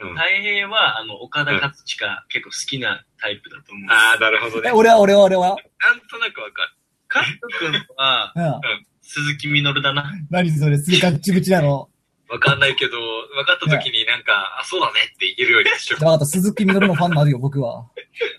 [0.00, 0.14] うん。
[0.14, 3.90] 太平は、あの、岡田勝親結構好きなタイプだと思う。
[3.90, 4.68] ああ、なるほどね。
[4.68, 5.56] え、俺は俺は俺は。
[5.80, 6.68] なんとなくわかる。
[7.08, 8.60] カット君は、うん。
[9.02, 10.12] 鈴木みのるだな。
[10.30, 11.88] 何それ、すげえガッチブチなの。
[12.28, 17.86] わかんないけど、分かった時になんか、あ、そうだねって言えるようにしようじゃあ分かった、鈴木みのるのファンになるよ、僕は。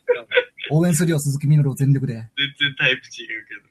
[0.71, 2.13] 応援するよ、鈴木みのるを全力で。
[2.13, 2.27] 全
[2.59, 3.61] 然タイプ違うけど。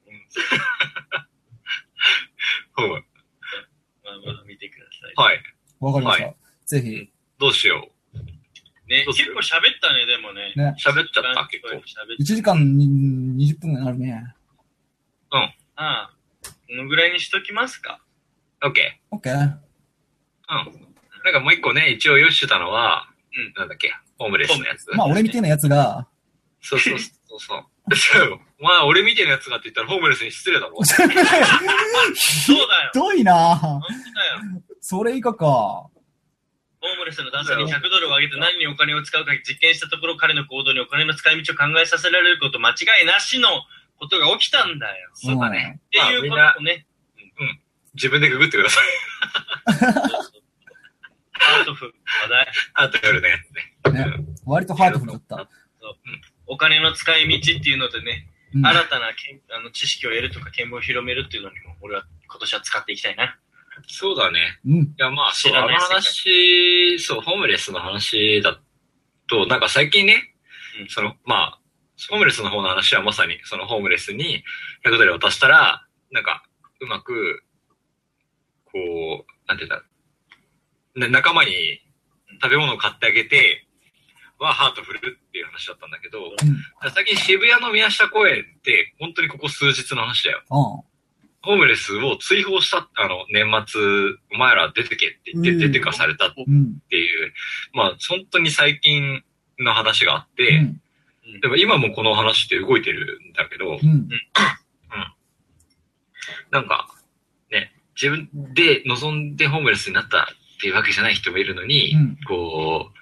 [2.80, 2.90] うんうん。
[2.90, 4.86] まあまあ見てくだ
[5.16, 5.42] さはい。
[5.80, 6.26] わかりました。
[6.26, 6.34] は
[6.66, 7.10] ぜひ。
[7.38, 9.06] どうしようする？
[9.06, 10.52] 結構喋ったね、でもね。
[10.56, 10.74] ね。
[10.76, 10.80] う。
[10.80, 11.68] 喋っちゃった、結構。
[11.68, 11.82] 喋っ
[12.20, 12.86] 1時間に
[13.52, 14.34] 20分になるね。
[15.30, 16.10] ああ、
[16.42, 18.00] このぐらいにしときますか。
[18.62, 19.67] オッケオッケー。
[20.48, 20.70] ー。
[20.70, 20.88] うん。
[21.24, 24.90] なんかもう一個ね、一応用意してたのは、うんなんだっけ、ホームレスのやつ。
[24.90, 26.08] まあ、俺みたいなやつが、
[26.60, 27.64] そうそうそうそう。
[27.96, 28.40] そう。
[28.60, 30.82] まあ、俺みたいなやつがって言ったらホームレスに失礼だろ。
[30.84, 31.20] そうだよ。
[32.14, 32.52] ひ
[32.94, 34.62] どいな本当だよ。
[34.80, 35.46] それ以下か。
[35.46, 43.48] ホームレスの男性に100ドルをあげて何にお金を使うか実験したところ彼の行動にお金の使い道を考えさせられること間違いなしの
[43.98, 45.10] ことが起きたんだよ。
[45.14, 45.80] そうだね。
[45.86, 46.86] っていうことをね。
[47.98, 48.84] 自分でググってください。
[51.32, 52.52] ハートフル話題。
[52.74, 53.36] あと夜のや
[53.84, 53.92] つね。
[53.92, 54.24] ね。
[54.46, 55.48] 割とハートフルだった。
[56.46, 63.38] お金の使い道っていうのでね、うん新たなけんあの知識を得るとか見聞を広めるっていうのにも、俺は今年は使っていきたいな。
[63.86, 64.58] そうだね。
[64.66, 64.74] うん。
[64.78, 68.58] いや、まあ、そう、あの知らない世界話、そう、ホームレスの話だ
[69.28, 70.34] と、なんか最近ね、
[70.80, 71.60] うんその、まあ、
[72.08, 74.42] ホームレスの方の話はまさに、そのホームレスに
[74.86, 76.44] 100ドル渡したら、なんか、
[76.80, 77.42] うまく、
[78.72, 79.78] こう、なんて言う
[80.98, 81.80] んだ仲間に
[82.42, 83.64] 食べ物を買ってあげて、
[84.38, 86.90] はハートフルっていう話だったんだけど、うん。
[86.92, 90.42] 最近渋谷の宮下公園って、本当にここ数日の話だよ。
[90.50, 90.54] あ
[91.40, 93.80] ホームレスを追放した、あの、年末、
[94.34, 96.78] お前ら出てけって言って、うん出てかされたっうん。
[96.90, 97.32] ていう、
[97.72, 99.22] まあ、本当に最近
[99.58, 100.80] の話があっうて、ん。
[101.40, 104.08] でも今もこの話って動いてるんだけどう、ん。
[106.50, 106.97] なんか、ね、
[108.00, 112.98] 自分で望んでホームレスになったっていうわけじゃない人もいるのに、うんこう、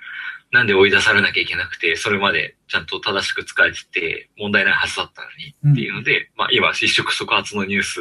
[0.55, 5.29] なんで追い出されなきゃいけなくて、それまでちゃんと正しく使えてて問題ないはずだったの
[5.69, 8.01] にっていうので、まあ今、一触即発のニュース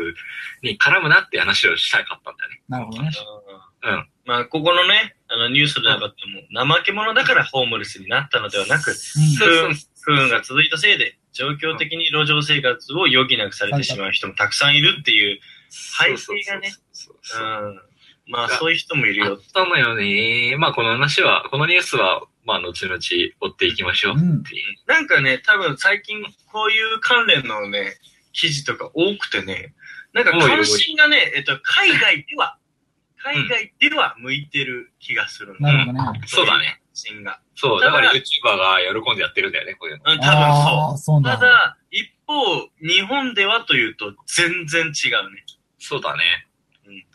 [0.63, 2.61] に絡むなって話をしたかったんだよね。
[2.69, 3.11] なるほどね。
[3.83, 4.07] うん。
[4.25, 6.13] まあ、ここのね、あの、ニュースの中で
[6.51, 8.95] も、怠け者だからホームレスになったのではなく、
[10.01, 15.39] 不運が続いたせいで、状況的に路上生活を余儀なくされてしまう人もたくさんいるっていう、
[15.69, 17.81] 背景がねそうそうそうそううん。
[18.27, 19.39] まあ、そういう人もいるよあっ。
[19.53, 20.55] たのよね。
[20.57, 24.75] まあこの話は、このニュースは、まあ後々追っていきましょうっていう。
[24.87, 27.97] なんかね、多分最近こういう関連のね、
[28.33, 29.73] 記事とか多くてね、
[30.13, 32.57] なんか関心がね、えっと、海外では、
[33.17, 35.71] 海外では向いてる気がするんだ。
[35.71, 36.21] なるほどね。
[36.25, 36.81] そうだね。
[36.95, 37.39] 関心が。
[37.55, 38.21] そう、だからら YouTuber
[38.57, 40.13] が喜んでやってるんだよね、こういうの。
[40.13, 41.23] うん、多分そうそう。
[41.23, 42.33] ただ、一方、
[42.81, 45.43] 日本ではというと全然違うね。
[45.79, 46.54] そうだねうん。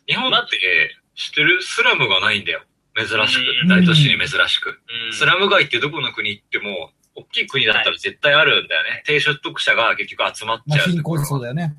[0.07, 2.63] 日本って、知ってるスラムがないんだよ。
[2.97, 3.75] 珍しうんく。
[3.75, 4.81] 大都市に珍しく。
[5.07, 5.13] うん。
[5.13, 9.03] スラム街ってどこの国行っても、大きい国だったら絶対あるんだよね。
[9.07, 10.91] 低所得者が結局集まっまあ、ちゃう。
[10.91, 11.75] 貧困そうだよね。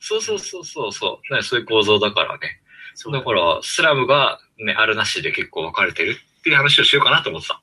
[0.00, 1.34] そうそうそうそうそう。
[1.34, 2.60] ね、そういう構造だからね。
[2.94, 7.60] そうだから、スラムがね、あるなしで結構分かれてるっていう話をしようかなと思ってた。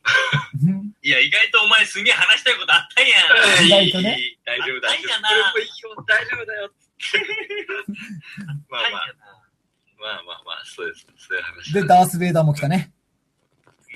[0.64, 3.14] うんいや、意外とお前すげえ話したいことあったんや
[3.62, 3.66] ん。
[3.86, 5.14] 意外とね大丈夫、大丈夫。
[5.14, 6.72] あったんやなこれもいいよ、大丈夫だよ。
[8.70, 9.35] まあまあ、あ
[10.06, 11.07] まあまあまあ、そうです。
[11.18, 11.73] そういう話。
[11.73, 12.94] で、ダース・ベイダーも来たね。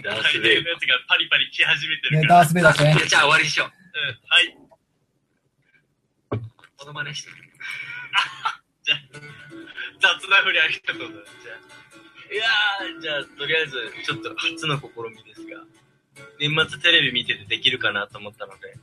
[0.02, 2.40] ダー大スベイのやつがパリパリ来始めてるね、から。
[2.40, 3.06] ダース・ベイダーね。
[3.06, 3.70] じゃあ終わりにしよう。
[3.70, 4.58] うん、はい。
[6.80, 7.30] モノマネして。
[8.82, 9.00] じゃあ、
[10.18, 11.32] 雑なふりありがとうございます。
[11.44, 11.58] じゃあ、
[12.34, 14.84] いやー、じゃあ、とりあえず、ちょっと初の試
[15.16, 15.62] みですが、
[16.40, 18.76] 年末テレビ見ててできるかなと思ったので、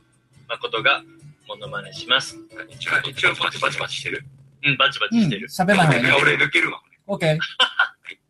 [0.47, 1.03] 誠が
[1.47, 2.37] モノマネします。
[2.69, 4.23] 一応、一応、バチバチバチしてる。
[4.63, 5.47] うん、バチバうんチしてる。。
[5.49, 6.13] 喋らないね。
[6.13, 6.81] 俺抜けるわ。
[7.09, 7.29] オッケー。
[7.29, 7.39] はい。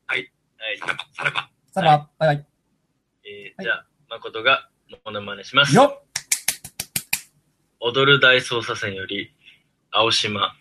[0.06, 0.78] はい。
[0.78, 1.50] さらば。
[1.74, 2.10] さらば。
[2.20, 2.46] バイバイ。
[3.26, 4.70] えー、じゃあ、誠が
[5.04, 5.76] モノマネします。
[5.76, 6.04] よ
[7.80, 9.34] 踊る大捜査線より、
[9.90, 10.56] 青島。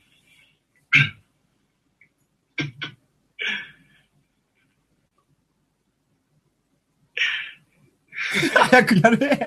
[8.54, 9.38] 早くやれレイ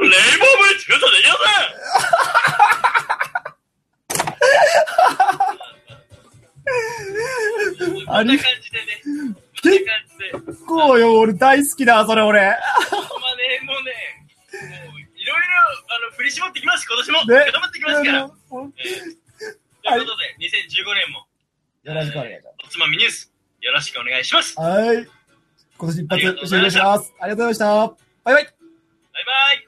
[0.00, 0.10] ボー
[0.58, 1.06] ブリッジできま
[2.82, 2.87] せ
[7.78, 9.02] こんな感じでね。
[9.04, 10.66] こんな感じで。
[10.66, 12.40] こうよ、俺大好きだ、それ俺。
[12.40, 12.58] まあね、
[13.64, 13.92] もうね、
[14.86, 15.44] もういろいろ
[15.88, 17.24] あの振り絞ってきます、今年も。
[17.24, 18.28] ね頑張ってきますから。
[18.28, 18.34] と
[19.94, 21.26] いうことで、2015年も、
[21.84, 24.54] ろしくお願いしおつまみニュース、よろしくお願いします。
[24.56, 24.78] ます。
[24.78, 25.08] はい。
[25.78, 27.14] 今年一ありがとう発終了ございましたします。
[27.20, 27.64] ありがとうございました。
[28.24, 28.44] バイバイ。
[28.44, 28.50] バ
[29.20, 29.67] イバイ